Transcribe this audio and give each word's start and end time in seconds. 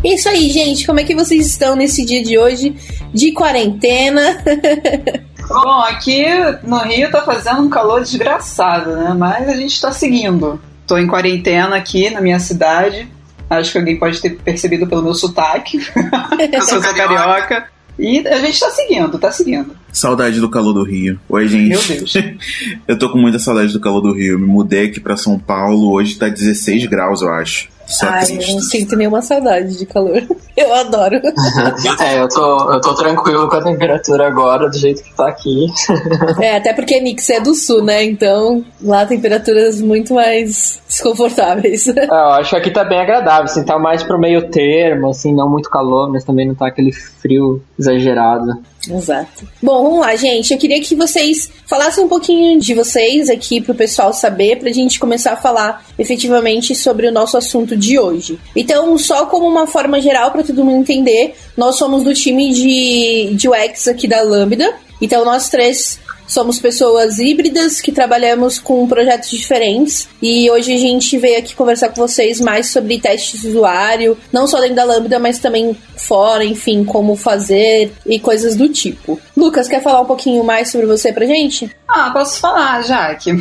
Isso 0.04 0.28
aí, 0.28 0.50
gente. 0.50 0.86
Como 0.86 1.00
é 1.00 1.06
que 1.06 1.16
vocês 1.16 1.48
estão 1.48 1.78
nesse 1.78 2.04
dia 2.04 2.22
de 2.22 2.38
hoje 2.38 2.76
de 3.14 3.32
quarentena? 3.32 4.44
Bom, 5.50 5.82
aqui 5.82 6.24
no 6.64 6.78
Rio 6.78 7.10
tá 7.10 7.24
fazendo 7.24 7.62
um 7.62 7.70
calor 7.70 8.02
desgraçado, 8.02 8.96
né? 8.96 9.16
Mas 9.18 9.50
a 9.50 9.56
gente 9.56 9.82
tá 9.82 9.92
seguindo. 9.92 10.62
Tô 10.86 10.96
em 10.96 11.08
quarentena 11.08 11.76
aqui 11.76 12.12
na 12.12 12.22
minha 12.22 12.40
cidade. 12.40 13.08
Acho 13.50 13.72
que 13.72 13.78
alguém 13.80 13.98
pode 13.98 14.22
ter 14.22 14.38
percebido 14.38 14.86
pelo 14.86 15.02
meu 15.02 15.16
sotaque. 15.16 15.80
Eu 16.54 16.62
sou 16.62 16.80
carioca. 16.80 17.68
E 17.98 18.26
a 18.28 18.40
gente 18.40 18.60
tá 18.60 18.70
seguindo, 18.70 19.20
tá 19.20 19.32
seguindo. 19.32 19.76
Saudade 19.92 20.40
do 20.40 20.50
calor 20.50 20.72
do 20.72 20.84
Rio. 20.84 21.20
Oi, 21.28 21.48
gente. 21.48 21.70
Meu 21.70 21.82
Deus. 21.82 22.14
eu 22.88 22.98
tô 22.98 23.10
com 23.10 23.18
muita 23.18 23.40
saudade 23.40 23.74
do 23.74 23.80
calor 23.80 24.00
do 24.00 24.14
Rio. 24.14 24.40
Me 24.40 24.46
mudei 24.46 24.86
aqui 24.86 25.02
pra 25.02 25.18
São 25.18 25.38
Paulo. 25.38 25.92
Hoje 25.92 26.16
tá 26.16 26.30
16 26.30 26.86
graus, 26.86 27.22
eu 27.22 27.34
acho. 27.34 27.68
Só 27.90 28.08
Ai, 28.08 28.24
eu 28.30 28.54
não 28.54 28.62
sinto 28.62 28.96
nenhuma 28.96 29.22
saudade 29.22 29.78
de 29.78 29.86
calor. 29.86 30.22
Eu 30.56 30.74
adoro. 30.74 31.16
é, 32.04 32.20
eu 32.20 32.28
tô, 32.28 32.74
eu 32.74 32.82
tô 32.82 32.94
tranquilo 32.94 33.48
com 33.48 33.56
a 33.56 33.64
temperatura 33.64 34.28
agora, 34.28 34.70
do 34.70 34.78
jeito 34.78 35.02
que 35.02 35.16
tá 35.16 35.30
aqui. 35.30 35.68
é, 36.42 36.58
até 36.58 36.74
porque 36.74 37.00
Nix 37.00 37.30
é 37.30 37.40
do 37.40 37.56
sul, 37.56 37.82
né? 37.82 38.04
Então 38.04 38.66
lá 38.82 39.06
temperaturas 39.06 39.80
muito 39.80 40.14
mais 40.14 40.82
desconfortáveis. 40.86 41.88
É, 41.88 42.08
eu 42.08 42.32
acho 42.32 42.50
que 42.50 42.56
aqui 42.58 42.72
tá 42.72 42.84
bem 42.84 43.00
agradável, 43.00 43.46
assim, 43.46 43.64
tá 43.64 43.80
mais 43.80 44.04
pro 44.04 44.20
meio 44.20 44.50
termo, 44.50 45.12
assim, 45.12 45.34
não 45.34 45.50
muito 45.50 45.70
calor, 45.70 46.12
mas 46.12 46.26
também 46.26 46.46
não 46.46 46.56
tá 46.56 46.68
aquele 46.68 46.92
frio 46.92 47.64
exagerado. 47.80 48.62
Exato. 48.88 49.48
Bom, 49.62 49.84
vamos 49.84 50.00
lá, 50.00 50.16
gente. 50.16 50.54
Eu 50.54 50.60
queria 50.60 50.80
que 50.82 50.96
vocês 50.96 51.52
falassem 51.66 52.04
um 52.04 52.08
pouquinho 52.08 52.60
de 52.60 52.74
vocês 52.74 53.30
aqui 53.30 53.60
pro 53.60 53.76
pessoal 53.76 54.14
saber, 54.14 54.60
pra 54.60 54.72
gente 54.72 55.00
começar 55.00 55.34
a 55.34 55.38
falar 55.38 55.86
efetivamente 55.98 56.74
sobre 56.74 57.08
o 57.08 57.12
nosso 57.12 57.38
assunto 57.38 57.76
de 57.76 58.00
hoje. 58.00 58.40
Então, 58.56 58.98
só 58.98 59.26
como 59.26 59.48
uma 59.48 59.68
forma 59.68 60.00
geral 60.00 60.32
para 60.32 60.44
todo 60.44 60.64
mundo 60.64 60.82
entender, 60.82 61.36
nós 61.58 61.76
somos 61.76 62.04
do 62.04 62.14
time 62.14 62.54
de, 62.54 63.36
de 63.36 63.50
UX 63.50 63.88
aqui 63.88 64.08
da 64.08 64.22
Lambda. 64.22 64.74
Então, 65.02 65.26
nós 65.26 65.50
três 65.50 66.00
Somos 66.30 66.60
pessoas 66.60 67.18
híbridas 67.18 67.82
que 67.82 67.92
trabalhamos 67.92 68.60
com 68.60 68.88
projetos 68.88 69.32
diferentes 69.32 70.08
e 70.22 70.48
hoje 70.52 70.72
a 70.72 70.78
gente 70.78 71.18
veio 71.18 71.40
aqui 71.40 71.56
conversar 71.56 71.90
com 71.90 71.96
vocês 71.96 72.40
mais 72.40 72.68
sobre 72.68 73.00
testes 73.00 73.42
de 73.42 73.48
usuário, 73.48 74.16
não 74.32 74.46
só 74.46 74.60
dentro 74.60 74.76
da 74.76 74.84
Lambda, 74.84 75.18
mas 75.18 75.40
também 75.40 75.76
fora, 75.98 76.46
enfim, 76.46 76.86
como 76.86 77.16
fazer 77.16 77.92
e 78.06 78.20
coisas 78.20 78.56
do 78.56 78.70
tipo. 78.70 79.20
Lucas, 79.36 79.68
quer 79.68 79.82
falar 79.82 80.02
um 80.02 80.06
pouquinho 80.06 80.44
mais 80.44 80.70
sobre 80.70 80.86
você 80.86 81.12
pra 81.12 81.26
gente? 81.26 81.76
Ah, 81.90 82.12
posso 82.12 82.40
falar, 82.40 82.84
Jaque. 82.84 83.32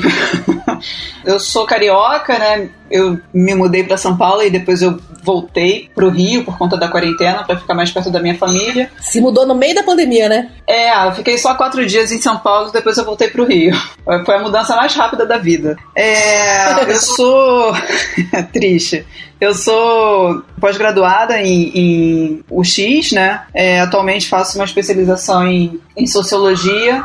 eu 1.25 1.39
sou 1.39 1.67
carioca, 1.67 2.39
né? 2.39 2.71
Eu 2.91 3.21
me 3.33 3.55
mudei 3.55 3.85
para 3.85 3.99
São 3.99 4.17
Paulo 4.17 4.43
e 4.43 4.49
depois 4.49 4.81
eu 4.81 4.99
voltei 5.23 5.91
pro 5.95 6.09
Rio 6.09 6.43
por 6.43 6.57
conta 6.57 6.75
da 6.75 6.89
quarentena 6.89 7.45
para 7.45 7.59
ficar 7.59 7.75
mais 7.75 7.91
perto 7.91 8.11
da 8.11 8.21
minha 8.21 8.39
família. 8.39 8.91
Se 8.99 9.21
mudou 9.21 9.47
no 9.47 9.55
meio 9.55 9.75
da 9.75 9.83
pandemia, 9.83 10.27
né? 10.31 10.51
É, 10.67 11.07
eu 11.07 11.13
fiquei 11.13 11.37
só 11.37 11.55
quatro 11.55 11.85
dias 11.85 12.11
em 12.11 12.19
São 12.19 12.39
Paulo, 12.39 12.73
depois 12.73 12.97
eu 12.97 13.05
voltei 13.05 13.29
pro 13.29 13.45
Rio. 13.45 13.77
Foi 14.25 14.37
a 14.37 14.41
mudança 14.41 14.75
mais 14.75 14.95
rápida 14.95 15.27
da 15.27 15.37
vida. 15.37 15.77
É, 15.95 16.85
eu 16.91 16.97
sou 16.97 17.75
triste. 18.51 19.05
Eu 19.39 19.55
sou 19.55 20.43
pós-graduada 20.59 21.41
em, 21.41 21.71
em 21.75 22.45
UX, 22.51 23.13
né? 23.13 23.43
É, 23.53 23.81
atualmente 23.81 24.29
faço 24.29 24.59
uma 24.59 24.65
especialização 24.65 25.47
em, 25.47 25.79
em 25.97 26.07
sociologia 26.07 27.05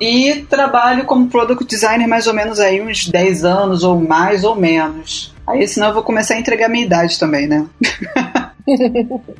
e 0.00 0.46
trabalho 0.48 1.04
como 1.04 1.28
product 1.28 1.64
designer 1.64 2.06
mais 2.06 2.26
ou 2.26 2.34
menos 2.34 2.60
aí 2.60 2.80
uns 2.80 3.08
10 3.08 3.44
anos 3.44 3.82
ou 3.82 4.00
mais 4.00 4.44
ou 4.44 4.54
menos. 4.54 5.34
Aí 5.46 5.66
senão 5.66 5.88
eu 5.88 5.94
vou 5.94 6.02
começar 6.02 6.34
a 6.34 6.40
entregar 6.40 6.68
minha 6.68 6.84
idade 6.84 7.18
também, 7.18 7.46
né? 7.46 7.66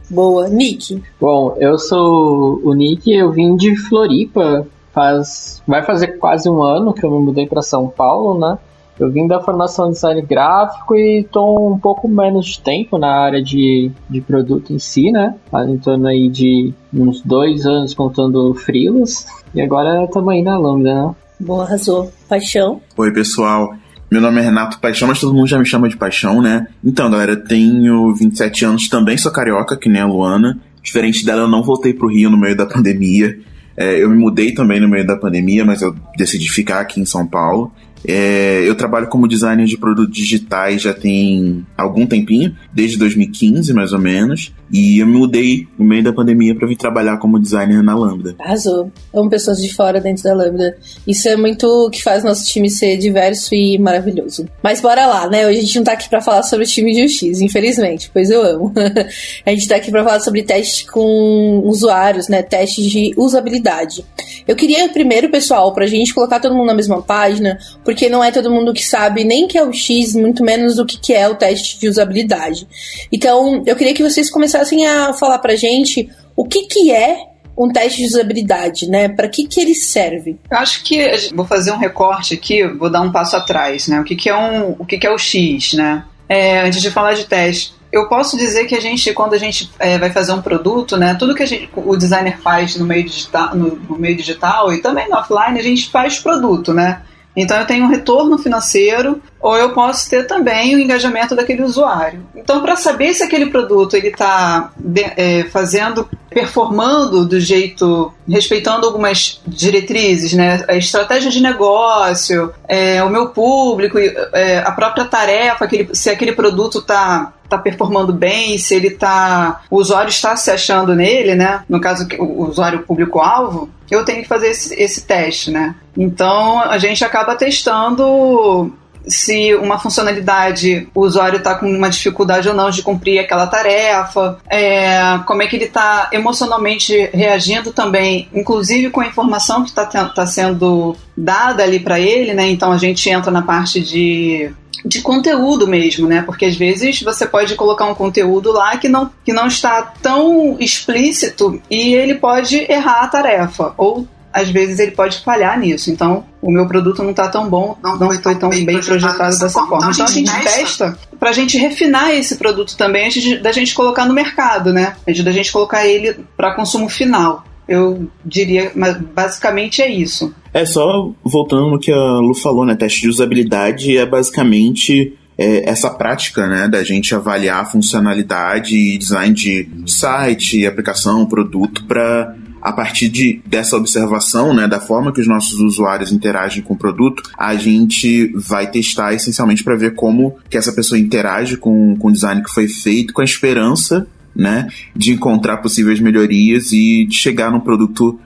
Boa. 0.09 0.49
Nick? 0.49 1.03
Bom, 1.21 1.56
eu 1.59 1.78
sou 1.78 2.61
o 2.65 2.75
Nick, 2.75 3.12
eu 3.12 3.33
vim 3.33 3.56
de 3.56 3.77
Floripa, 3.77 4.67
faz 4.93 5.62
vai 5.67 5.84
fazer 5.84 6.19
quase 6.19 6.49
um 6.49 6.62
ano 6.62 6.94
que 6.94 7.05
eu 7.05 7.11
me 7.11 7.19
mudei 7.19 7.47
para 7.47 7.61
São 7.61 7.88
Paulo, 7.88 8.38
né? 8.38 8.56
Eu 8.99 9.11
vim 9.11 9.27
da 9.27 9.41
formação 9.41 9.89
de 9.89 9.95
design 9.95 10.23
gráfico 10.23 10.97
e 10.97 11.21
estou 11.21 11.73
um 11.73 11.79
pouco 11.79 12.09
menos 12.09 12.47
de 12.47 12.61
tempo 12.61 12.97
na 12.97 13.12
área 13.12 13.43
de, 13.43 13.91
de 14.09 14.21
produto 14.23 14.73
em 14.73 14.79
si, 14.79 15.12
né? 15.12 15.34
Em 15.69 15.77
torno 15.77 16.07
aí 16.07 16.31
de 16.31 16.73
uns 16.93 17.21
dois 17.21 17.67
anos 17.67 17.93
contando 17.93 18.55
freelas. 18.55 19.27
E 19.55 19.61
agora 19.61 20.05
estamos 20.05 20.33
aí 20.33 20.43
na 20.43 20.56
Lambda, 20.56 20.95
né? 20.95 21.15
Boa, 21.39 21.65
arrasou. 21.65 22.11
Paixão? 22.29 22.81
Oi, 22.97 23.12
pessoal. 23.12 23.75
Meu 24.11 24.21
nome 24.21 24.41
é 24.41 24.45
Renato 24.45 24.79
Paixão, 24.79 25.09
mas 25.09 25.21
todo 25.21 25.35
mundo 25.35 25.49
já 25.49 25.59
me 25.59 25.67
chama 25.67 25.89
de 25.89 25.97
Paixão, 25.97 26.41
né? 26.41 26.69
Então, 26.83 27.11
galera, 27.11 27.33
eu 27.33 27.45
tenho 27.45 28.15
27 28.15 28.65
anos, 28.65 28.89
também 28.89 29.19
sou 29.19 29.33
carioca, 29.33 29.77
que 29.77 29.89
nem 29.89 30.01
a 30.01 30.06
Luana. 30.06 30.59
Diferente 30.83 31.27
dela, 31.27 31.43
eu 31.43 31.49
não 31.49 31.62
voltei 31.62 31.93
pro 31.93 32.09
Rio 32.09 32.31
no 32.31 32.39
meio 32.39 32.56
da 32.56 32.65
pandemia. 32.65 33.37
É, 33.77 34.03
eu 34.03 34.09
me 34.09 34.17
mudei 34.17 34.55
também 34.55 34.81
no 34.81 34.89
meio 34.89 35.06
da 35.06 35.17
pandemia, 35.17 35.65
mas 35.65 35.83
eu 35.83 35.95
decidi 36.17 36.51
ficar 36.51 36.81
aqui 36.81 37.01
em 37.01 37.05
São 37.05 37.27
Paulo. 37.27 37.73
É, 38.05 38.62
eu 38.67 38.75
trabalho 38.75 39.09
como 39.09 39.29
designer 39.29 39.67
de 39.67 39.77
produtos 39.77 40.15
digitais 40.15 40.83
já 40.83 40.95
tem 40.95 41.67
algum 41.77 42.07
tempinho, 42.07 42.57
desde 42.73 42.99
2015 42.99 43.73
mais 43.73 43.93
ou 43.93 43.99
menos. 43.99 44.53
E 44.71 44.99
eu 44.99 45.07
me 45.07 45.19
mudei 45.19 45.69
no 45.79 45.84
meio 45.84 46.03
da 46.03 46.12
pandemia 46.12 46.55
para 46.55 46.67
vir 46.67 46.77
trabalhar 46.77 47.19
como 47.19 47.39
designer 47.39 47.83
na 47.83 47.95
Lambda. 47.97 48.35
Arrasou. 48.39 48.91
Amo 49.15 49.31
pessoas 49.31 49.59
de 49.59 49.73
fora 49.73 50.01
dentro 50.01 50.25
da 50.25 50.35
Lambda. 50.35 50.77
Isso 51.06 51.29
é 51.29 51.37
muito 51.37 51.67
o 51.67 51.91
que 51.91 52.03
faz 52.03 52.25
nosso 52.25 52.47
time 52.47 52.69
ser 52.69 52.97
diverso 52.97 53.55
e 53.55 53.79
maravilhoso. 53.79 54.47
Mas 54.62 54.81
bora 54.81 55.06
lá, 55.06 55.29
né? 55.29 55.47
Hoje 55.47 55.59
a 55.59 55.62
gente 55.62 55.77
não 55.77 55.85
tá 55.85 55.93
aqui 55.93 56.09
para 56.09 56.21
falar 56.21 56.43
sobre 56.43 56.65
o 56.65 56.69
time 56.69 56.93
de 56.93 57.05
UX, 57.05 57.41
infelizmente, 57.41 58.11
pois 58.12 58.29
eu 58.29 58.43
amo. 58.43 58.73
a 59.47 59.51
gente 59.51 59.69
tá 59.69 59.77
aqui 59.77 59.91
para 59.91 60.03
falar 60.03 60.21
sobre 60.21 60.43
testes 60.43 60.89
com 60.91 61.62
usuários, 61.65 62.29
né? 62.29 62.43
Testes 62.43 62.87
de 62.87 63.12
usabilidade. 63.17 64.05
Eu 64.49 64.56
queria 64.56 64.88
primeiro, 64.88 65.31
pessoal, 65.31 65.73
pra 65.73 65.87
gente 65.87 66.12
colocar 66.12 66.41
todo 66.41 66.55
mundo 66.55 66.67
na 66.67 66.75
mesma 66.75 67.00
página, 67.03 67.59
porque 67.87 68.09
não 68.09 68.23
é 68.23 68.33
todo 68.33 68.50
mundo 68.50 68.75
que 68.75 68.85
sabe 68.85 69.23
nem 69.23 69.47
que 69.47 69.56
é 69.56 69.62
o 69.62 69.73
X, 69.73 70.12
muito 70.17 70.43
menos 70.43 70.75
do 70.75 70.85
que 70.85 71.15
é 71.15 71.29
o 71.29 71.37
teste 71.37 71.79
de 71.79 71.88
usabilidade. 71.88 72.67
Então, 73.12 73.62
eu 73.65 73.77
queria 73.77 73.94
que 73.94 74.03
vocês 74.03 74.29
começassem 74.29 74.85
a 74.85 75.12
falar 75.15 75.38
pra 75.38 75.55
gente 75.55 76.11
o 76.35 76.44
que, 76.44 76.67
que 76.67 76.91
é 76.91 77.17
um 77.56 77.71
teste 77.71 78.03
de 78.03 78.09
usabilidade, 78.09 78.88
né? 78.88 79.09
Para 79.09 79.29
que 79.29 79.47
que 79.47 79.61
ele 79.61 79.75
serve? 79.75 80.37
Eu 80.50 80.59
acho 80.59 80.83
que 80.83 81.31
vou 81.33 81.47
fazer 81.47 81.71
um 81.71 81.79
recorte 81.79 82.35
aqui, 82.35 82.67
vou 82.67 82.91
dar 82.91 83.03
um 83.03 83.12
passo 83.12 83.37
atrás, 83.37 83.87
né? 83.87 84.00
O 84.00 84.05
que, 84.05 84.17
que 84.17 84.29
é 84.29 84.37
um, 84.37 84.75
o 84.81 84.85
que, 84.85 84.99
que 84.99 85.06
é 85.06 85.11
o 85.11 85.17
X, 85.17 85.75
né? 85.75 86.05
É, 86.29 86.62
antes 86.62 86.82
de 86.82 86.91
falar 86.91 87.15
de 87.15 87.25
teste, 87.25 87.73
eu 87.93 88.09
posso 88.09 88.37
dizer 88.37 88.67
que 88.67 88.75
a 88.75 88.81
gente, 88.81 89.12
quando 89.12 89.35
a 89.35 89.39
gente 89.39 89.71
é, 89.79 89.97
vai 89.97 90.11
fazer 90.11 90.32
um 90.32 90.43
produto, 90.43 90.97
né, 90.97 91.15
tudo 91.15 91.37
que 91.37 91.44
a 91.44 91.47
gente, 91.47 91.71
o 91.77 91.97
designer 91.97 92.37
faz 92.41 92.75
no 92.75 92.85
meio, 92.85 93.05
digital, 93.05 93.55
no, 93.55 93.77
no, 93.77 93.97
meio 93.97 94.17
digital 94.17 94.73
e 94.73 94.82
também 94.82 95.09
no 95.09 95.17
offline, 95.17 95.56
a 95.56 95.62
gente 95.62 95.89
faz 95.89 96.19
produto, 96.19 96.75
né? 96.75 97.00
Então 97.37 97.59
eu 97.59 97.67
tenho 97.67 97.85
um 97.85 97.88
retorno 97.88 98.38
financeiro 98.38 99.21
ou 99.38 99.56
eu 99.56 99.73
posso 99.73 100.09
ter 100.09 100.27
também 100.27 100.75
o 100.75 100.81
engajamento 100.81 101.37
daquele 101.37 101.62
usuário. 101.62 102.27
Então, 102.35 102.62
para 102.62 102.75
saber 102.75 103.15
se 103.15 103.23
aquele 103.23 103.47
produto 103.47 103.94
ele 103.94 104.09
está 104.09 104.73
é, 105.17 105.44
fazendo, 105.44 106.09
performando 106.29 107.25
do 107.25 107.38
jeito, 107.38 108.12
respeitando 108.29 108.87
algumas 108.87 109.41
diretrizes, 109.47 110.33
né, 110.33 110.65
a 110.67 110.75
estratégia 110.75 111.31
de 111.31 111.41
negócio, 111.41 112.53
é, 112.67 113.03
o 113.05 113.11
meu 113.11 113.29
público, 113.29 113.99
é, 113.99 114.59
a 114.59 114.73
própria 114.73 115.05
tarefa, 115.05 115.65
aquele, 115.65 115.94
se 115.94 116.11
aquele 116.11 116.32
produto 116.32 116.79
está 116.79 117.32
tá 117.48 117.58
performando 117.58 118.12
bem, 118.12 118.58
se 118.58 118.75
ele 118.75 118.90
tá. 118.90 119.62
O 119.70 119.76
usuário 119.76 120.08
está 120.08 120.37
se 120.37 120.50
achando 120.50 120.94
nele, 120.94 121.34
né? 121.34 121.62
No 121.69 121.81
caso, 121.81 122.06
o 122.19 122.44
usuário 122.44 122.81
público-alvo, 122.81 123.69
eu 123.90 124.04
tenho 124.04 124.22
que 124.22 124.28
fazer 124.28 124.48
esse, 124.48 124.75
esse 124.75 125.02
teste, 125.02 125.50
né? 125.50 125.75
Então 125.96 126.60
a 126.60 126.78
gente 126.78 127.04
acaba 127.04 127.37
testando 127.37 128.72
se 129.06 129.55
uma 129.55 129.79
funcionalidade 129.79 130.88
o 130.94 131.03
usuário 131.03 131.38
está 131.38 131.55
com 131.55 131.70
uma 131.70 131.88
dificuldade 131.88 132.49
ou 132.49 132.55
não 132.55 132.70
de 132.70 132.82
cumprir 132.82 133.19
aquela 133.19 133.47
tarefa, 133.47 134.38
é, 134.50 135.19
como 135.26 135.43
é 135.43 135.47
que 135.47 135.56
ele 135.56 135.67
está 135.67 136.11
emocionalmente 136.12 137.11
reagindo 137.12 137.73
também, 137.73 138.29
inclusive 138.35 138.91
com 138.91 139.00
a 139.00 139.06
informação 139.06 139.62
que 139.62 139.69
está 139.69 139.87
tá 139.87 140.26
sendo 140.26 140.97
dada 141.17 141.62
ali 141.62 141.81
para 141.81 142.00
ele, 142.00 142.35
né? 142.35 142.49
Então 142.49 142.73
a 142.73 142.79
gente 142.79 143.08
entra 143.08 143.31
na 143.31 143.43
parte 143.43 143.81
de 143.81 144.53
de 144.85 145.00
conteúdo 145.00 145.67
mesmo, 145.67 146.06
né? 146.06 146.23
Porque 146.23 146.44
às 146.44 146.55
vezes 146.55 147.03
você 147.03 147.26
pode 147.26 147.56
colocar 147.56 147.87
um 147.87 147.94
conteúdo 147.94 148.53
lá 148.53 148.76
que 148.76 148.88
não, 148.88 149.11
que 149.25 149.32
não 149.32 149.49
está 149.49 149.82
tão 149.82 150.56
explícito 150.61 151.61
e 151.69 151.94
ele 151.94 152.14
pode 152.14 152.70
errar 152.70 153.03
a 153.03 153.08
tarefa 153.08 153.75
ou 153.76 154.06
às 154.37 154.50
vezes 154.50 154.79
ele 154.79 154.91
pode 154.91 155.21
falhar 155.21 155.59
nisso. 155.59 155.91
Então, 155.91 156.25
o 156.43 156.50
meu 156.50 156.67
produto 156.67 157.03
não 157.03 157.11
está 157.11 157.27
tão 157.29 157.49
bom, 157.49 157.79
não, 157.83 157.97
não 157.97 158.12
foi 158.23 158.35
tão 158.35 158.50
bem, 158.50 158.67
bem 158.67 158.81
projetado, 158.81 159.38
dessa 159.38 159.61
forma. 159.61 159.81
forma. 159.81 159.93
Então, 159.93 160.05
a 160.05 160.11
gente 160.11 160.31
testa 160.43 160.99
para 161.19 161.31
a 161.31 161.33
gente 161.33 161.56
refinar 161.56 162.11
esse 162.11 162.37
produto 162.37 162.77
também 162.77 163.06
antes 163.06 163.23
de, 163.23 163.38
da 163.38 163.50
gente 163.50 163.75
colocar 163.75 164.05
no 164.05 164.12
mercado, 164.12 164.75
né? 164.75 164.94
Antes 165.09 165.25
da 165.25 165.33
gente 165.33 165.50
colocar 165.50 165.87
ele 165.87 166.17
para 166.37 166.55
consumo 166.55 166.87
final. 166.91 167.44
Eu 167.67 168.09
diria, 168.25 168.71
mas 168.77 168.97
basicamente 168.99 169.81
é 169.81 169.91
isso. 169.91 170.33
É 170.53 170.67
só 170.67 171.11
voltando 171.25 171.71
no 171.71 171.81
que 171.81 171.91
a 171.91 172.19
Lu 172.19 172.35
falou, 172.35 172.67
né? 172.67 172.77
Teste 172.77 173.00
de 173.00 173.09
usabilidade 173.09 173.97
é 173.97 174.05
basicamente 174.05 175.17
é, 175.39 175.69
essa 175.69 175.89
prática 175.89 176.47
né, 176.47 176.69
da 176.69 176.85
gente 176.85 177.15
avaliar 177.15 177.62
a 177.62 177.65
funcionalidade 177.65 178.77
e 178.77 178.99
design 178.99 179.35
de 179.35 179.69
site, 179.87 180.67
aplicação, 180.67 181.27
produto 181.27 181.85
para 181.87 182.37
a 182.67 182.73
partir 182.73 183.09
de, 183.09 183.41
dessa 183.47 183.77
observação, 183.77 184.53
né, 184.53 184.67
da 184.67 184.81
forma 184.81 185.13
que 185.13 185.21
os 185.21 185.29
nossos 185.29 185.61
usuários 185.61 186.11
interagem 186.11 186.65
com 186.65 186.75
o 186.75 186.77
produto, 186.77 187.23
a 187.39 187.55
gente 187.55 188.33
vai 188.35 188.69
testar 188.69 189.15
essencialmente 189.15 189.63
para 189.63 189.77
ver 189.77 189.95
como 189.95 190.37
que 190.51 190.59
essa 190.59 190.73
pessoa 190.73 190.99
interage 190.99 191.57
com, 191.57 191.97
com 191.97 192.09
o 192.09 192.13
design 192.13 192.43
que 192.43 192.53
foi 192.53 192.67
feito, 192.67 193.15
com 193.15 193.21
a 193.21 193.25
esperança 193.25 194.09
né, 194.37 194.69
de 194.94 195.12
encontrar 195.12 195.59
possíveis 195.59 195.99
melhorias 196.00 196.73
e 196.73 197.06
de 197.06 197.15
chegar 197.15 197.50
num 197.50 197.61
produto 197.61 198.19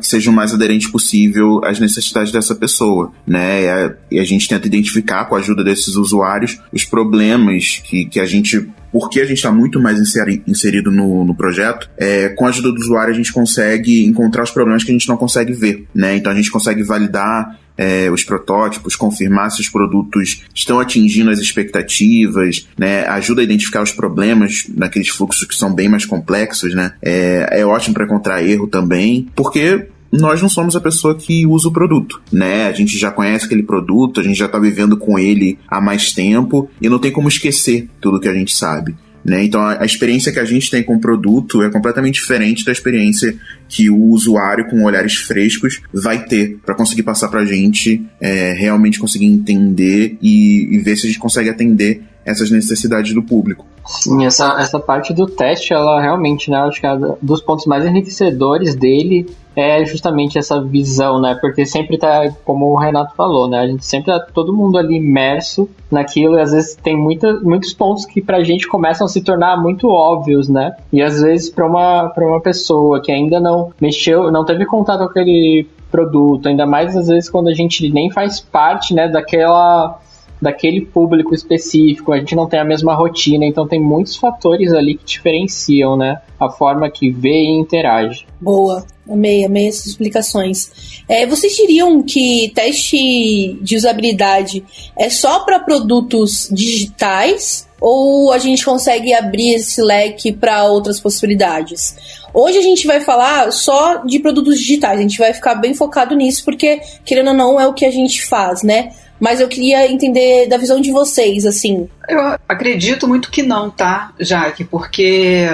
que 0.00 0.06
seja 0.06 0.30
o 0.30 0.32
mais 0.32 0.54
aderente 0.54 0.90
possível 0.90 1.60
às 1.64 1.78
necessidades 1.78 2.32
dessa 2.32 2.54
pessoa, 2.54 3.12
né, 3.26 3.64
e 3.64 3.68
a, 3.68 3.94
e 4.12 4.18
a 4.18 4.24
gente 4.24 4.48
tenta 4.48 4.66
identificar 4.66 5.26
com 5.26 5.34
a 5.34 5.38
ajuda 5.38 5.62
desses 5.62 5.96
usuários 5.96 6.58
os 6.72 6.84
problemas 6.84 7.82
que, 7.84 8.06
que 8.06 8.20
a 8.20 8.26
gente 8.26 8.68
porque 8.90 9.20
a 9.20 9.26
gente 9.26 9.36
está 9.36 9.52
muito 9.52 9.78
mais 9.80 10.00
inseri 10.00 10.42
inserido 10.46 10.90
no, 10.90 11.24
no 11.24 11.34
projeto, 11.34 11.90
é, 11.96 12.30
com 12.30 12.46
a 12.46 12.48
ajuda 12.48 12.72
do 12.72 12.80
usuário 12.80 13.12
a 13.12 13.16
gente 13.16 13.32
consegue 13.32 14.06
encontrar 14.06 14.42
os 14.42 14.50
problemas 14.50 14.82
que 14.82 14.90
a 14.90 14.94
gente 14.94 15.08
não 15.08 15.16
consegue 15.16 15.52
ver, 15.52 15.86
né? 15.94 16.16
Então 16.16 16.32
a 16.32 16.34
gente 16.34 16.50
consegue 16.50 16.82
validar 16.82 17.58
é, 17.78 18.10
os 18.10 18.24
protótipos, 18.24 18.96
confirmar 18.96 19.50
se 19.52 19.60
os 19.60 19.68
produtos 19.68 20.42
estão 20.52 20.80
atingindo 20.80 21.30
as 21.30 21.38
expectativas, 21.38 22.68
né? 22.76 23.06
Ajuda 23.06 23.40
a 23.40 23.44
identificar 23.44 23.82
os 23.82 23.92
problemas 23.92 24.64
naqueles 24.74 25.08
fluxos 25.08 25.46
que 25.46 25.54
são 25.54 25.72
bem 25.72 25.88
mais 25.88 26.04
complexos, 26.04 26.74
né? 26.74 26.94
É, 27.00 27.60
é 27.60 27.64
ótimo 27.64 27.94
para 27.94 28.04
encontrar 28.04 28.42
erro 28.42 28.66
também, 28.66 29.28
porque 29.36 29.86
nós 30.10 30.40
não 30.40 30.48
somos 30.48 30.74
a 30.74 30.80
pessoa 30.80 31.14
que 31.14 31.46
usa 31.46 31.68
o 31.68 31.72
produto, 31.72 32.20
né? 32.32 32.66
A 32.66 32.72
gente 32.72 32.98
já 32.98 33.10
conhece 33.10 33.44
aquele 33.44 33.62
produto, 33.62 34.20
a 34.20 34.22
gente 34.22 34.38
já 34.38 34.46
está 34.46 34.58
vivendo 34.58 34.96
com 34.96 35.18
ele 35.18 35.58
há 35.68 35.80
mais 35.80 36.12
tempo 36.12 36.68
e 36.80 36.88
não 36.88 36.98
tem 36.98 37.12
como 37.12 37.28
esquecer 37.28 37.88
tudo 38.00 38.20
que 38.20 38.28
a 38.28 38.34
gente 38.34 38.54
sabe. 38.54 38.96
Né? 39.28 39.44
Então 39.44 39.60
a, 39.60 39.84
experiência 39.84 40.32
que 40.32 40.38
a 40.38 40.44
gente 40.44 40.70
tem 40.70 40.82
com 40.82 40.96
o 40.96 41.00
produto 41.00 41.62
é 41.62 41.70
completamente 41.70 42.14
diferente 42.14 42.64
da 42.64 42.72
experiência 42.72 43.36
que 43.68 43.90
o 43.90 44.06
usuário 44.06 44.66
com 44.68 44.84
olhares 44.84 45.16
frescos 45.16 45.80
vai 45.92 46.24
ter 46.24 46.58
para 46.64 46.74
conseguir 46.74 47.02
passar 47.02 47.28
para 47.28 47.40
a 47.40 47.44
gente 47.44 48.04
é, 48.20 48.52
realmente 48.52 48.98
conseguir 48.98 49.26
entender 49.26 50.16
e, 50.22 50.74
e 50.74 50.78
ver 50.78 50.96
se 50.96 51.06
a 51.06 51.10
gente 51.10 51.18
consegue 51.18 51.50
atender 51.50 52.02
essas 52.24 52.50
necessidades 52.50 53.14
do 53.14 53.22
público. 53.22 53.66
Sim, 53.86 54.26
essa, 54.26 54.60
essa 54.60 54.78
parte 54.78 55.14
do 55.14 55.26
teste, 55.26 55.72
ela 55.72 56.00
realmente, 56.00 56.50
né, 56.50 56.58
acho 56.58 56.78
que 56.78 56.86
é 56.86 56.90
dos 57.22 57.40
pontos 57.40 57.64
mais 57.64 57.86
enriquecedores 57.86 58.74
dele 58.74 59.26
é 59.58 59.84
justamente 59.84 60.38
essa 60.38 60.62
visão, 60.62 61.20
né? 61.20 61.36
Porque 61.40 61.66
sempre 61.66 61.98
tá, 61.98 62.30
como 62.44 62.66
o 62.66 62.76
Renato 62.76 63.14
falou, 63.16 63.48
né? 63.48 63.58
A 63.58 63.66
gente 63.66 63.84
sempre 63.84 64.12
tá 64.12 64.20
todo 64.20 64.54
mundo 64.54 64.78
ali 64.78 64.96
imerso 64.96 65.68
naquilo 65.90 66.38
e 66.38 66.40
às 66.40 66.52
vezes 66.52 66.76
tem 66.76 66.96
muita, 66.96 67.40
muitos 67.40 67.74
pontos 67.74 68.06
que 68.06 68.20
pra 68.20 68.44
gente 68.44 68.68
começam 68.68 69.06
a 69.06 69.08
se 69.08 69.20
tornar 69.20 69.60
muito 69.60 69.88
óbvios, 69.88 70.48
né? 70.48 70.76
E 70.92 71.02
às 71.02 71.20
vezes 71.20 71.50
pra 71.50 71.66
uma, 71.66 72.08
pra 72.10 72.24
uma 72.24 72.40
pessoa 72.40 73.02
que 73.02 73.10
ainda 73.10 73.40
não 73.40 73.72
mexeu, 73.80 74.30
não 74.30 74.44
teve 74.44 74.64
contato 74.64 74.98
com 74.98 75.10
aquele 75.10 75.66
produto, 75.90 76.48
ainda 76.48 76.66
mais 76.66 76.96
às 76.96 77.08
vezes 77.08 77.28
quando 77.28 77.48
a 77.48 77.54
gente 77.54 77.88
nem 77.88 78.10
faz 78.10 78.38
parte, 78.38 78.94
né, 78.94 79.08
daquela 79.08 79.98
daquele 80.40 80.82
público 80.82 81.34
específico, 81.34 82.12
a 82.12 82.18
gente 82.18 82.34
não 82.34 82.46
tem 82.46 82.60
a 82.60 82.64
mesma 82.64 82.94
rotina, 82.94 83.44
então 83.44 83.66
tem 83.66 83.80
muitos 83.80 84.16
fatores 84.16 84.72
ali 84.72 84.96
que 84.96 85.04
diferenciam, 85.04 85.96
né, 85.96 86.20
a 86.38 86.48
forma 86.48 86.88
que 86.90 87.10
vê 87.10 87.42
e 87.42 87.58
interage. 87.58 88.26
Boa, 88.40 88.86
amei, 89.08 89.44
amei 89.44 89.68
essas 89.68 89.86
explicações. 89.86 91.02
É, 91.08 91.26
vocês 91.26 91.54
diriam 91.54 92.02
que 92.02 92.52
teste 92.54 93.58
de 93.60 93.76
usabilidade 93.76 94.64
é 94.96 95.10
só 95.10 95.40
para 95.40 95.58
produtos 95.58 96.48
digitais 96.52 97.66
ou 97.80 98.32
a 98.32 98.38
gente 98.38 98.64
consegue 98.64 99.14
abrir 99.14 99.54
esse 99.54 99.80
leque 99.80 100.32
para 100.32 100.64
outras 100.64 101.00
possibilidades? 101.00 101.96
Hoje 102.32 102.58
a 102.58 102.62
gente 102.62 102.86
vai 102.86 103.00
falar 103.00 103.50
só 103.52 103.96
de 104.04 104.18
produtos 104.18 104.58
digitais, 104.58 104.98
a 104.98 105.02
gente 105.02 105.18
vai 105.18 105.32
ficar 105.32 105.54
bem 105.54 105.74
focado 105.74 106.14
nisso, 106.14 106.44
porque, 106.44 106.80
querendo 107.04 107.28
ou 107.28 107.34
não, 107.34 107.60
é 107.60 107.66
o 107.66 107.72
que 107.72 107.84
a 107.84 107.90
gente 107.90 108.24
faz, 108.26 108.62
né? 108.62 108.92
Mas 109.20 109.40
eu 109.40 109.48
queria 109.48 109.90
entender 109.90 110.46
da 110.48 110.56
visão 110.56 110.80
de 110.80 110.92
vocês, 110.92 111.44
assim. 111.44 111.88
Eu 112.08 112.36
acredito 112.48 113.08
muito 113.08 113.30
que 113.30 113.42
não, 113.42 113.70
tá, 113.70 114.12
Jaque? 114.18 114.64
Porque 114.64 115.48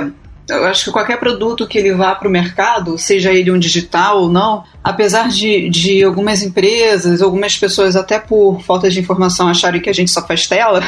eu 0.48 0.66
acho 0.66 0.84
que 0.84 0.90
qualquer 0.90 1.18
produto 1.18 1.66
que 1.66 1.78
ele 1.78 1.92
vá 1.92 2.14
para 2.14 2.28
o 2.28 2.30
mercado, 2.30 2.98
seja 2.98 3.32
ele 3.32 3.50
um 3.50 3.58
digital 3.58 4.22
ou 4.22 4.28
não, 4.28 4.62
apesar 4.82 5.28
de, 5.28 5.70
de 5.70 6.04
algumas 6.04 6.42
empresas, 6.42 7.22
algumas 7.22 7.56
pessoas 7.56 7.96
até 7.96 8.18
por 8.18 8.60
falta 8.60 8.90
de 8.90 9.00
informação 9.00 9.48
acharem 9.48 9.80
que 9.80 9.88
a 9.88 9.94
gente 9.94 10.10
só 10.10 10.26
faz 10.26 10.46
tela, 10.46 10.82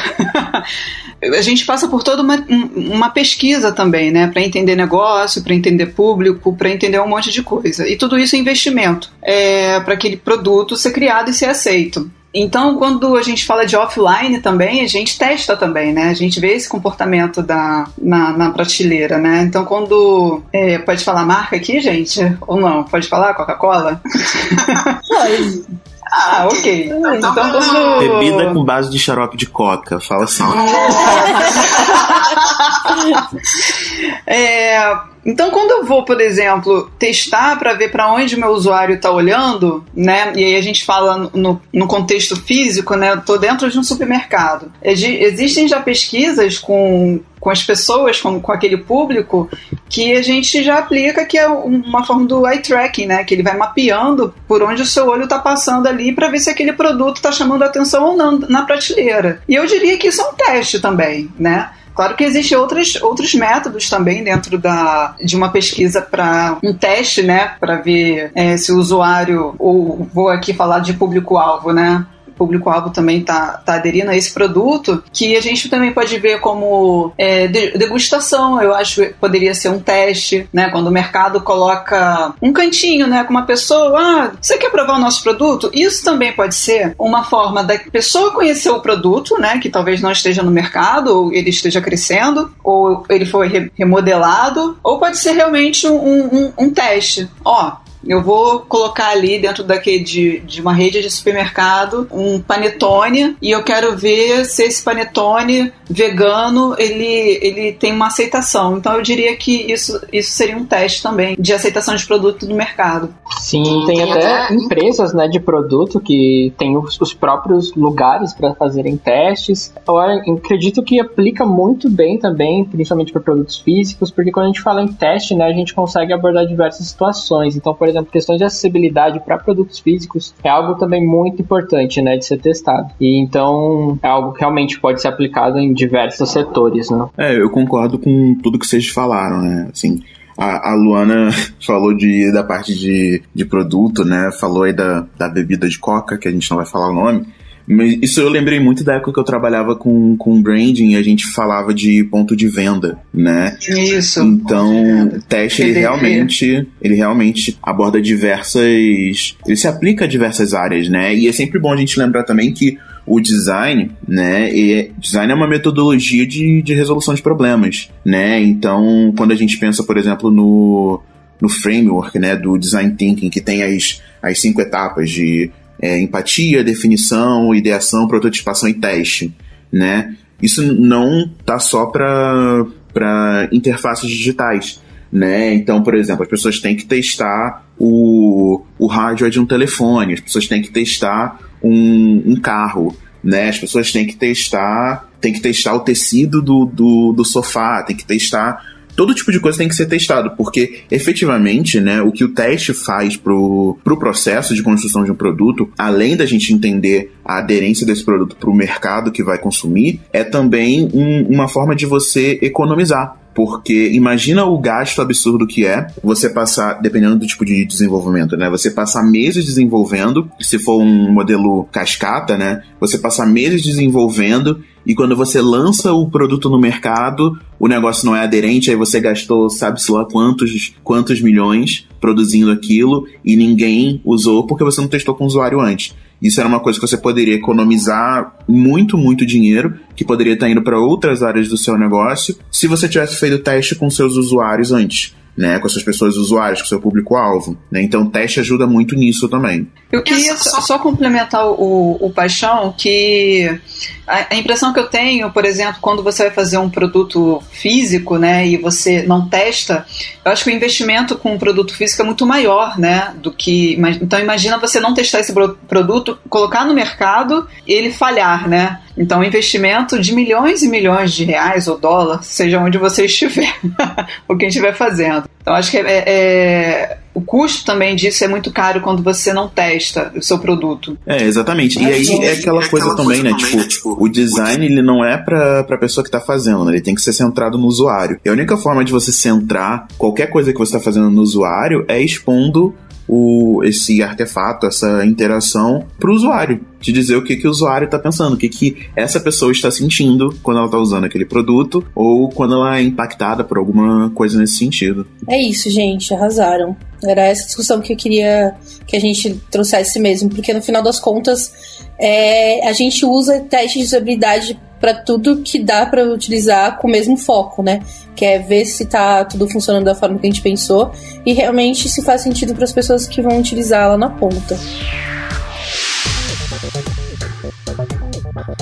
a 1.22 1.40
gente 1.40 1.64
passa 1.64 1.88
por 1.88 2.02
toda 2.02 2.22
uma, 2.22 2.44
uma 2.76 3.08
pesquisa 3.08 3.72
também, 3.72 4.10
né, 4.10 4.26
para 4.26 4.42
entender 4.42 4.76
negócio, 4.76 5.42
para 5.42 5.54
entender 5.54 5.86
público, 5.86 6.54
para 6.54 6.70
entender 6.70 7.00
um 7.00 7.08
monte 7.08 7.32
de 7.32 7.42
coisa. 7.42 7.88
E 7.88 7.96
tudo 7.96 8.18
isso 8.18 8.36
é 8.36 8.38
investimento 8.38 9.10
é, 9.22 9.80
para 9.80 9.94
aquele 9.94 10.18
produto 10.18 10.76
ser 10.76 10.92
criado 10.92 11.30
e 11.30 11.34
ser 11.34 11.46
aceito. 11.46 12.10
Então, 12.38 12.76
quando 12.76 13.16
a 13.16 13.22
gente 13.22 13.46
fala 13.46 13.64
de 13.64 13.74
offline 13.76 14.40
também, 14.40 14.82
a 14.82 14.86
gente 14.86 15.18
testa 15.18 15.56
também, 15.56 15.94
né? 15.94 16.10
A 16.10 16.14
gente 16.14 16.38
vê 16.38 16.52
esse 16.52 16.68
comportamento 16.68 17.42
da, 17.42 17.86
na, 17.96 18.32
na 18.32 18.50
prateleira, 18.50 19.16
né? 19.16 19.42
Então, 19.42 19.64
quando. 19.64 20.42
É, 20.52 20.78
pode 20.78 21.02
falar 21.02 21.24
marca 21.24 21.56
aqui, 21.56 21.80
gente? 21.80 22.36
Ou 22.46 22.60
não? 22.60 22.84
Pode 22.84 23.08
falar 23.08 23.32
Coca-Cola? 23.32 24.02
Pode. 25.08 25.64
Ah, 26.12 26.46
ok. 26.50 26.92
Então, 27.16 27.34
quando... 27.34 27.98
Bebida 27.98 28.52
com 28.52 28.64
base 28.64 28.90
de 28.90 28.98
xarope 28.98 29.36
de 29.36 29.46
coca, 29.46 29.98
fala 29.98 30.24
assim. 30.24 30.44
é, 34.26 34.94
então, 35.26 35.50
quando 35.50 35.72
eu 35.72 35.84
vou, 35.84 36.04
por 36.04 36.20
exemplo, 36.20 36.88
testar 37.00 37.58
para 37.58 37.74
ver 37.74 37.90
para 37.90 38.12
onde 38.12 38.36
o 38.36 38.38
meu 38.38 38.50
usuário 38.50 38.94
está 38.94 39.10
olhando, 39.10 39.84
né? 39.92 40.32
E 40.36 40.44
aí 40.44 40.54
a 40.54 40.60
gente 40.60 40.84
fala 40.84 41.28
no, 41.34 41.60
no 41.72 41.88
contexto 41.88 42.36
físico, 42.36 42.94
né? 42.94 43.14
Estou 43.14 43.36
dentro 43.36 43.68
de 43.68 43.76
um 43.76 43.82
supermercado. 43.82 44.70
Existem 44.80 45.66
já 45.66 45.80
pesquisas 45.80 46.58
com, 46.58 47.18
com 47.40 47.50
as 47.50 47.60
pessoas, 47.60 48.20
com, 48.20 48.40
com 48.40 48.52
aquele 48.52 48.76
público, 48.76 49.50
que 49.88 50.12
a 50.12 50.22
gente 50.22 50.62
já 50.62 50.78
aplica, 50.78 51.24
que 51.24 51.36
é 51.36 51.48
uma 51.48 52.04
forma 52.04 52.24
do 52.24 52.46
eye 52.46 52.60
tracking, 52.60 53.06
né? 53.06 53.24
Que 53.24 53.34
ele 53.34 53.42
vai 53.42 53.56
mapeando 53.56 54.32
por 54.46 54.62
onde 54.62 54.82
o 54.82 54.86
seu 54.86 55.08
olho 55.08 55.24
está 55.24 55.40
passando 55.40 55.88
ali 55.88 56.12
para 56.12 56.28
ver 56.28 56.38
se 56.38 56.50
aquele 56.50 56.72
produto 56.72 57.16
está 57.16 57.32
chamando 57.32 57.64
atenção 57.64 58.04
ou 58.04 58.16
não 58.16 58.38
na 58.38 58.62
prateleira. 58.62 59.42
E 59.48 59.56
eu 59.56 59.66
diria 59.66 59.98
que 59.98 60.06
isso 60.06 60.22
é 60.22 60.24
um 60.24 60.34
teste 60.34 60.78
também, 60.78 61.28
né? 61.36 61.70
Claro 61.96 62.14
que 62.14 62.24
existem 62.24 62.58
outros, 62.58 62.96
outros 63.02 63.34
métodos 63.34 63.88
também 63.88 64.22
dentro 64.22 64.58
da, 64.58 65.16
de 65.18 65.34
uma 65.34 65.48
pesquisa 65.48 66.02
para 66.02 66.58
um 66.62 66.74
teste, 66.74 67.22
né? 67.22 67.54
Para 67.58 67.76
ver 67.76 68.30
é, 68.34 68.54
se 68.58 68.70
o 68.70 68.76
usuário, 68.76 69.54
ou 69.58 70.06
vou 70.12 70.28
aqui 70.28 70.52
falar 70.52 70.80
de 70.80 70.92
público-alvo, 70.92 71.72
né? 71.72 72.04
Público-alvo 72.36 72.90
também 72.90 73.20
está 73.20 73.60
tá 73.64 73.74
aderindo 73.74 74.10
a 74.10 74.16
esse 74.16 74.32
produto, 74.32 75.02
que 75.12 75.36
a 75.36 75.40
gente 75.40 75.68
também 75.68 75.92
pode 75.92 76.18
ver 76.18 76.40
como 76.40 77.12
é, 77.18 77.48
degustação, 77.48 78.62
eu 78.62 78.74
acho 78.74 79.02
que 79.02 79.14
poderia 79.14 79.54
ser 79.54 79.68
um 79.68 79.78
teste, 79.78 80.48
né? 80.52 80.70
Quando 80.70 80.88
o 80.88 80.92
mercado 80.92 81.40
coloca 81.40 82.34
um 82.40 82.52
cantinho, 82.52 83.06
né, 83.06 83.24
com 83.24 83.30
uma 83.30 83.46
pessoa, 83.46 83.98
ah, 83.98 84.32
você 84.40 84.56
quer 84.58 84.70
provar 84.70 84.96
o 84.96 85.00
nosso 85.00 85.22
produto? 85.22 85.70
Isso 85.72 86.04
também 86.04 86.32
pode 86.32 86.54
ser 86.54 86.94
uma 86.98 87.24
forma 87.24 87.62
da 87.64 87.78
pessoa 87.78 88.32
conhecer 88.32 88.70
o 88.70 88.80
produto, 88.80 89.38
né, 89.38 89.58
que 89.58 89.68
talvez 89.68 90.00
não 90.00 90.12
esteja 90.12 90.42
no 90.42 90.50
mercado, 90.50 91.08
ou 91.08 91.32
ele 91.32 91.50
esteja 91.50 91.80
crescendo, 91.80 92.52
ou 92.62 93.04
ele 93.08 93.24
foi 93.24 93.70
remodelado, 93.74 94.78
ou 94.82 94.98
pode 94.98 95.18
ser 95.18 95.32
realmente 95.32 95.86
um, 95.86 96.24
um, 96.26 96.52
um 96.58 96.70
teste. 96.70 97.28
Ó, 97.44 97.76
eu 98.06 98.22
vou 98.22 98.60
colocar 98.60 99.08
ali 99.08 99.38
dentro 99.38 99.64
daquele 99.64 100.00
de, 100.00 100.40
de 100.40 100.60
uma 100.60 100.72
rede 100.72 101.00
de 101.00 101.10
supermercado 101.10 102.08
um 102.10 102.40
panetone 102.40 103.36
e 103.40 103.50
eu 103.50 103.62
quero 103.62 103.96
ver 103.96 104.44
se 104.44 104.64
esse 104.64 104.82
panetone 104.82 105.72
vegano 105.88 106.74
ele, 106.78 107.38
ele 107.42 107.72
tem 107.72 107.92
uma 107.92 108.08
aceitação. 108.08 108.76
Então 108.76 108.94
eu 108.94 109.02
diria 109.02 109.34
que 109.36 109.72
isso, 109.72 110.00
isso 110.12 110.32
seria 110.32 110.56
um 110.56 110.64
teste 110.64 111.02
também 111.02 111.36
de 111.38 111.52
aceitação 111.52 111.94
de 111.94 112.06
produto 112.06 112.46
no 112.46 112.54
mercado. 112.54 113.14
Sim, 113.38 113.84
tem, 113.86 113.96
tem 113.96 114.12
até, 114.12 114.42
até 114.44 114.54
empresas 114.54 115.12
né, 115.12 115.28
de 115.28 115.40
produto 115.40 116.00
que 116.00 116.52
têm 116.58 116.76
os, 116.76 117.00
os 117.00 117.14
próprios 117.14 117.74
lugares 117.74 118.32
para 118.32 118.54
fazerem 118.54 118.96
testes. 118.96 119.72
Eu 119.86 119.98
acredito 119.98 120.82
que 120.82 121.00
aplica 121.00 121.44
muito 121.44 121.88
bem 121.88 122.18
também, 122.18 122.64
principalmente 122.64 123.12
para 123.12 123.20
produtos 123.20 123.58
físicos, 123.58 124.10
porque 124.10 124.30
quando 124.30 124.44
a 124.44 124.48
gente 124.48 124.62
fala 124.62 124.82
em 124.82 124.88
teste, 124.88 125.34
né, 125.34 125.44
a 125.44 125.52
gente 125.52 125.74
consegue 125.74 126.12
abordar 126.12 126.46
diversas 126.46 126.86
situações. 126.86 127.56
Então, 127.56 127.74
por 127.74 127.88
exemplo, 127.88 127.95
questões 128.04 128.38
de 128.38 128.44
acessibilidade 128.44 129.20
para 129.20 129.38
produtos 129.38 129.78
físicos 129.78 130.34
é 130.42 130.48
algo 130.48 130.74
também 130.74 131.06
muito 131.06 131.42
importante, 131.42 132.00
né, 132.02 132.16
de 132.16 132.24
ser 132.24 132.38
testado. 132.38 132.92
E 133.00 133.18
então 133.18 133.98
é 134.02 134.08
algo 134.08 134.32
que 134.32 134.40
realmente 134.40 134.78
pode 134.80 135.00
ser 135.00 135.08
aplicado 135.08 135.58
em 135.58 135.72
diversos 135.72 136.30
setores, 136.30 136.90
né? 136.90 137.06
É, 137.16 137.40
eu 137.40 137.50
concordo 137.50 137.98
com 137.98 138.36
tudo 138.42 138.58
que 138.58 138.66
vocês 138.66 138.88
falaram, 138.88 139.40
né? 139.40 139.68
Assim, 139.72 140.00
a, 140.36 140.74
Luana 140.74 141.30
falou 141.64 141.94
de, 141.94 142.30
da 142.32 142.44
parte 142.44 142.74
de, 142.74 143.22
de 143.34 143.44
produto, 143.44 144.04
né? 144.04 144.30
Falou 144.38 144.64
aí 144.64 144.72
da, 144.72 145.06
da 145.16 145.28
bebida 145.28 145.68
de 145.68 145.78
coca, 145.78 146.18
que 146.18 146.28
a 146.28 146.30
gente 146.30 146.50
não 146.50 146.58
vai 146.58 146.66
falar 146.66 146.90
o 146.90 146.94
nome. 146.94 147.26
Mas 147.66 147.98
isso 148.00 148.20
eu 148.20 148.28
lembrei 148.28 148.60
muito 148.60 148.84
da 148.84 148.94
época 148.94 149.12
que 149.12 149.18
eu 149.18 149.24
trabalhava 149.24 149.74
com, 149.74 150.16
com 150.16 150.40
branding 150.40 150.90
e 150.90 150.96
a 150.96 151.02
gente 151.02 151.26
falava 151.32 151.74
de 151.74 152.04
ponto 152.04 152.36
de 152.36 152.48
venda, 152.48 152.98
né? 153.12 153.56
Isso. 153.68 154.22
Então, 154.22 155.08
o 155.08 155.22
teste 155.22 155.62
ele 155.62 155.80
realmente, 155.80 156.66
ele 156.80 156.94
realmente 156.94 157.58
aborda 157.62 158.00
diversas, 158.00 159.36
ele 159.46 159.56
se 159.56 159.66
aplica 159.66 160.04
a 160.04 160.08
diversas 160.08 160.54
áreas, 160.54 160.88
né? 160.88 161.14
E 161.14 161.26
é 161.26 161.32
sempre 161.32 161.58
bom 161.58 161.72
a 161.72 161.76
gente 161.76 161.98
lembrar 161.98 162.22
também 162.22 162.52
que 162.52 162.78
o 163.06 163.20
design, 163.20 163.90
né? 164.06 164.52
E 164.54 164.90
design 164.98 165.32
é 165.32 165.34
uma 165.34 165.48
metodologia 165.48 166.26
de, 166.26 166.62
de 166.62 166.74
resolução 166.74 167.14
de 167.14 167.22
problemas, 167.22 167.88
né? 168.04 168.40
Então, 168.40 169.12
quando 169.16 169.32
a 169.32 169.36
gente 169.36 169.58
pensa, 169.58 169.82
por 169.82 169.96
exemplo, 169.96 170.30
no, 170.30 171.00
no 171.40 171.48
framework, 171.48 172.18
né, 172.18 172.36
do 172.36 172.58
design 172.58 172.94
thinking, 172.94 173.30
que 173.30 173.40
tem 173.40 173.62
as, 173.62 174.02
as 174.22 174.40
cinco 174.40 174.60
etapas 174.60 175.10
de 175.10 175.50
é, 175.80 176.00
empatia, 176.00 176.64
definição, 176.64 177.54
ideação, 177.54 178.08
prototipação 178.08 178.68
e 178.68 178.74
teste, 178.74 179.34
né? 179.72 180.16
Isso 180.40 180.62
não 180.62 181.28
tá 181.44 181.58
só 181.58 181.86
para 181.86 183.48
interfaces 183.52 184.08
digitais, 184.10 184.80
né? 185.10 185.54
Então, 185.54 185.82
por 185.82 185.94
exemplo, 185.94 186.22
as 186.22 186.28
pessoas 186.28 186.60
têm 186.60 186.76
que 186.76 186.84
testar 186.84 187.64
o, 187.78 188.62
o 188.78 188.86
hardware 188.86 189.30
de 189.30 189.40
um 189.40 189.46
telefone, 189.46 190.14
as 190.14 190.20
pessoas 190.20 190.46
têm 190.46 190.62
que 190.62 190.70
testar 190.70 191.40
um, 191.62 192.22
um 192.26 192.36
carro, 192.36 192.94
né? 193.22 193.48
As 193.48 193.58
pessoas 193.58 193.90
têm 193.92 194.06
que 194.06 194.16
testar, 194.16 195.08
tem 195.20 195.32
que 195.32 195.40
testar 195.40 195.74
o 195.74 195.80
tecido 195.80 196.42
do, 196.42 196.66
do, 196.66 197.12
do 197.12 197.24
sofá, 197.24 197.82
tem 197.82 197.96
que 197.96 198.04
testar 198.04 198.75
todo 198.96 199.14
tipo 199.14 199.30
de 199.30 199.38
coisa 199.38 199.58
tem 199.58 199.68
que 199.68 199.74
ser 199.74 199.86
testado, 199.86 200.30
porque 200.36 200.80
efetivamente, 200.90 201.80
né, 201.80 202.00
o 202.00 202.10
que 202.10 202.24
o 202.24 202.28
teste 202.28 202.72
faz 202.72 203.16
pro, 203.16 203.78
pro 203.84 203.98
processo 203.98 204.54
de 204.54 204.62
construção 204.62 205.04
de 205.04 205.12
um 205.12 205.14
produto, 205.14 205.70
além 205.78 206.16
da 206.16 206.26
gente 206.26 206.52
entender 206.52 207.12
a 207.24 207.38
aderência 207.38 207.86
desse 207.86 208.04
produto 208.04 208.36
para 208.36 208.50
o 208.50 208.54
mercado 208.54 209.12
que 209.12 209.22
vai 209.22 209.38
consumir, 209.38 210.00
é 210.12 210.24
também 210.24 210.88
um, 210.94 211.26
uma 211.28 211.46
forma 211.46 211.76
de 211.76 211.84
você 211.84 212.38
economizar 212.40 213.25
porque 213.36 213.90
imagina 213.92 214.46
o 214.46 214.58
gasto 214.58 215.02
absurdo 215.02 215.46
que 215.46 215.66
é 215.66 215.86
você 216.02 216.30
passar, 216.30 216.80
dependendo 216.80 217.16
do 217.16 217.26
tipo 217.26 217.44
de 217.44 217.66
desenvolvimento, 217.66 218.34
né? 218.34 218.48
Você 218.48 218.70
passar 218.70 219.02
meses 219.02 219.44
desenvolvendo, 219.44 220.30
se 220.40 220.58
for 220.58 220.80
um 220.80 221.12
modelo 221.12 221.68
cascata, 221.70 222.38
né? 222.38 222.62
Você 222.80 222.96
passar 222.96 223.26
meses 223.26 223.62
desenvolvendo 223.62 224.64
e 224.86 224.94
quando 224.94 225.14
você 225.14 225.42
lança 225.42 225.92
o 225.92 226.08
produto 226.08 226.48
no 226.48 226.58
mercado, 226.58 227.38
o 227.60 227.68
negócio 227.68 228.06
não 228.06 228.16
é 228.16 228.22
aderente, 228.22 228.70
aí 228.70 228.76
você 228.76 229.00
gastou 229.00 229.50
sabe-se 229.50 229.92
lá 229.92 230.06
quantos, 230.06 230.74
quantos 230.82 231.20
milhões 231.20 231.86
produzindo 232.00 232.50
aquilo 232.50 233.06
e 233.22 233.36
ninguém 233.36 234.00
usou 234.02 234.46
porque 234.46 234.64
você 234.64 234.80
não 234.80 234.88
testou 234.88 235.14
com 235.14 235.24
o 235.24 235.26
usuário 235.26 235.60
antes. 235.60 235.94
Isso 236.20 236.40
era 236.40 236.48
uma 236.48 236.60
coisa 236.60 236.78
que 236.78 236.86
você 236.86 236.96
poderia 236.96 237.34
economizar 237.34 238.36
muito, 238.48 238.96
muito 238.96 239.26
dinheiro, 239.26 239.78
que 239.94 240.04
poderia 240.04 240.34
estar 240.34 240.48
indo 240.48 240.62
para 240.62 240.78
outras 240.78 241.22
áreas 241.22 241.48
do 241.48 241.56
seu 241.56 241.76
negócio, 241.78 242.36
se 242.50 242.66
você 242.66 242.88
tivesse 242.88 243.18
feito 243.18 243.38
teste 243.38 243.74
com 243.74 243.90
seus 243.90 244.16
usuários 244.16 244.72
antes. 244.72 245.14
Né, 245.36 245.58
com 245.58 245.66
as 245.66 245.72
suas 245.72 245.84
pessoas 245.84 246.16
usuárias, 246.16 246.60
com 246.60 246.64
o 246.64 246.68
seu 246.68 246.80
público-alvo. 246.80 247.58
Né? 247.70 247.82
Então, 247.82 248.04
o 248.04 248.10
teste 248.10 248.40
ajuda 248.40 248.66
muito 248.66 248.94
nisso 248.94 249.28
também. 249.28 249.70
Eu 249.92 250.02
queria 250.02 250.34
só, 250.36 250.62
só 250.62 250.78
complementar 250.78 251.46
o, 251.46 251.98
o 252.00 252.10
Paixão, 252.10 252.74
que 252.76 253.60
a, 254.06 254.34
a, 254.34 254.36
impressão 254.36 254.72
que 254.72 254.78
eu 254.78 254.86
tenho, 254.86 255.30
por 255.30 255.44
exemplo, 255.44 255.78
quando 255.80 256.02
você 256.02 256.24
vai 256.24 256.32
fazer 256.32 256.58
um 256.58 256.70
produto 256.70 257.42
físico, 257.50 258.16
né, 258.16 258.46
e 258.46 258.56
você 258.56 259.02
não 259.02 259.28
testa, 259.28 259.84
eu 260.24 260.32
acho 260.32 260.44
que 260.44 260.50
o 260.50 260.52
investimento 260.52 261.16
com 261.16 261.34
um 261.34 261.38
produto 261.38 261.74
físico 261.74 262.02
é 262.02 262.04
muito 262.04 262.24
maior, 262.24 262.78
né, 262.78 263.14
do 263.16 263.32
que. 263.32 263.76
Então, 264.00 264.20
imagina 264.20 264.58
você 264.58 264.80
não 264.80 264.94
testar 264.94 265.20
esse 265.20 265.32
produto, 265.68 266.18
colocar 266.28 266.64
no 266.64 266.74
mercado 266.74 267.46
e 267.66 267.72
ele 267.72 267.90
falhar, 267.90 268.48
né? 268.48 268.80
Então, 268.96 269.22
investimento 269.22 270.00
de 270.00 270.14
milhões 270.14 270.62
e 270.62 270.68
milhões 270.68 271.12
de 271.12 271.24
reais 271.24 271.68
ou 271.68 271.78
dólar, 271.78 272.22
seja 272.22 272.60
onde 272.60 272.78
você 272.78 273.04
estiver, 273.04 273.54
o 274.26 274.36
que 274.36 274.46
estiver 274.46 274.74
fazendo. 274.74 275.25
Então, 275.40 275.54
acho 275.54 275.70
que 275.70 275.78
é, 275.78 276.04
é 276.06 276.98
o 277.16 277.22
custo 277.22 277.64
também 277.64 277.96
disso 277.96 278.22
é 278.24 278.28
muito 278.28 278.52
caro 278.52 278.82
quando 278.82 279.02
você 279.02 279.32
não 279.32 279.48
testa 279.48 280.12
o 280.14 280.20
seu 280.20 280.38
produto. 280.38 280.98
É, 281.06 281.22
exatamente. 281.22 281.78
E 281.80 281.86
aí 281.86 282.06
é 282.22 282.32
aquela 282.32 282.62
é 282.62 282.68
coisa 282.68 282.94
também, 282.94 283.22
né? 283.22 283.32
Tipo, 283.32 283.56
né? 283.56 283.64
tipo, 283.64 283.96
o 283.98 284.06
design 284.06 284.66
ele 284.66 284.82
não 284.82 285.02
é 285.02 285.16
pra, 285.16 285.64
pra 285.64 285.78
pessoa 285.78 286.04
que 286.04 286.10
tá 286.10 286.20
fazendo, 286.20 286.62
né? 286.66 286.72
Ele 286.72 286.82
tem 286.82 286.94
que 286.94 287.00
ser 287.00 287.14
centrado 287.14 287.56
no 287.56 287.66
usuário. 287.68 288.20
E 288.22 288.28
a 288.28 288.32
única 288.32 288.58
forma 288.58 288.84
de 288.84 288.92
você 288.92 289.12
centrar 289.12 289.88
qualquer 289.96 290.26
coisa 290.26 290.52
que 290.52 290.58
você 290.58 290.72
tá 290.72 290.80
fazendo 290.80 291.10
no 291.10 291.22
usuário 291.22 291.86
é 291.88 291.98
expondo 292.02 292.74
o, 293.08 293.62
esse 293.64 294.02
artefato, 294.02 294.66
essa 294.66 295.04
interação 295.04 295.86
para 295.98 296.10
o 296.10 296.14
usuário, 296.14 296.60
de 296.80 296.92
dizer 296.92 297.16
o 297.16 297.22
que, 297.22 297.36
que 297.36 297.46
o 297.46 297.50
usuário 297.50 297.86
está 297.86 297.98
pensando, 297.98 298.34
o 298.34 298.36
que, 298.36 298.48
que 298.48 298.76
essa 298.94 299.18
pessoa 299.20 299.50
está 299.52 299.70
sentindo 299.70 300.36
quando 300.42 300.58
ela 300.58 300.66
está 300.66 300.78
usando 300.78 301.04
aquele 301.04 301.24
produto 301.24 301.84
ou 301.94 302.28
quando 302.28 302.54
ela 302.54 302.78
é 302.78 302.82
impactada 302.82 303.42
por 303.44 303.58
alguma 303.58 304.10
coisa 304.10 304.38
nesse 304.38 304.58
sentido. 304.58 305.06
É 305.28 305.40
isso, 305.40 305.70
gente, 305.70 306.12
arrasaram. 306.12 306.76
Era 307.04 307.22
essa 307.22 307.46
discussão 307.46 307.80
que 307.80 307.92
eu 307.92 307.96
queria 307.96 308.54
que 308.86 308.96
a 308.96 309.00
gente 309.00 309.34
trouxesse 309.50 309.98
mesmo, 309.98 310.30
porque 310.30 310.52
no 310.52 310.62
final 310.62 310.82
das 310.82 310.98
contas 310.98 311.85
é, 311.98 312.68
a 312.68 312.72
gente 312.72 313.04
usa 313.04 313.40
teste 313.40 313.78
de 313.78 313.84
usabilidade 313.84 314.58
para 314.80 314.94
tudo 314.94 315.42
que 315.42 315.58
dá 315.58 315.86
para 315.86 316.04
utilizar 316.04 316.78
com 316.78 316.86
o 316.86 316.90
mesmo 316.90 317.16
foco, 317.16 317.62
né? 317.62 317.80
Que 318.14 318.24
é 318.24 318.38
ver 318.38 318.64
se 318.66 318.84
tá 318.84 319.24
tudo 319.24 319.48
funcionando 319.48 319.84
da 319.84 319.94
forma 319.94 320.18
que 320.18 320.26
a 320.26 320.30
gente 320.30 320.42
pensou 320.42 320.92
e 321.24 321.32
realmente 321.32 321.88
se 321.88 322.02
faz 322.02 322.22
sentido 322.22 322.54
para 322.54 322.64
as 322.64 322.72
pessoas 322.72 323.06
que 323.06 323.22
vão 323.22 323.38
utilizá-la 323.38 323.96
na 323.96 324.10
ponta. 324.10 324.58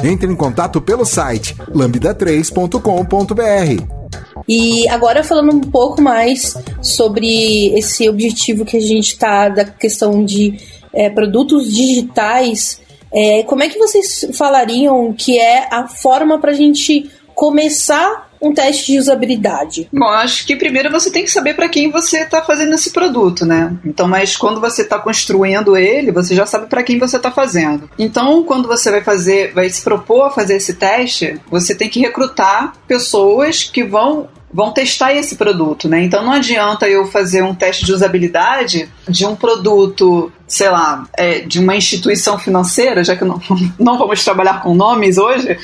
Entre 0.02 0.30
em 0.30 0.36
contato 0.36 0.80
pelo 0.80 1.04
site 1.04 1.54
lambda3.com.br. 1.74 4.04
E 4.46 4.86
agora 4.88 5.24
falando 5.24 5.54
um 5.54 5.60
pouco 5.60 6.02
mais 6.02 6.56
sobre 6.80 7.76
esse 7.76 8.08
objetivo 8.08 8.64
que 8.64 8.76
a 8.76 8.80
gente 8.80 9.18
tá 9.18 9.48
da 9.48 9.64
questão 9.64 10.24
de 10.24 10.58
é, 10.92 11.10
produtos 11.10 11.72
digitais 11.72 12.83
é, 13.14 13.42
como 13.44 13.62
é 13.62 13.68
que 13.68 13.78
vocês 13.78 14.26
falariam 14.36 15.12
que 15.12 15.38
é 15.38 15.68
a 15.70 15.86
forma 15.86 16.38
para 16.38 16.50
a 16.50 16.54
gente 16.54 17.10
começar 17.34 18.30
um 18.40 18.52
teste 18.52 18.92
de 18.92 18.98
usabilidade? 18.98 19.88
Bom, 19.92 20.06
acho 20.06 20.46
que 20.46 20.54
primeiro 20.56 20.90
você 20.90 21.10
tem 21.10 21.24
que 21.24 21.30
saber 21.30 21.54
para 21.54 21.68
quem 21.68 21.90
você 21.90 22.18
está 22.18 22.42
fazendo 22.42 22.74
esse 22.74 22.90
produto, 22.92 23.46
né? 23.46 23.74
Então, 23.84 24.06
mas 24.06 24.36
quando 24.36 24.60
você 24.60 24.82
está 24.82 24.98
construindo 24.98 25.76
ele, 25.76 26.12
você 26.12 26.34
já 26.34 26.44
sabe 26.44 26.66
para 26.66 26.82
quem 26.82 26.98
você 26.98 27.16
está 27.16 27.30
fazendo. 27.30 27.88
Então, 27.98 28.42
quando 28.44 28.68
você 28.68 28.90
vai 28.90 29.02
fazer, 29.02 29.52
vai 29.54 29.68
se 29.70 29.82
propor 29.82 30.26
a 30.26 30.30
fazer 30.30 30.56
esse 30.56 30.74
teste, 30.74 31.40
você 31.50 31.74
tem 31.74 31.88
que 31.88 32.00
recrutar 32.00 32.74
pessoas 32.86 33.64
que 33.64 33.82
vão 33.82 34.28
vão 34.54 34.70
testar 34.70 35.12
esse 35.12 35.34
produto, 35.34 35.88
né? 35.88 36.04
Então 36.04 36.24
não 36.24 36.30
adianta 36.30 36.88
eu 36.88 37.04
fazer 37.06 37.42
um 37.42 37.52
teste 37.52 37.84
de 37.84 37.92
usabilidade 37.92 38.88
de 39.08 39.26
um 39.26 39.34
produto, 39.34 40.30
sei 40.46 40.70
lá, 40.70 41.08
é, 41.18 41.40
de 41.40 41.58
uma 41.58 41.74
instituição 41.74 42.38
financeira, 42.38 43.02
já 43.02 43.16
que 43.16 43.24
não, 43.24 43.40
não 43.76 43.98
vamos 43.98 44.22
trabalhar 44.22 44.62
com 44.62 44.72
nomes 44.72 45.18
hoje. 45.18 45.58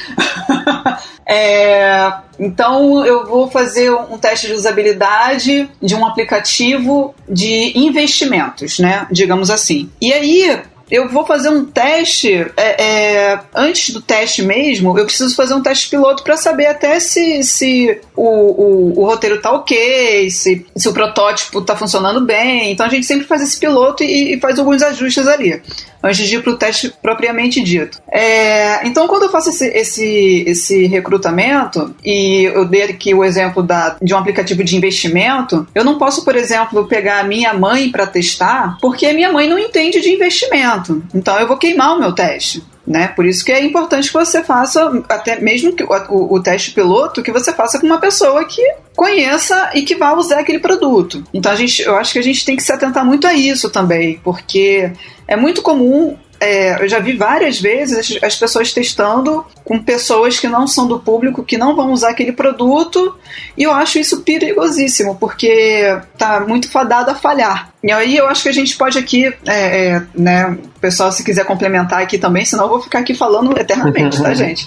é, 1.25 2.13
então 2.37 3.07
eu 3.07 3.27
vou 3.27 3.49
fazer 3.49 3.93
um 3.93 4.19
teste 4.19 4.49
de 4.49 4.55
usabilidade 4.55 5.71
de 5.81 5.95
um 5.95 6.05
aplicativo 6.05 7.15
de 7.29 7.79
investimentos, 7.79 8.81
né? 8.81 9.07
Digamos 9.09 9.51
assim. 9.51 9.89
E 10.01 10.13
aí 10.13 10.61
eu 10.91 11.09
vou 11.09 11.25
fazer 11.25 11.49
um 11.49 11.65
teste, 11.65 12.35
é, 12.57 12.83
é, 12.83 13.41
antes 13.55 13.95
do 13.95 14.01
teste 14.01 14.43
mesmo, 14.43 14.99
eu 14.99 15.05
preciso 15.05 15.35
fazer 15.37 15.55
um 15.55 15.63
teste 15.63 15.89
piloto 15.89 16.23
para 16.25 16.37
saber 16.37 16.67
até 16.67 16.99
se, 16.99 17.43
se 17.45 18.01
o, 18.17 18.25
o, 18.25 19.01
o, 19.01 19.05
roteiro 19.07 19.41
tá 19.41 19.53
ok, 19.53 20.31
se, 20.31 20.67
se 20.77 20.89
o 20.89 20.93
protótipo 20.93 21.63
tá 21.63 21.77
funcionando 21.77 22.21
bem. 22.25 22.73
Então 22.73 22.87
a 22.87 22.89
gente 22.89 23.07
sempre 23.07 23.27
faz 23.27 23.41
esse 23.41 23.59
piloto 23.59 24.03
e, 24.03 24.35
e 24.35 24.41
faz 24.41 24.59
alguns 24.59 24.83
ajustes 24.83 25.29
ali 25.29 25.63
antes 26.02 26.26
de 26.26 26.37
ir 26.37 26.42
para 26.42 26.52
o 26.52 26.57
teste 26.57 26.92
propriamente 27.02 27.62
dito. 27.62 28.00
É, 28.11 28.87
então, 28.87 29.07
quando 29.07 29.25
eu 29.25 29.30
faço 29.30 29.50
esse, 29.50 29.69
esse, 29.69 30.45
esse 30.47 30.87
recrutamento, 30.87 31.95
e 32.04 32.45
eu 32.45 32.64
dei 32.64 32.85
aqui 32.85 33.14
o 33.14 33.25
exemplo 33.25 33.62
da, 33.62 33.97
de 34.00 34.14
um 34.14 34.19
aplicativo 34.19 34.64
de 34.64 34.76
investimento, 34.76 35.66
eu 35.75 35.85
não 35.85 35.99
posso, 35.99 36.25
por 36.25 36.37
exemplo, 36.37 36.87
pegar 36.87 37.21
a 37.21 37.25
minha 37.25 37.52
mãe 37.54 37.90
para 37.90 38.07
testar, 38.07 38.76
porque 38.80 39.07
a 39.07 39.14
minha 39.14 39.33
mãe 39.33 39.49
não 39.49 39.59
entende 39.59 40.00
de 40.00 40.11
investimento. 40.11 41.02
Então, 41.14 41.38
eu 41.38 41.47
vou 41.47 41.57
queimar 41.57 41.97
o 41.97 42.00
meu 42.00 42.12
teste. 42.12 42.62
Né? 42.87 43.09
Por 43.09 43.26
isso 43.26 43.45
que 43.45 43.52
é 43.52 43.62
importante 43.62 44.09
que 44.09 44.14
você 44.14 44.42
faça, 44.42 44.90
até 45.09 45.40
mesmo 45.40 45.73
que 45.73 45.85
o, 45.85 45.88
o, 46.09 46.35
o, 46.35 46.42
teste 46.42 46.73
piloto, 46.73 47.23
que 47.23 47.30
você 47.30 47.52
faça 47.52 47.78
com 47.78 47.87
uma 47.87 48.00
pessoa 48.00 48.45
que 48.45 48.62
conheça 48.97 49.71
e 49.75 49.83
que 49.83 49.95
vá 49.95 50.13
usar 50.13 50.41
aquele 50.41 50.59
produto. 50.59 51.25
Então 51.33 51.53
a 51.53 51.57
gente, 51.57 51.83
eu 51.83 51.97
acho 51.97 52.13
que 52.13 52.19
a 52.19 52.23
gente 52.23 52.45
tem 52.45 52.57
que 52.57 52.63
se 52.63 52.73
atentar 52.73 53.05
muito 53.05 53.27
a 53.27 53.35
isso 53.35 53.71
também, 53.71 54.21
porque 54.23 54.93
é 55.27 55.37
muito 55.37 55.63
comum 55.63 56.17
é, 56.41 56.83
eu 56.83 56.89
já 56.89 56.99
vi 56.99 57.13
várias 57.13 57.61
vezes 57.61 58.19
as 58.23 58.35
pessoas 58.35 58.73
testando 58.73 59.45
com 59.63 59.79
pessoas 59.79 60.39
que 60.39 60.49
não 60.49 60.67
são 60.67 60.89
do 60.89 60.99
público, 60.99 61.45
que 61.45 61.59
não 61.59 61.77
vão 61.77 61.93
usar 61.93 62.11
aquele 62.11 62.33
produto, 62.33 63.15
e 63.57 63.63
eu 63.63 63.73
acho 63.73 63.99
isso 63.99 64.23
perigosíssimo, 64.23 65.17
porque 65.17 65.99
tá 66.17 66.41
muito 66.41 66.71
fadado 66.71 67.11
a 67.11 67.15
falhar. 67.15 67.71
E 67.85 67.93
aí 67.93 68.17
eu 68.17 68.27
acho 68.27 68.43
que 68.43 68.49
a 68.49 68.53
gente 68.53 68.77
pode 68.77 68.99
aqui, 68.99 69.27
é, 69.47 69.89
é, 69.89 70.03
né, 70.15 70.59
pessoal, 70.81 71.13
se 71.13 71.23
quiser 71.23 71.45
complementar 71.45 72.01
aqui 72.01 72.17
também, 72.17 72.45
senão 72.45 72.65
eu 72.65 72.71
vou 72.71 72.81
ficar 72.81 73.01
aqui 73.01 73.15
falando 73.15 73.57
eternamente, 73.59 74.23
tá, 74.23 74.33
gente? 74.35 74.67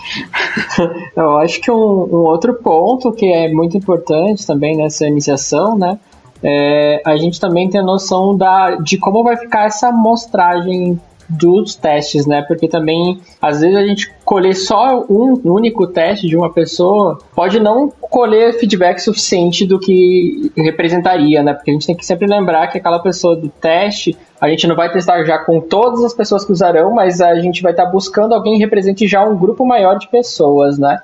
eu 1.18 1.38
acho 1.40 1.60
que 1.60 1.72
um, 1.72 1.76
um 1.76 2.24
outro 2.28 2.54
ponto 2.54 3.12
que 3.12 3.26
é 3.26 3.52
muito 3.52 3.76
importante 3.76 4.46
também 4.46 4.78
nessa 4.78 5.08
iniciação, 5.08 5.76
né, 5.76 5.98
é, 6.44 7.02
a 7.06 7.16
gente 7.16 7.40
também 7.40 7.70
tem 7.70 7.80
a 7.80 7.84
noção 7.84 8.36
da, 8.36 8.76
de 8.76 8.98
como 8.98 9.24
vai 9.24 9.38
ficar 9.38 9.66
essa 9.66 9.88
amostragem 9.88 11.00
dos 11.30 11.76
testes, 11.76 12.26
né? 12.26 12.42
Porque 12.42 12.68
também, 12.68 13.20
às 13.42 13.62
vezes, 13.62 13.76
a 13.76 13.86
gente 13.86 14.14
colher 14.26 14.56
só 14.56 15.06
um 15.10 15.40
único 15.44 15.88
teste 15.88 16.28
de 16.28 16.36
uma 16.36 16.52
pessoa 16.52 17.20
pode 17.36 17.60
não 17.60 17.92
colher 18.02 18.54
feedback 18.60 19.00
suficiente 19.00 19.66
do 19.66 19.80
que 19.80 20.52
representaria, 20.56 21.42
né? 21.42 21.54
Porque 21.54 21.72
a 21.72 21.74
gente 21.74 21.88
tem 21.88 21.96
que 21.96 22.06
sempre 22.06 22.28
lembrar 22.28 22.68
que 22.68 22.78
aquela 22.78 23.00
pessoa 23.00 23.36
do 23.36 23.50
teste, 23.50 24.18
a 24.40 24.50
gente 24.50 24.68
não 24.68 24.76
vai 24.76 24.92
testar 24.92 25.24
já 25.24 25.40
com 25.40 25.60
todas 25.60 26.04
as 26.04 26.14
pessoas 26.14 26.46
que 26.46 26.52
usarão, 26.52 26.94
mas 26.94 27.22
a 27.22 27.36
gente 27.36 27.62
vai 27.62 27.72
estar 27.72 27.86
buscando 27.86 28.34
alguém 28.34 28.54
que 28.54 28.60
represente 28.60 29.08
já 29.08 29.24
um 29.24 29.38
grupo 29.38 29.66
maior 29.66 29.98
de 29.98 30.08
pessoas, 30.08 30.78
né? 30.78 31.00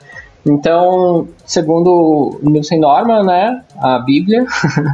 Então, 0.45 1.27
segundo 1.45 2.39
Nielsen 2.41 2.79
Norman, 2.79 3.23
né, 3.23 3.61
a 3.77 3.99
Bíblia, 3.99 4.45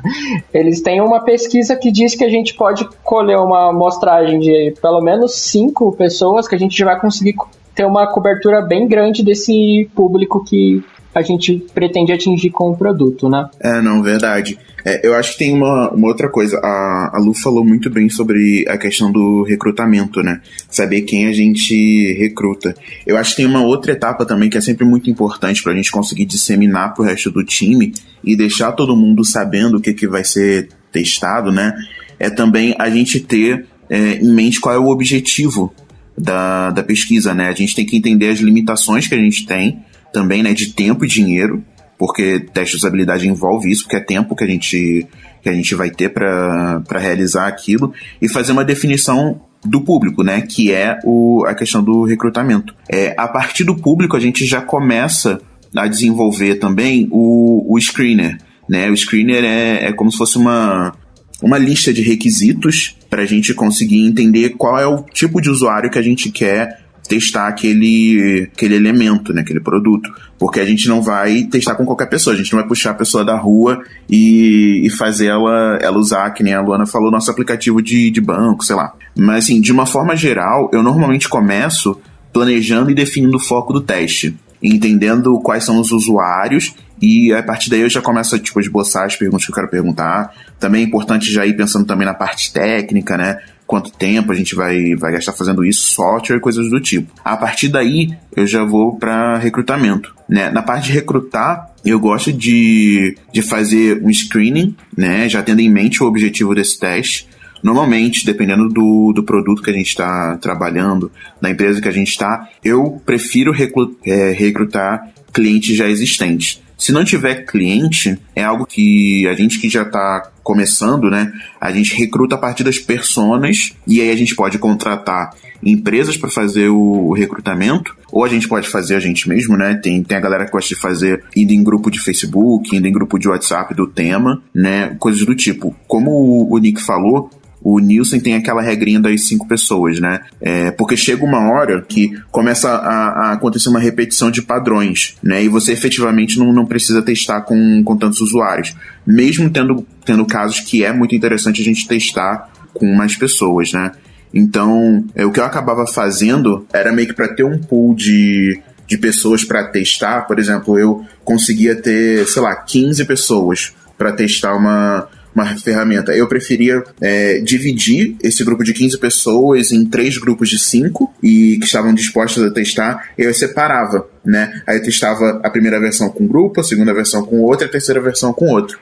eles 0.54 0.82
têm 0.82 1.02
uma 1.02 1.24
pesquisa 1.24 1.76
que 1.76 1.92
diz 1.92 2.16
que 2.16 2.24
a 2.24 2.30
gente 2.30 2.56
pode 2.56 2.88
colher 3.04 3.38
uma 3.38 3.70
amostragem 3.70 4.40
de 4.40 4.74
pelo 4.82 5.02
menos 5.02 5.36
cinco 5.36 5.92
pessoas 5.96 6.48
que 6.48 6.56
a 6.56 6.60
gente 6.60 6.84
vai 6.84 7.00
conseguir 7.00 7.36
ter 7.76 7.86
uma 7.86 8.08
cobertura 8.08 8.62
bem 8.62 8.88
grande 8.88 9.24
desse 9.24 9.90
público 9.94 10.44
que 10.44 10.84
a 11.16 11.22
gente 11.22 11.66
pretende 11.74 12.12
atingir 12.12 12.50
com 12.50 12.72
o 12.72 12.78
produto, 12.78 13.30
né? 13.30 13.50
É, 13.62 13.82
não, 13.82 14.04
verdade. 14.04 14.60
É, 14.84 15.08
eu 15.08 15.16
acho 15.16 15.32
que 15.32 15.38
tem 15.40 15.54
uma, 15.54 15.90
uma 15.92 16.08
outra 16.08 16.28
coisa. 16.28 16.60
A, 16.62 17.12
a 17.14 17.20
Lu 17.20 17.34
falou 17.34 17.64
muito 17.64 17.90
bem 17.90 18.10
sobre 18.10 18.66
a 18.68 18.78
questão 18.78 19.10
do 19.10 19.44
recrutamento, 19.44 20.22
né? 20.22 20.42
Saber 20.70 21.04
quem 21.04 21.28
a 21.28 21.32
gente 21.32 22.14
recruta. 22.20 22.76
Eu 23.08 23.18
acho 23.18 23.32
que 23.32 23.38
tem 23.38 23.46
uma 23.46 23.64
outra 23.64 23.94
etapa 23.94 24.26
também 24.26 24.50
que 24.50 24.58
é 24.58 24.62
sempre 24.62 24.86
muito 24.86 25.10
importante 25.10 25.64
para 25.64 25.72
a 25.72 25.76
gente 25.76 25.90
conseguir 25.90 26.26
disseminar 26.26 26.94
para 26.94 27.04
o 27.04 27.06
resto 27.06 27.32
do 27.32 27.46
time 27.46 27.94
e 28.22 28.36
deixar 28.36 28.74
todo 28.74 28.96
mundo 28.96 29.24
sabendo 29.24 29.78
o 29.78 29.82
que, 29.82 29.94
que 29.94 30.08
vai 30.08 30.26
ser 30.26 30.68
testado, 30.92 31.50
né? 31.50 31.74
É 32.20 32.30
também 32.30 32.76
a 32.78 32.90
gente 32.90 33.22
ter 33.22 33.66
é, 33.90 34.18
em 34.18 34.34
mente 34.34 34.60
qual 34.60 34.76
é 34.76 34.80
o 34.80 34.90
objetivo 34.90 35.74
da, 36.18 36.72
da 36.72 36.84
pesquisa, 36.84 37.34
né? 37.34 37.48
A 37.48 37.54
gente 37.54 37.74
tem 37.74 37.86
que 37.86 37.96
entender 37.96 38.28
as 38.28 38.40
limitações 38.40 39.08
que 39.08 39.16
a 39.16 39.18
gente 39.18 39.46
tem 39.46 39.80
também, 40.16 40.42
né, 40.42 40.54
de 40.54 40.68
tempo 40.68 41.04
e 41.04 41.10
dinheiro, 41.10 41.62
porque 42.00 42.40
teste 42.54 42.72
de 42.72 42.78
usabilidade 42.78 43.28
envolve 43.28 43.70
isso, 43.70 43.84
porque 43.84 43.98
é 43.98 44.00
tempo 44.00 44.34
que 44.34 44.46
a 44.46 44.48
gente, 44.48 45.06
que 45.44 45.50
a 45.50 45.54
gente 45.54 45.76
vai 45.76 45.90
ter 45.90 46.10
para 46.10 46.82
realizar 46.98 47.48
aquilo, 47.48 47.94
e 48.22 48.30
fazer 48.30 48.54
uma 48.54 48.64
definição 48.64 49.42
do 49.62 49.82
público, 49.82 50.24
né, 50.24 50.42
que 50.42 50.72
é 50.72 51.00
o, 51.04 51.44
a 51.46 51.54
questão 51.54 51.84
do 51.84 52.04
recrutamento. 52.04 52.74
É, 52.90 53.14
a 53.18 53.28
partir 53.28 53.66
do 53.66 53.76
público, 53.76 54.16
a 54.16 54.20
gente 54.20 54.46
já 54.46 54.62
começa 54.62 55.42
a 55.76 55.86
desenvolver 55.86 56.56
também 56.56 57.10
o, 57.12 57.76
o 57.76 57.78
screener. 57.82 58.38
Né? 58.70 58.90
O 58.90 58.96
screener 58.96 59.44
é, 59.44 59.88
é 59.88 59.92
como 59.92 60.10
se 60.10 60.18
fosse 60.18 60.38
uma, 60.38 60.94
uma 61.42 61.58
lista 61.58 61.92
de 61.92 62.02
requisitos 62.02 62.96
para 63.10 63.24
a 63.24 63.26
gente 63.26 63.54
conseguir 63.54 64.06
entender 64.06 64.52
qual 64.52 64.80
é 64.80 64.88
o 64.88 65.04
tipo 65.04 65.42
de 65.42 65.50
usuário 65.50 65.90
que 65.90 66.00
a 66.00 66.02
gente 66.02 66.32
quer 66.32 66.85
testar 67.08 67.48
aquele, 67.48 68.50
aquele 68.54 68.76
elemento, 68.76 69.34
né, 69.34 69.42
aquele 69.42 69.60
produto. 69.60 70.10
Porque 70.38 70.60
a 70.60 70.66
gente 70.66 70.88
não 70.88 71.02
vai 71.02 71.44
testar 71.44 71.76
com 71.76 71.86
qualquer 71.86 72.08
pessoa, 72.08 72.34
a 72.34 72.38
gente 72.38 72.52
não 72.52 72.60
vai 72.60 72.68
puxar 72.68 72.92
a 72.92 72.96
pessoa 72.96 73.24
da 73.24 73.38
rua 73.38 73.82
e, 74.10 74.82
e 74.86 74.90
fazer 74.90 75.28
ela, 75.28 75.78
ela 75.82 75.98
usar, 75.98 76.30
que 76.32 76.44
nem 76.44 76.54
a 76.54 76.62
Luana 76.62 76.86
falou, 76.86 77.12
nosso 77.12 77.32
aplicativo 77.32 77.82
de, 77.82 78.10
de 78.10 78.22
banco, 78.22 78.64
sei 78.64 78.76
lá. 78.76 78.94
Mas 79.18 79.46
assim, 79.46 79.62
de 79.62 79.72
uma 79.72 79.86
forma 79.86 80.16
geral, 80.16 80.70
eu 80.74 80.84
normalmente 80.84 81.30
começo 81.30 82.00
planejando 82.34 82.92
e 82.92 82.96
definindo 82.96 83.38
o 83.38 83.40
foco 83.40 83.72
do 83.72 83.82
teste. 83.82 84.36
Entendendo 84.62 85.40
quais 85.40 85.64
são 85.64 85.80
os 85.80 85.92
usuários 85.92 86.74
e 87.06 87.34
a 87.34 87.44
partir 87.44 87.70
daí 87.70 87.82
eu 87.82 87.90
já 87.90 88.02
começo 88.02 88.38
tipo, 88.40 88.58
a 88.58 88.62
esboçar 88.62 89.06
as 89.06 89.16
perguntas 89.16 89.46
que 89.46 89.52
eu 89.52 89.56
quero 89.56 89.70
perguntar. 89.70 90.34
Também 90.60 90.82
é 90.82 90.86
importante 90.86 91.32
já 91.32 91.46
ir 91.46 91.56
pensando 91.56 91.86
também 91.86 92.06
na 92.06 92.14
parte 92.14 92.52
técnica, 92.52 93.16
né? 93.16 93.38
quanto 93.68 93.92
tempo 93.92 94.32
a 94.32 94.36
gente 94.36 94.56
vai, 94.56 94.96
vai 94.96 95.14
gastar 95.14 95.34
fazendo 95.34 95.66
isso, 95.66 95.88
software 95.88 96.38
e 96.38 96.40
coisas 96.40 96.70
do 96.70 96.80
tipo. 96.80 97.12
A 97.24 97.36
partir 97.36 97.68
daí, 97.68 98.12
eu 98.36 98.46
já 98.46 98.64
vou 98.64 98.98
para 98.98 99.38
recrutamento. 99.38 100.16
Né? 100.30 100.50
Na 100.50 100.62
parte 100.62 100.86
de 100.86 100.94
recrutar, 100.94 101.72
eu 101.84 102.00
gosto 102.00 102.32
de, 102.32 103.18
de 103.32 103.42
fazer 103.42 104.04
um 104.04 104.12
screening, 104.12 104.76
né? 104.96 105.28
já 105.28 105.42
tendo 105.42 105.62
em 105.62 105.70
mente 105.70 106.04
o 106.04 106.08
objetivo 106.08 106.54
desse 106.54 106.80
teste. 106.80 107.28
Normalmente, 107.64 108.26
dependendo 108.26 108.70
do, 108.70 109.12
do 109.14 109.24
produto 109.24 109.64
que 109.64 109.72
a 109.72 109.74
gente 109.74 109.88
está 109.88 110.38
trabalhando, 110.38 111.12
da 111.42 111.50
empresa 111.50 111.82
que 111.82 111.88
a 111.88 111.92
gente 111.92 112.10
está, 112.10 112.48
eu 112.64 113.02
prefiro 113.04 113.52
recrutar, 113.52 113.98
é, 114.06 114.32
recrutar 114.32 115.12
clientes 115.34 115.76
já 115.76 115.88
existentes. 115.90 116.62
Se 116.78 116.92
não 116.92 117.06
tiver 117.06 117.46
cliente, 117.46 118.18
é 118.36 118.44
algo 118.44 118.66
que 118.66 119.28
a 119.28 119.34
gente 119.34 119.60
que 119.60 119.70
já 119.70 119.84
está 119.84 120.32
começando, 120.44 121.10
né? 121.10 121.32
A 121.60 121.72
gente 121.72 121.96
recruta 121.96 122.36
a 122.36 122.38
partir 122.38 122.64
das 122.64 122.78
personas 122.78 123.74
e 123.88 124.02
aí 124.02 124.12
a 124.12 124.16
gente 124.16 124.36
pode 124.36 124.60
contratar 124.60 125.32
empresas 125.64 126.16
para 126.18 126.30
fazer 126.30 126.70
o, 126.70 127.14
recrutamento, 127.14 127.96
ou 128.12 128.24
a 128.24 128.28
gente 128.28 128.48
pode 128.48 128.68
fazer 128.68 128.96
a 128.96 129.00
gente 129.00 129.28
mesmo, 129.28 129.58
né? 129.58 129.74
Tem, 129.76 130.04
tem 130.04 130.18
a 130.18 130.22
galera 130.22 130.46
que 130.46 130.52
gosta 130.52 130.74
de 130.76 130.80
fazer 130.80 131.24
indo 131.36 131.54
em 131.54 131.64
grupo 131.64 131.90
de 131.90 132.00
Facebook, 132.00 132.76
indo 132.76 132.88
em 132.88 132.92
grupo 132.92 133.18
de 133.18 133.28
WhatsApp 133.28 133.74
do 133.74 133.88
tema, 133.88 134.42
né? 134.54 134.96
Coisas 135.00 135.26
do 135.26 135.34
tipo. 135.34 135.76
Como 135.88 136.12
o, 136.12 136.54
o 136.54 136.58
Nick 136.60 136.82
falou, 136.82 137.30
o 137.66 137.80
Nielsen 137.80 138.20
tem 138.20 138.36
aquela 138.36 138.62
regrinha 138.62 139.00
das 139.00 139.28
cinco 139.28 139.48
pessoas, 139.48 140.00
né? 140.00 140.22
É, 140.40 140.70
porque 140.70 140.96
chega 140.96 141.26
uma 141.26 141.50
hora 141.50 141.82
que 141.82 142.16
começa 142.30 142.70
a, 142.70 143.08
a, 143.08 143.32
acontecer 143.32 143.70
uma 143.70 143.80
repetição 143.80 144.30
de 144.30 144.44
padrões, 144.44 145.16
né? 145.24 145.44
E 145.44 145.50
você 145.50 145.74
efetivamente 145.74 146.38
não, 146.38 146.54
não 146.54 146.64
precisa 146.64 147.02
testar 147.02 147.42
com, 147.42 147.84
com 147.84 147.98
tantos 147.98 148.22
usuários. 148.22 148.76
Mesmo 149.04 149.50
tendo, 149.50 149.84
tendo 150.06 150.24
casos 150.28 150.60
que 150.60 150.86
é 150.86 150.94
muito 150.94 151.16
interessante 151.16 151.60
a 151.60 151.66
gente 151.66 151.88
testar 151.88 152.52
com 152.72 152.86
mais 152.94 153.16
pessoas, 153.16 153.74
né? 153.74 153.94
Então, 154.32 155.04
é, 155.16 155.26
o 155.26 155.32
que 155.32 155.40
eu 155.40 155.46
acabava 155.46 155.88
fazendo 155.88 156.68
era 156.72 156.92
meio 156.92 157.08
que 157.08 157.16
para 157.16 157.34
ter 157.34 157.46
um 157.46 157.58
pool 157.58 157.96
de, 157.96 158.62
de 158.86 158.96
pessoas 158.96 159.44
para 159.44 159.64
testar. 159.64 160.28
Por 160.28 160.38
exemplo, 160.38 160.78
eu 160.78 161.04
conseguia 161.24 161.76
ter, 161.76 162.28
sei 162.28 162.44
lá, 162.44 162.56
15 162.56 163.06
pessoas 163.06 163.74
para 163.98 164.12
testar 164.12 164.56
uma, 164.56 165.08
uma 165.36 165.46
ferramenta. 165.58 166.14
Eu 166.14 166.28
preferia 166.28 166.82
é, 167.02 167.42
dividir 167.42 168.16
esse 168.24 168.44
grupo 168.44 168.64
de 168.64 168.74
15 168.74 168.98
pessoas 168.98 169.72
em 169.74 169.86
três 169.86 170.18
grupos 170.18 170.50
de 170.50 170.58
cinco 170.58 171.14
e 171.22 171.58
que 171.60 171.66
estavam 171.66 171.94
dispostos 171.94 172.42
a 172.44 172.50
testar, 172.50 173.10
eu 173.18 173.34
separava, 173.34 174.08
né? 174.24 174.62
Aí 174.66 174.78
eu 174.78 174.84
testava 174.84 175.42
a 175.44 175.50
primeira 175.50 175.80
versão 175.80 176.10
com 176.10 176.24
um 176.24 176.28
grupo, 176.28 176.62
a 176.62 176.64
segunda 176.64 176.94
versão 176.94 177.26
com 177.26 177.42
outro, 177.42 177.66
a 177.68 177.70
terceira 177.70 178.00
versão 178.00 178.32
com 178.32 178.48
outro. 178.48 178.80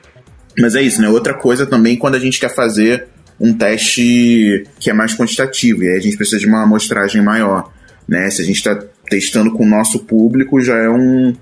Mas 0.57 0.75
é 0.75 0.81
isso, 0.81 1.01
né? 1.01 1.09
Outra 1.09 1.33
coisa 1.33 1.65
também 1.65 1.97
quando 1.97 2.15
a 2.15 2.19
gente 2.19 2.39
quer 2.39 2.53
fazer 2.53 3.07
um 3.39 3.51
teste 3.51 4.63
que 4.79 4.91
é 4.91 4.93
mais 4.93 5.15
quantitativo, 5.15 5.83
e 5.83 5.89
aí 5.89 5.97
a 5.97 6.01
gente 6.01 6.15
precisa 6.15 6.37
de 6.37 6.45
uma 6.45 6.63
amostragem 6.63 7.21
maior, 7.21 7.73
né? 8.07 8.29
Se 8.29 8.43
a 8.43 8.45
gente 8.45 8.57
está 8.57 8.79
testando 9.09 9.51
com 9.51 9.63
o 9.63 9.69
nosso 9.69 9.99
público, 9.99 10.61
já 10.61 10.77
é 10.77 10.89
um, 10.89 11.33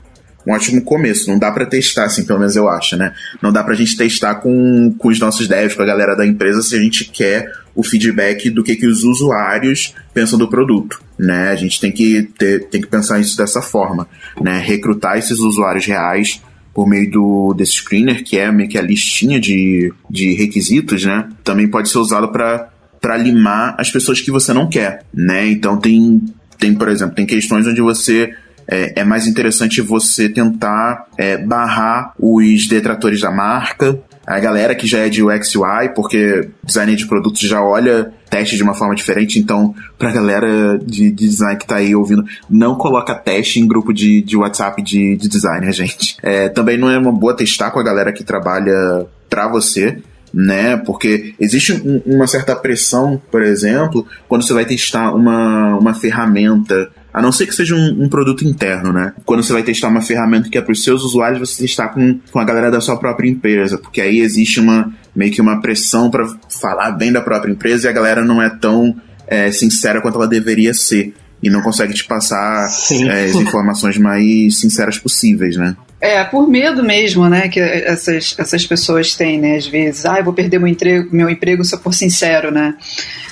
um 0.46 0.54
ótimo 0.54 0.82
começo. 0.82 1.30
Não 1.30 1.38
dá 1.38 1.52
para 1.52 1.66
testar, 1.66 2.06
assim, 2.06 2.26
pelo 2.26 2.40
menos 2.40 2.56
eu 2.56 2.68
acho, 2.68 2.98
né? 2.98 3.14
Não 3.42 3.52
dá 3.52 3.64
pra 3.64 3.76
gente 3.76 3.96
testar 3.96 4.36
com, 4.36 4.94
com 4.98 5.10
os 5.10 5.20
nossos 5.20 5.48
devs, 5.48 5.76
com 5.76 5.82
a 5.82 5.86
galera 5.86 6.16
da 6.16 6.26
empresa, 6.26 6.62
se 6.62 6.76
a 6.76 6.80
gente 6.80 7.06
quer 7.06 7.52
o 7.76 7.84
feedback 7.84 8.50
do 8.50 8.64
que, 8.64 8.76
que 8.76 8.88
os 8.88 9.04
usuários 9.04 9.94
pensam 10.14 10.38
do 10.38 10.50
produto, 10.50 11.02
né? 11.18 11.50
A 11.50 11.56
gente 11.56 11.80
tem 11.80 11.92
que, 11.92 12.24
ter, 12.38 12.68
tem 12.68 12.82
que 12.82 12.88
pensar 12.88 13.20
isso 13.20 13.38
dessa 13.38 13.62
forma, 13.62 14.08
né? 14.42 14.60
Recrutar 14.60 15.18
esses 15.18 15.40
usuários 15.40 15.86
reais 15.86 16.42
por 16.74 16.88
meio 16.88 17.10
do 17.10 17.54
desse 17.54 17.74
screener, 17.74 18.24
que 18.24 18.38
é 18.38 18.52
meio 18.52 18.70
que 18.70 18.78
a 18.78 18.82
listinha 18.82 19.40
de, 19.40 19.94
de 20.10 20.34
requisitos, 20.34 21.06
né? 21.06 21.30
Também 21.44 21.68
pode 21.68 21.90
ser 21.90 21.98
usado 21.98 22.30
para 22.30 22.70
para 23.00 23.18
limar 23.18 23.74
as 23.80 23.90
pessoas 23.90 24.22
que 24.22 24.30
você 24.30 24.54
não 24.54 24.70
quer, 24.70 25.04
né? 25.12 25.48
Então 25.48 25.78
tem 25.78 26.22
tem, 26.62 26.76
por 26.76 26.88
exemplo, 26.88 27.16
tem 27.16 27.26
questões 27.26 27.66
onde 27.66 27.82
você 27.82 28.36
é, 28.72 29.02
é 29.02 29.04
mais 29.04 29.28
interessante 29.28 29.82
você 29.82 30.30
tentar 30.30 31.06
é, 31.18 31.38
barrar 31.38 32.14
os 32.18 32.68
detratores 32.68 33.20
da 33.20 33.30
marca, 33.30 34.00
a 34.26 34.40
galera 34.40 34.74
que 34.74 34.88
já 34.88 35.00
é 35.00 35.10
de 35.10 35.22
UX 35.22 35.56
UI, 35.56 35.90
porque 35.94 36.50
designer 36.64 36.96
de 36.96 37.06
produtos 37.06 37.42
já 37.42 37.62
olha 37.62 38.14
teste 38.30 38.56
de 38.56 38.64
uma 38.64 38.74
forma 38.74 38.96
diferente, 38.96 39.38
então 39.38 39.76
pra 39.98 40.10
galera 40.10 40.78
de, 40.78 41.12
de 41.12 41.28
design 41.28 41.60
que 41.60 41.68
tá 41.68 41.76
aí 41.76 41.94
ouvindo, 41.94 42.24
não 42.50 42.76
coloca 42.76 43.14
teste 43.14 43.60
em 43.60 43.68
grupo 43.68 43.94
de, 43.94 44.22
de 44.22 44.38
WhatsApp 44.38 44.82
de, 44.82 45.18
de 45.18 45.28
designer, 45.28 45.74
gente. 45.74 46.16
É, 46.24 46.48
também 46.48 46.78
não 46.78 46.90
é 46.90 46.98
uma 46.98 47.12
boa 47.12 47.36
testar 47.36 47.72
com 47.72 47.80
a 47.80 47.84
galera 47.84 48.14
que 48.14 48.24
trabalha 48.24 49.06
pra 49.30 49.50
você, 49.50 50.02
né? 50.34 50.78
Porque 50.78 51.36
existe 51.38 51.74
um, 51.74 52.02
uma 52.06 52.26
certa 52.26 52.56
pressão, 52.56 53.22
por 53.30 53.42
exemplo, 53.44 54.08
quando 54.30 54.44
você 54.44 54.54
vai 54.54 54.64
testar 54.64 55.14
uma, 55.14 55.78
uma 55.78 55.94
ferramenta 55.94 56.90
a 57.14 57.22
não 57.22 57.32
ser 57.32 57.46
que 57.46 57.54
seja 57.54 57.76
um, 57.76 58.04
um, 58.04 58.10
produto 58.10 58.46
interno, 58.46 58.94
né? 58.94 59.14
Quando 59.26 59.44
você 59.44 59.52
vai 59.52 59.64
testar 59.64 59.90
uma 59.90 60.02
ferramenta 60.02 60.50
que 60.50 60.58
é 60.58 60.62
para 60.62 60.72
os 60.72 60.84
seus 60.84 61.04
usuários, 61.04 61.40
você 61.40 61.64
testar 61.64 61.90
com, 61.90 62.20
com 62.32 62.40
a 62.40 62.44
galera 62.44 62.72
da 62.72 62.80
sua 62.80 62.98
própria 62.98 63.30
empresa, 63.30 63.78
porque 63.78 64.00
aí 64.00 64.20
existe 64.20 64.60
uma 64.60 64.92
meio 65.16 65.32
que 65.32 65.42
uma 65.42 65.62
pressão 65.62 66.10
para 66.10 66.26
falar 66.50 66.92
bem 66.92 67.12
da 67.12 67.22
própria 67.22 67.52
empresa 67.52 67.88
e 67.88 67.90
a 67.90 67.94
galera 67.94 68.24
não 68.24 68.42
é 68.42 68.50
tão 68.50 68.96
é, 69.28 69.52
sincera 69.52 70.02
quanto 70.02 70.16
ela 70.16 70.28
deveria 70.28 70.74
ser 70.74 71.14
e 71.44 71.50
não 71.50 71.62
consegue 71.62 71.94
te 71.94 72.06
passar 72.06 72.70
é, 73.10 73.26
as 73.26 73.36
informações 73.36 73.98
mais 73.98 74.60
sinceras 74.60 74.98
possíveis, 74.98 75.58
né? 75.58 75.76
É, 76.02 76.24
por 76.24 76.48
medo 76.48 76.84
mesmo, 76.84 77.30
né, 77.30 77.48
que 77.48 77.60
essas, 77.60 78.36
essas 78.36 78.66
pessoas 78.66 79.14
têm, 79.14 79.40
né, 79.40 79.56
às 79.56 79.68
vezes. 79.68 80.04
Ah, 80.04 80.18
eu 80.18 80.24
vou 80.24 80.34
perder 80.34 80.58
meu 80.58 80.68
emprego, 80.68 81.16
meu 81.16 81.30
emprego 81.30 81.64
se 81.64 81.76
eu 81.76 81.80
for 81.80 81.94
sincero, 81.94 82.50
né. 82.50 82.76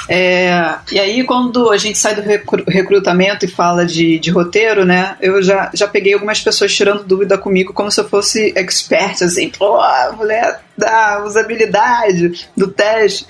É, 0.08 0.76
e 0.92 1.00
aí, 1.00 1.24
quando 1.24 1.72
a 1.72 1.78
gente 1.78 1.98
sai 1.98 2.14
do 2.16 2.22
recrutamento 2.68 3.44
e 3.44 3.48
fala 3.48 3.88
de, 3.88 4.20
de 4.20 4.30
roteiro, 4.30 4.86
né, 4.86 5.18
eu 5.20 5.42
já, 5.42 5.72
já 5.74 5.88
peguei 5.88 6.14
algumas 6.14 6.42
pessoas 6.42 6.72
tirando 6.72 7.04
dúvida 7.04 7.40
comigo 7.40 7.74
como 7.74 7.90
se 7.90 8.00
eu 8.00 8.08
fosse 8.08 8.54
expert, 8.56 9.24
assim, 9.24 9.50
pô, 9.50 9.82
mulher 10.16 10.62
da 10.78 11.24
usabilidade, 11.26 12.48
do 12.56 12.68
teste. 12.68 13.26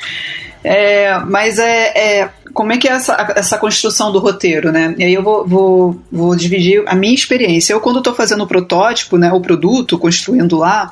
É, 0.64 1.18
mas 1.20 1.58
é, 1.58 2.20
é, 2.20 2.30
como 2.54 2.72
é 2.72 2.78
que 2.78 2.88
é 2.88 2.92
essa, 2.92 3.34
essa 3.36 3.58
construção 3.58 4.12
do 4.12 4.20
roteiro, 4.20 4.72
né? 4.72 4.96
E 4.98 5.04
aí 5.04 5.14
eu 5.14 5.24
vou, 5.24 5.48
vou, 5.48 6.00
vou 6.12 6.36
dividir 6.36 6.84
a 6.86 6.96
minha 6.96 7.14
experiência. 7.14 7.74
Eu, 7.74 7.82
quando 7.82 8.00
estou 8.00 8.14
fazendo 8.14 8.44
o 8.44 8.48
protótipo, 8.48 9.18
né, 9.18 9.32
o 9.32 9.42
produto, 9.42 9.98
construindo 9.98 10.58
lá, 10.58 10.92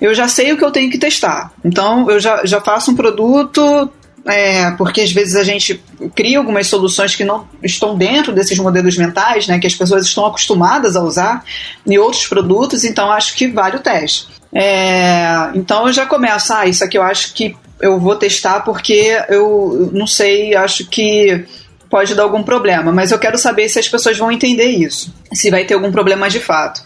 eu 0.00 0.14
já 0.14 0.28
sei 0.28 0.52
o 0.52 0.56
que 0.56 0.64
eu 0.64 0.70
tenho 0.70 0.90
que 0.90 0.98
testar. 0.98 1.52
Então, 1.64 2.10
eu 2.10 2.20
já, 2.20 2.44
já 2.44 2.60
faço 2.60 2.90
um 2.90 2.96
produto, 2.96 3.90
é, 4.26 4.70
porque 4.72 5.00
às 5.00 5.12
vezes 5.12 5.34
a 5.34 5.42
gente 5.42 5.82
cria 6.14 6.38
algumas 6.38 6.66
soluções 6.66 7.16
que 7.16 7.24
não 7.24 7.46
estão 7.62 7.96
dentro 7.96 8.32
desses 8.32 8.58
modelos 8.58 8.96
mentais, 8.96 9.46
né, 9.46 9.58
que 9.58 9.66
as 9.66 9.74
pessoas 9.74 10.06
estão 10.06 10.26
acostumadas 10.26 10.96
a 10.96 11.02
usar 11.02 11.44
em 11.86 11.98
outros 11.98 12.26
produtos, 12.26 12.84
então 12.84 13.10
acho 13.10 13.34
que 13.34 13.48
vale 13.48 13.76
o 13.76 13.80
teste. 13.80 14.28
É, 14.54 15.50
então 15.54 15.86
eu 15.86 15.92
já 15.92 16.06
começo, 16.06 16.52
ah, 16.52 16.66
isso 16.66 16.84
aqui 16.84 16.98
eu 16.98 17.02
acho 17.02 17.32
que 17.34 17.56
eu 17.80 17.98
vou 17.98 18.14
testar 18.14 18.60
porque 18.60 19.18
eu 19.28 19.90
não 19.92 20.06
sei, 20.06 20.54
acho 20.54 20.86
que 20.86 21.44
pode 21.92 22.14
dar 22.14 22.22
algum 22.22 22.42
problema, 22.42 22.90
mas 22.90 23.12
eu 23.12 23.18
quero 23.18 23.36
saber 23.36 23.68
se 23.68 23.78
as 23.78 23.86
pessoas 23.86 24.16
vão 24.16 24.32
entender 24.32 24.64
isso, 24.64 25.14
se 25.30 25.50
vai 25.50 25.66
ter 25.66 25.74
algum 25.74 25.92
problema 25.92 26.30
de 26.30 26.40
fato. 26.40 26.82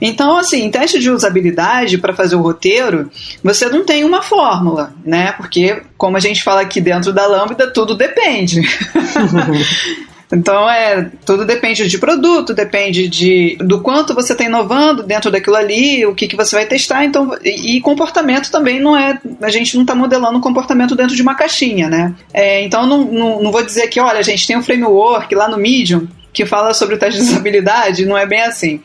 Então, 0.00 0.36
assim, 0.36 0.64
em 0.64 0.70
teste 0.72 0.98
de 0.98 1.08
usabilidade 1.08 1.98
para 1.98 2.12
fazer 2.12 2.34
o 2.34 2.42
roteiro, 2.42 3.08
você 3.44 3.68
não 3.68 3.84
tem 3.84 4.02
uma 4.02 4.22
fórmula, 4.22 4.92
né? 5.04 5.30
Porque, 5.36 5.84
como 5.96 6.16
a 6.16 6.20
gente 6.20 6.42
fala 6.42 6.62
aqui 6.62 6.80
dentro 6.80 7.12
da 7.12 7.28
Lambda, 7.28 7.72
tudo 7.72 7.94
depende. 7.94 8.60
Então 10.32 10.68
é 10.70 11.10
tudo 11.24 11.44
depende 11.44 11.88
de 11.88 11.98
produto, 11.98 12.54
depende 12.54 13.08
de 13.08 13.56
do 13.60 13.80
quanto 13.80 14.14
você 14.14 14.32
está 14.32 14.44
inovando 14.44 15.02
dentro 15.02 15.30
daquilo 15.30 15.56
ali, 15.56 16.06
o 16.06 16.14
que, 16.14 16.28
que 16.28 16.36
você 16.36 16.54
vai 16.54 16.66
testar. 16.66 17.04
Então 17.04 17.36
e, 17.44 17.76
e 17.76 17.80
comportamento 17.80 18.50
também 18.50 18.80
não 18.80 18.96
é 18.96 19.18
a 19.42 19.48
gente 19.50 19.74
não 19.74 19.82
está 19.82 19.94
modelando 19.94 20.38
o 20.38 20.42
comportamento 20.42 20.94
dentro 20.94 21.16
de 21.16 21.22
uma 21.22 21.34
caixinha, 21.34 21.88
né? 21.88 22.14
É, 22.32 22.62
então 22.62 22.86
não, 22.86 23.04
não, 23.04 23.42
não 23.42 23.52
vou 23.52 23.64
dizer 23.64 23.88
que 23.88 24.00
olha 24.00 24.20
a 24.20 24.22
gente 24.22 24.46
tem 24.46 24.56
um 24.56 24.62
framework 24.62 25.34
lá 25.34 25.48
no 25.48 25.56
Medium 25.56 26.06
que 26.32 26.46
fala 26.46 26.72
sobre 26.74 26.94
o 26.94 26.98
teste 26.98 27.20
de 27.20 27.28
usabilidade, 27.28 28.06
não 28.06 28.16
é 28.16 28.26
bem 28.26 28.42
assim, 28.42 28.80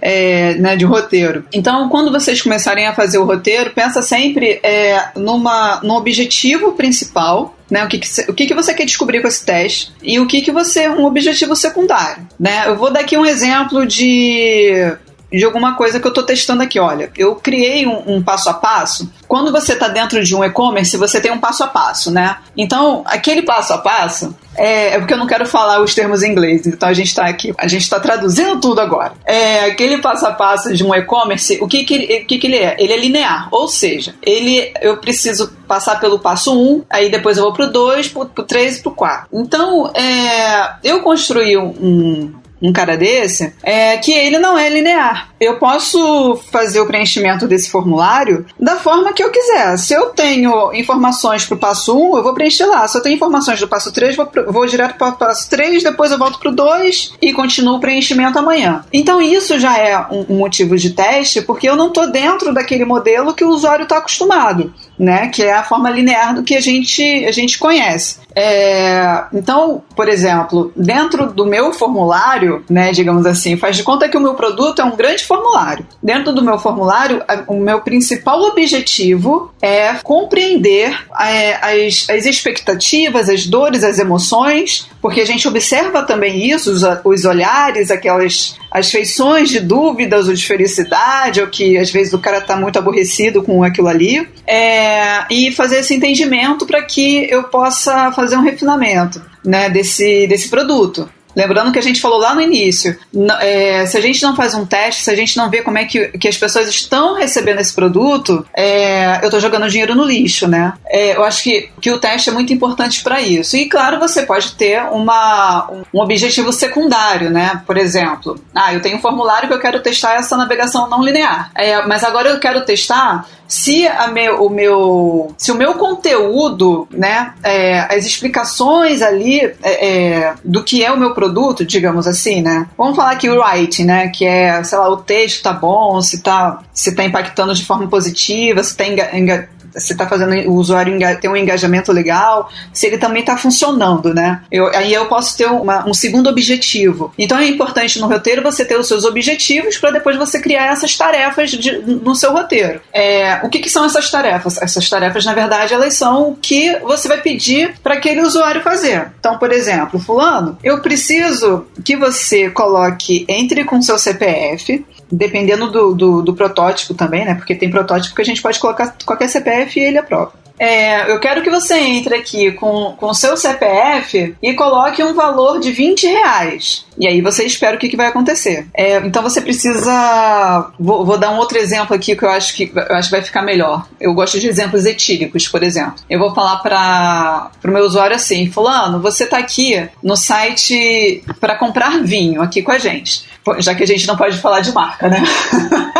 é, 0.00 0.54
né, 0.54 0.76
de 0.76 0.84
roteiro. 0.84 1.44
Então, 1.52 1.88
quando 1.88 2.12
vocês 2.12 2.42
começarem 2.42 2.86
a 2.86 2.94
fazer 2.94 3.18
o 3.18 3.24
roteiro, 3.24 3.70
pensa 3.70 4.02
sempre 4.02 4.60
é, 4.62 5.08
numa, 5.16 5.80
num 5.82 5.94
objetivo 5.94 6.72
principal, 6.72 7.56
né, 7.72 7.82
o 7.82 7.88
que, 7.88 7.98
que, 7.98 8.30
o 8.30 8.34
que, 8.34 8.46
que 8.46 8.54
você 8.54 8.74
quer 8.74 8.84
descobrir 8.84 9.22
com 9.22 9.28
esse 9.28 9.42
teste 9.42 9.90
e 10.02 10.20
o 10.20 10.26
que, 10.26 10.42
que 10.42 10.52
você, 10.52 10.90
um 10.90 11.06
objetivo 11.06 11.56
secundário, 11.56 12.28
né. 12.38 12.64
Eu 12.66 12.76
vou 12.76 12.92
dar 12.92 13.00
aqui 13.00 13.16
um 13.16 13.24
exemplo 13.24 13.86
de 13.86 14.92
de 15.38 15.44
alguma 15.44 15.74
coisa 15.74 15.98
que 15.98 16.06
eu 16.06 16.10
estou 16.10 16.24
testando 16.24 16.62
aqui. 16.62 16.78
Olha, 16.78 17.10
eu 17.16 17.34
criei 17.36 17.86
um, 17.86 18.16
um 18.16 18.22
passo 18.22 18.50
a 18.50 18.54
passo. 18.54 19.10
Quando 19.26 19.50
você 19.50 19.72
está 19.72 19.88
dentro 19.88 20.22
de 20.22 20.34
um 20.34 20.44
e-commerce, 20.44 20.96
você 20.96 21.20
tem 21.20 21.32
um 21.32 21.38
passo 21.38 21.64
a 21.64 21.66
passo, 21.66 22.10
né? 22.10 22.36
Então, 22.56 23.02
aquele 23.06 23.42
passo 23.42 23.72
a 23.72 23.78
passo 23.78 24.36
é, 24.56 24.94
é, 24.94 24.98
porque 24.98 25.14
eu 25.14 25.18
não 25.18 25.26
quero 25.26 25.46
falar 25.46 25.80
os 25.80 25.94
termos 25.94 26.22
em 26.22 26.30
inglês, 26.30 26.66
então 26.66 26.88
a 26.88 26.92
gente 26.92 27.08
está 27.08 27.26
aqui, 27.26 27.54
a 27.56 27.66
gente 27.66 27.82
está 27.82 27.98
traduzindo 27.98 28.60
tudo 28.60 28.80
agora. 28.80 29.12
É, 29.24 29.66
aquele 29.66 29.98
passo 29.98 30.26
a 30.26 30.32
passo 30.32 30.74
de 30.74 30.84
um 30.84 30.94
e-commerce, 30.94 31.58
o 31.60 31.66
que 31.66 31.84
que, 31.84 32.22
o 32.22 32.26
que 32.26 32.38
que 32.38 32.46
ele 32.46 32.56
é? 32.56 32.76
Ele 32.78 32.92
é 32.92 32.96
linear, 32.96 33.48
ou 33.50 33.68
seja, 33.68 34.14
ele 34.22 34.72
eu 34.80 34.98
preciso 34.98 35.52
passar 35.66 35.98
pelo 36.00 36.18
passo 36.18 36.52
1, 36.52 36.56
um, 36.56 36.82
aí 36.90 37.10
depois 37.10 37.38
eu 37.38 37.44
vou 37.44 37.52
pro 37.52 37.70
2, 37.70 38.08
pro 38.08 38.26
3 38.26 38.78
e 38.78 38.82
pro 38.82 38.92
4. 38.92 39.28
Então, 39.32 39.90
é, 39.94 40.74
eu 40.84 41.00
construí 41.00 41.56
um, 41.56 42.34
um 42.62 42.72
cara 42.72 42.96
desse, 42.96 43.52
é 43.62 43.96
que 43.96 44.12
ele 44.12 44.38
não 44.38 44.56
é 44.56 44.68
linear. 44.68 45.30
Eu 45.40 45.58
posso 45.58 46.36
fazer 46.52 46.80
o 46.80 46.86
preenchimento 46.86 47.48
desse 47.48 47.70
formulário 47.70 48.46
da 48.58 48.76
forma 48.76 49.12
que 49.12 49.22
eu 49.22 49.30
quiser. 49.30 49.76
Se 49.76 49.92
eu 49.92 50.10
tenho 50.10 50.72
informações 50.72 51.44
para 51.44 51.56
o 51.56 51.58
passo 51.58 51.98
1, 51.98 52.16
eu 52.16 52.22
vou 52.22 52.34
preencher 52.34 52.66
lá. 52.66 52.86
Se 52.86 52.96
eu 52.96 53.02
tenho 53.02 53.16
informações 53.16 53.58
do 53.58 53.66
passo 53.66 53.92
3, 53.92 54.14
vou, 54.14 54.30
vou 54.48 54.66
direto 54.66 54.96
para 54.96 55.08
o 55.08 55.16
passo 55.16 55.50
3, 55.50 55.82
depois 55.82 56.12
eu 56.12 56.18
volto 56.18 56.38
para 56.38 56.50
o 56.50 56.54
2 56.54 57.14
e 57.20 57.32
continuo 57.32 57.76
o 57.76 57.80
preenchimento 57.80 58.38
amanhã. 58.38 58.84
Então 58.92 59.20
isso 59.20 59.58
já 59.58 59.76
é 59.76 59.98
um, 59.98 60.26
um 60.28 60.38
motivo 60.38 60.76
de 60.76 60.90
teste, 60.90 61.42
porque 61.42 61.68
eu 61.68 61.74
não 61.74 61.88
estou 61.88 62.10
dentro 62.10 62.54
daquele 62.54 62.84
modelo 62.84 63.34
que 63.34 63.44
o 63.44 63.50
usuário 63.50 63.82
está 63.82 63.98
acostumado, 63.98 64.72
né? 64.98 65.28
Que 65.28 65.42
é 65.42 65.52
a 65.52 65.62
forma 65.62 65.90
linear 65.90 66.34
do 66.34 66.42
que 66.42 66.54
a 66.54 66.60
gente, 66.60 67.02
a 67.24 67.32
gente 67.32 67.58
conhece. 67.58 68.20
É, 68.34 69.24
então, 69.32 69.82
por 69.94 70.08
exemplo, 70.08 70.72
dentro 70.74 71.32
do 71.32 71.44
meu 71.44 71.72
formulário, 71.72 72.64
né, 72.68 72.90
digamos 72.92 73.26
assim, 73.26 73.56
faz 73.56 73.76
de 73.76 73.82
conta 73.82 74.08
que 74.08 74.16
o 74.16 74.20
meu 74.20 74.34
produto 74.34 74.80
é 74.80 74.84
um 74.84 74.96
grande 74.96 75.24
formulário. 75.24 75.86
Dentro 76.02 76.32
do 76.32 76.42
meu 76.42 76.58
formulário, 76.58 77.22
o 77.46 77.56
meu 77.56 77.80
principal 77.80 78.40
objetivo 78.42 79.52
é 79.60 79.94
compreender 80.02 80.96
é, 81.20 81.86
as, 81.86 82.08
as 82.08 82.26
expectativas, 82.26 83.28
as 83.28 83.46
dores, 83.46 83.84
as 83.84 83.98
emoções, 83.98 84.88
porque 85.02 85.20
a 85.20 85.26
gente 85.26 85.48
observa 85.48 86.04
também 86.04 86.48
isso, 86.48 86.70
os, 86.70 86.82
os 87.04 87.24
olhares, 87.24 87.90
aquelas 87.90 88.56
as 88.70 88.90
feições 88.90 89.50
de 89.50 89.58
dúvidas 89.58 90.28
ou 90.28 90.34
de 90.34 90.46
felicidade, 90.46 91.40
ou 91.40 91.48
que 91.48 91.76
às 91.76 91.90
vezes 91.90 92.12
o 92.14 92.20
cara 92.20 92.38
está 92.38 92.56
muito 92.56 92.78
aborrecido 92.78 93.42
com 93.42 93.64
aquilo 93.64 93.88
ali, 93.88 94.26
é, 94.46 95.24
e 95.28 95.50
fazer 95.50 95.80
esse 95.80 95.92
entendimento 95.92 96.64
para 96.64 96.80
que 96.82 97.26
eu 97.28 97.42
possa 97.44 98.12
fazer 98.12 98.36
um 98.36 98.42
refinamento 98.42 99.20
né, 99.44 99.68
desse, 99.68 100.26
desse 100.28 100.48
produto. 100.48 101.10
Lembrando 101.34 101.72
que 101.72 101.78
a 101.78 101.82
gente 101.82 102.00
falou 102.00 102.18
lá 102.18 102.34
no 102.34 102.40
início, 102.40 102.98
é, 103.40 103.86
se 103.86 103.96
a 103.96 104.00
gente 104.00 104.22
não 104.22 104.36
faz 104.36 104.54
um 104.54 104.66
teste, 104.66 105.02
se 105.02 105.10
a 105.10 105.16
gente 105.16 105.36
não 105.36 105.50
vê 105.50 105.62
como 105.62 105.78
é 105.78 105.84
que, 105.84 106.08
que 106.18 106.28
as 106.28 106.36
pessoas 106.36 106.68
estão 106.68 107.14
recebendo 107.14 107.60
esse 107.60 107.74
produto, 107.74 108.46
é, 108.54 109.18
eu 109.22 109.26
estou 109.26 109.40
jogando 109.40 109.68
dinheiro 109.68 109.94
no 109.94 110.04
lixo, 110.04 110.46
né? 110.46 110.72
É, 110.86 111.16
eu 111.16 111.24
acho 111.24 111.42
que, 111.42 111.70
que 111.80 111.90
o 111.90 111.98
teste 111.98 112.30
é 112.30 112.32
muito 112.32 112.52
importante 112.52 113.02
para 113.02 113.20
isso. 113.20 113.56
E 113.56 113.68
claro, 113.68 113.98
você 113.98 114.22
pode 114.22 114.52
ter 114.52 114.82
uma, 114.90 115.70
um 115.92 116.00
objetivo 116.00 116.52
secundário, 116.52 117.30
né? 117.30 117.62
Por 117.66 117.76
exemplo, 117.76 118.38
ah, 118.54 118.72
eu 118.72 118.80
tenho 118.80 118.96
um 118.96 119.00
formulário 119.00 119.48
que 119.48 119.54
eu 119.54 119.60
quero 119.60 119.80
testar 119.80 120.14
essa 120.14 120.36
navegação 120.36 120.88
não 120.88 121.02
linear. 121.02 121.50
É, 121.54 121.84
mas 121.86 122.04
agora 122.04 122.28
eu 122.28 122.38
quero 122.38 122.64
testar 122.64 123.26
se 123.52 123.86
meu, 124.14 124.46
o 124.46 124.48
meu 124.48 125.34
se 125.36 125.52
o 125.52 125.54
meu 125.54 125.74
conteúdo, 125.74 126.88
né, 126.90 127.34
é, 127.42 127.80
as 127.80 128.06
explicações 128.06 129.02
ali 129.02 129.40
é, 129.62 129.88
é, 129.88 130.34
do 130.42 130.64
que 130.64 130.82
é 130.82 130.90
o 130.90 130.96
meu 130.96 131.12
produto, 131.12 131.62
digamos 131.62 132.06
assim, 132.06 132.40
né? 132.40 132.66
Vamos 132.78 132.96
falar 132.96 133.10
aqui 133.10 133.28
o 133.28 133.42
writing, 133.42 133.84
né, 133.84 134.08
que 134.08 134.24
é, 134.24 134.64
sei 134.64 134.78
lá, 134.78 134.88
o 134.88 134.96
texto 134.96 135.42
tá 135.42 135.52
bom, 135.52 136.00
se 136.00 136.22
tá 136.22 136.62
se 136.72 136.94
tá 136.94 137.04
impactando 137.04 137.52
de 137.52 137.66
forma 137.66 137.86
positiva, 137.88 138.64
se 138.64 138.74
tá 138.74 138.86
enga, 138.86 139.10
enga, 139.14 139.50
se 139.76 139.92
está 139.92 140.06
fazendo 140.06 140.32
o 140.48 140.54
usuário 140.54 140.92
ter 141.20 141.28
um 141.28 141.36
engajamento 141.36 141.92
legal, 141.92 142.50
se 142.72 142.86
ele 142.86 142.98
também 142.98 143.20
está 143.20 143.36
funcionando, 143.36 144.14
né? 144.14 144.42
Eu, 144.50 144.68
aí 144.68 144.92
eu 144.92 145.06
posso 145.06 145.36
ter 145.36 145.46
uma, 145.46 145.88
um 145.88 145.94
segundo 145.94 146.28
objetivo. 146.28 147.12
Então 147.18 147.38
é 147.38 147.46
importante 147.46 148.00
no 148.00 148.06
roteiro 148.06 148.42
você 148.42 148.64
ter 148.64 148.78
os 148.78 148.86
seus 148.86 149.04
objetivos 149.04 149.78
para 149.78 149.92
depois 149.92 150.16
você 150.16 150.40
criar 150.40 150.72
essas 150.72 150.96
tarefas 150.96 151.50
de, 151.50 151.78
no 151.78 152.14
seu 152.14 152.32
roteiro. 152.32 152.80
É, 152.92 153.40
o 153.42 153.48
que, 153.48 153.58
que, 153.58 153.70
são 153.70 153.84
essas 153.84 154.10
tarefas? 154.10 154.60
Essas 154.60 154.88
tarefas, 154.88 155.24
na 155.24 155.34
verdade, 155.34 155.74
elas 155.74 155.94
são 155.94 156.30
o 156.30 156.36
que 156.36 156.76
você 156.78 157.08
vai 157.08 157.20
pedir 157.20 157.74
para 157.82 157.94
aquele 157.94 158.20
usuário 158.20 158.62
fazer. 158.62 159.10
Então, 159.18 159.38
por 159.38 159.52
exemplo, 159.52 159.98
fulano, 159.98 160.58
eu 160.62 160.80
preciso 160.80 161.66
que 161.84 161.96
você 161.96 162.50
coloque 162.50 163.24
entre 163.28 163.64
com 163.64 163.80
seu 163.80 163.98
CPF 163.98 164.84
dependendo 165.12 165.70
do, 165.70 165.94
do, 165.94 166.22
do, 166.22 166.34
protótipo 166.34 166.94
também, 166.94 167.24
né? 167.24 167.34
Porque 167.34 167.54
tem 167.54 167.70
protótipo 167.70 168.16
que 168.16 168.22
a 168.22 168.24
gente 168.24 168.40
pode 168.40 168.58
colocar 168.58 168.96
qualquer 169.04 169.28
CPF 169.28 169.78
e 169.78 169.84
ele 169.84 169.98
aprova. 169.98 170.32
É, 170.58 171.10
eu 171.10 171.18
quero 171.18 171.42
que 171.42 171.50
você 171.50 171.74
entre 171.74 172.14
aqui 172.14 172.52
com 172.52 172.96
o 173.00 173.14
seu 173.14 173.36
CPF 173.36 174.36
e 174.42 174.54
coloque 174.54 175.02
um 175.02 175.12
valor 175.12 175.58
de 175.58 175.72
20 175.72 176.06
reais. 176.06 176.86
E 176.98 177.06
aí 177.06 177.20
você 177.20 177.44
espera 177.44 177.76
o 177.76 177.78
que, 177.78 177.88
que 177.88 177.96
vai 177.96 178.06
acontecer. 178.06 178.66
É, 178.74 178.98
então 178.98 179.22
você 179.22 179.40
precisa. 179.40 180.70
Vou, 180.78 181.04
vou, 181.04 181.18
dar 181.18 181.30
um 181.30 181.38
outro 181.38 181.58
exemplo 181.58 181.94
aqui 181.94 182.14
que 182.14 182.24
eu 182.24 182.30
acho 182.30 182.54
que 182.54 182.70
eu 182.74 182.96
acho 182.96 183.08
que 183.08 183.16
vai 183.16 183.22
ficar 183.22 183.42
melhor. 183.42 183.86
Eu 184.00 184.12
gosto 184.14 184.38
de 184.38 184.46
exemplos 184.46 184.84
etílicos, 184.84 185.48
por 185.48 185.62
exemplo. 185.62 185.94
Eu 186.08 186.18
vou 186.18 186.34
falar 186.34 186.58
para 186.58 187.50
o 187.64 187.70
meu 187.70 187.84
usuário 187.84 188.16
assim: 188.16 188.50
Fulano, 188.50 189.00
você 189.00 189.24
está 189.24 189.38
aqui 189.38 189.88
no 190.02 190.16
site 190.16 191.22
para 191.40 191.56
comprar 191.56 192.02
vinho 192.02 192.42
aqui 192.42 192.62
com 192.62 192.72
a 192.72 192.78
gente. 192.78 193.24
Já 193.58 193.74
que 193.74 193.82
a 193.82 193.86
gente 193.86 194.06
não 194.06 194.16
pode 194.16 194.38
falar 194.38 194.60
de 194.60 194.72
marca, 194.72 195.08
né? 195.08 195.20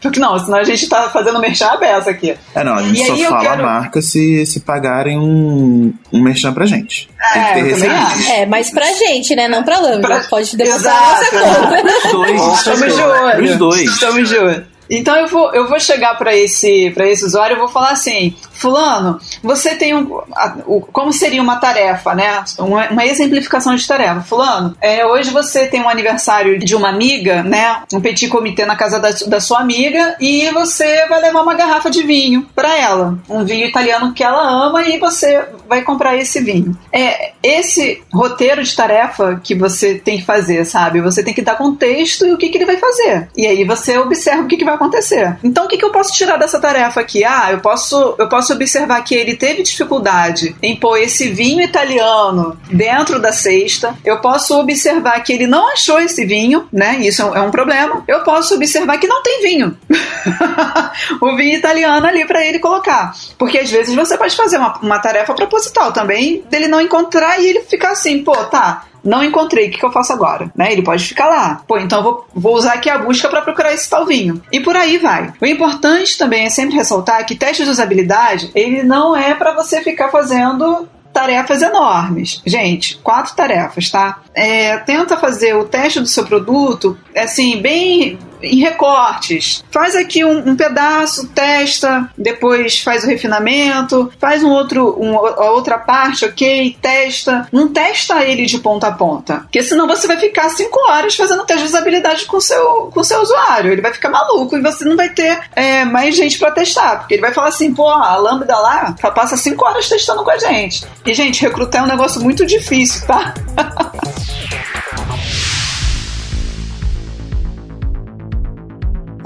Porque 0.00 0.20
não, 0.20 0.38
senão 0.38 0.58
a 0.58 0.64
gente 0.64 0.84
está 0.84 1.10
fazendo 1.10 1.40
merchan 1.40 1.66
aberto 1.66 2.08
aqui. 2.08 2.36
É, 2.54 2.62
não, 2.62 2.74
a 2.74 2.82
gente 2.82 3.02
e 3.02 3.06
só 3.06 3.16
fala 3.30 3.40
quero... 3.40 3.62
marca 3.64 4.00
se, 4.00 4.46
se 4.46 4.60
pagarem 4.60 5.18
um, 5.18 5.92
um 6.12 6.22
merchan 6.22 6.52
pra 6.52 6.66
gente. 6.66 7.08
Tem 7.32 7.42
que 7.44 7.52
ter 7.54 7.58
é, 7.58 7.62
receita. 7.62 7.94
É, 8.28 8.46
mas 8.46 8.70
pra 8.70 8.86
gente, 8.92 9.34
né? 9.34 9.48
Não 9.48 9.62
pra 9.62 9.78
Lambda. 9.78 10.06
Pra... 10.06 10.20
Pode 10.28 10.56
depositar 10.56 10.96
a 10.96 11.12
nossa 11.12 11.30
conta. 11.30 11.82
Os 12.06 12.12
dois. 12.12 12.58
Estamos 12.58 12.94
de 12.94 13.02
olho. 13.02 13.44
Os 13.44 13.56
dois. 13.56 13.90
Estamos 13.90 14.28
de 14.28 14.38
olho. 14.38 14.66
Então 14.88 15.16
eu 15.16 15.26
vou, 15.26 15.52
eu 15.52 15.68
vou 15.68 15.80
chegar 15.80 16.16
para 16.16 16.36
esse, 16.36 16.94
esse 16.96 17.24
usuário 17.24 17.56
e 17.56 17.58
vou 17.58 17.68
falar 17.68 17.90
assim: 17.90 18.36
Fulano, 18.58 19.20
você 19.42 19.74
tem 19.74 19.94
um. 19.94 20.20
A, 20.34 20.56
o, 20.66 20.80
como 20.80 21.12
seria 21.12 21.42
uma 21.42 21.56
tarefa, 21.56 22.14
né? 22.14 22.44
Uma, 22.58 22.88
uma 22.88 23.06
exemplificação 23.06 23.74
de 23.74 23.86
tarefa. 23.86 24.20
Fulano, 24.22 24.76
é, 24.80 25.04
hoje 25.06 25.30
você 25.30 25.66
tem 25.66 25.82
um 25.82 25.88
aniversário 25.88 26.58
de 26.58 26.74
uma 26.74 26.88
amiga, 26.88 27.42
né? 27.42 27.82
Um 27.92 28.00
petit 28.00 28.28
comitê 28.28 28.64
na 28.64 28.76
casa 28.76 28.98
da, 28.98 29.10
da 29.26 29.40
sua 29.40 29.60
amiga 29.60 30.16
e 30.20 30.50
você 30.50 31.06
vai 31.06 31.20
levar 31.20 31.42
uma 31.42 31.54
garrafa 31.54 31.90
de 31.90 32.02
vinho 32.02 32.46
para 32.54 32.76
ela. 32.76 33.18
Um 33.28 33.44
vinho 33.44 33.66
italiano 33.66 34.12
que 34.12 34.24
ela 34.24 34.66
ama 34.66 34.82
e 34.82 34.98
você 34.98 35.44
vai 35.68 35.82
comprar 35.82 36.16
esse 36.16 36.40
vinho. 36.40 36.76
É 36.92 37.32
esse 37.42 38.02
roteiro 38.12 38.62
de 38.62 38.74
tarefa 38.74 39.40
que 39.42 39.54
você 39.54 39.94
tem 39.94 40.18
que 40.18 40.24
fazer, 40.24 40.64
sabe? 40.64 41.00
Você 41.00 41.22
tem 41.22 41.34
que 41.34 41.42
dar 41.42 41.56
contexto 41.56 42.26
e 42.26 42.32
o 42.32 42.38
que, 42.38 42.48
que 42.48 42.58
ele 42.58 42.66
vai 42.66 42.76
fazer. 42.76 43.28
E 43.36 43.46
aí 43.46 43.64
você 43.64 43.98
observa 43.98 44.42
o 44.42 44.46
que, 44.46 44.56
que 44.56 44.64
vai 44.64 44.74
acontecer. 44.74 45.36
Então, 45.42 45.64
o 45.64 45.68
que, 45.68 45.76
que 45.76 45.84
eu 45.84 45.92
posso 45.92 46.12
tirar 46.12 46.36
dessa 46.36 46.60
tarefa 46.60 47.00
aqui? 47.00 47.24
Ah, 47.24 47.48
eu 47.50 47.60
posso, 47.60 48.14
eu 48.18 48.28
posso 48.28 48.45
observar 48.52 49.02
que 49.02 49.14
ele 49.14 49.36
teve 49.36 49.62
dificuldade 49.62 50.56
em 50.62 50.76
pôr 50.76 50.98
esse 50.98 51.28
vinho 51.28 51.62
italiano 51.62 52.58
dentro 52.70 53.20
da 53.20 53.32
cesta. 53.32 53.96
Eu 54.04 54.20
posso 54.20 54.58
observar 54.58 55.20
que 55.20 55.32
ele 55.32 55.46
não 55.46 55.72
achou 55.72 56.00
esse 56.00 56.24
vinho, 56.24 56.68
né? 56.72 56.98
Isso 57.00 57.22
é 57.22 57.40
um 57.40 57.50
problema. 57.50 58.02
Eu 58.06 58.22
posso 58.22 58.54
observar 58.54 58.98
que 58.98 59.06
não 59.06 59.22
tem 59.22 59.42
vinho. 59.42 59.76
o 61.20 61.36
vinho 61.36 61.56
italiano 61.56 62.06
ali 62.06 62.24
para 62.24 62.44
ele 62.44 62.58
colocar. 62.58 63.14
Porque 63.38 63.58
às 63.58 63.70
vezes 63.70 63.94
você 63.94 64.16
pode 64.16 64.36
fazer 64.36 64.58
uma, 64.58 64.78
uma 64.78 64.98
tarefa 64.98 65.34
proposital 65.34 65.92
também, 65.92 66.42
dele 66.50 66.68
não 66.68 66.80
encontrar 66.80 67.40
e 67.40 67.46
ele 67.46 67.60
ficar 67.60 67.92
assim, 67.92 68.22
pô, 68.22 68.34
tá, 68.44 68.84
não 69.06 69.22
encontrei, 69.22 69.68
o 69.68 69.70
que, 69.70 69.84
eu 69.84 69.92
faço 69.92 70.12
agora? 70.12 70.50
Né? 70.54 70.72
Ele 70.72 70.82
pode 70.82 71.04
ficar 71.04 71.28
lá. 71.28 71.62
Pô, 71.66 71.78
então 71.78 72.02
vou, 72.02 72.26
vou 72.34 72.54
usar 72.54 72.74
aqui 72.74 72.90
a 72.90 72.98
busca 72.98 73.28
para 73.28 73.40
procurar 73.40 73.72
esse 73.72 73.88
tal 73.88 74.04
vinho. 74.04 74.42
E 74.50 74.58
por 74.58 74.76
aí 74.76 74.98
vai. 74.98 75.32
O 75.40 75.46
importante 75.46 76.18
também 76.18 76.44
é 76.44 76.50
sempre 76.50 76.74
ressaltar 76.74 77.24
que 77.24 77.36
teste 77.36 77.64
de 77.64 77.70
usabilidade, 77.70 78.35
ele 78.54 78.82
não 78.82 79.16
é 79.16 79.34
para 79.34 79.54
você 79.54 79.82
ficar 79.82 80.10
fazendo 80.10 80.88
tarefas 81.12 81.62
enormes. 81.62 82.42
Gente, 82.44 82.98
quatro 82.98 83.34
tarefas, 83.34 83.90
tá? 83.90 84.20
É, 84.34 84.76
tenta 84.78 85.16
fazer 85.16 85.54
o 85.54 85.64
teste 85.64 85.98
do 85.98 86.06
seu 86.06 86.26
produto, 86.26 86.98
assim, 87.16 87.60
bem 87.60 88.18
em 88.46 88.60
recortes. 88.60 89.64
Faz 89.70 89.94
aqui 89.94 90.24
um, 90.24 90.50
um, 90.50 90.56
pedaço, 90.56 91.28
testa, 91.28 92.10
depois 92.16 92.80
faz 92.80 93.04
o 93.04 93.06
refinamento, 93.06 94.12
faz 94.18 94.42
um 94.42 94.50
outro, 94.50 94.96
um, 94.98 95.16
a 95.16 95.50
outra 95.50 95.78
parte, 95.78 96.24
ok, 96.24 96.76
testa. 96.80 97.48
Não 97.52 97.68
testa 97.68 98.24
ele 98.24 98.46
de 98.46 98.58
ponta 98.58 98.88
a 98.88 98.92
ponta, 98.92 99.40
porque 99.40 99.62
senão 99.62 99.86
você 99.86 100.06
vai 100.06 100.16
ficar 100.16 100.48
cinco 100.50 100.78
horas 100.90 101.14
fazendo 101.14 101.44
teste 101.44 101.62
de 101.62 101.68
usabilidade 101.68 102.26
com 102.26 102.40
seu, 102.40 102.90
com 102.92 103.02
seu 103.02 103.20
usuário. 103.20 103.72
Ele 103.72 103.82
vai 103.82 103.92
ficar 103.92 104.08
maluco 104.08 104.56
e 104.56 104.62
você 104.62 104.84
não 104.84 104.96
vai 104.96 105.08
ter 105.10 105.40
é, 105.54 105.84
mais 105.84 106.16
gente 106.16 106.38
para 106.38 106.50
testar, 106.50 106.98
porque 106.98 107.14
ele 107.14 107.22
vai 107.22 107.32
falar 107.32 107.48
assim, 107.48 107.74
pô, 107.74 107.88
a 107.88 108.16
Lambda 108.16 108.56
lá 108.56 108.94
passa 109.14 109.36
cinco 109.36 109.64
horas 109.64 109.88
testando 109.88 110.22
com 110.22 110.30
a 110.30 110.38
gente. 110.38 110.84
E, 111.04 111.14
gente, 111.14 111.42
recrutar 111.42 111.82
é 111.82 111.84
um 111.84 111.88
negócio 111.88 112.20
muito 112.22 112.44
difícil, 112.44 113.06
tá? 113.06 113.34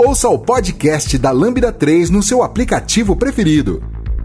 Ouça 0.02 0.30
o 0.30 0.38
podcast 0.38 1.18
da 1.18 1.30
Lambda 1.30 1.70
3 1.70 2.08
no 2.08 2.22
seu 2.22 2.42
aplicativo 2.42 3.14
preferido. 3.14 3.82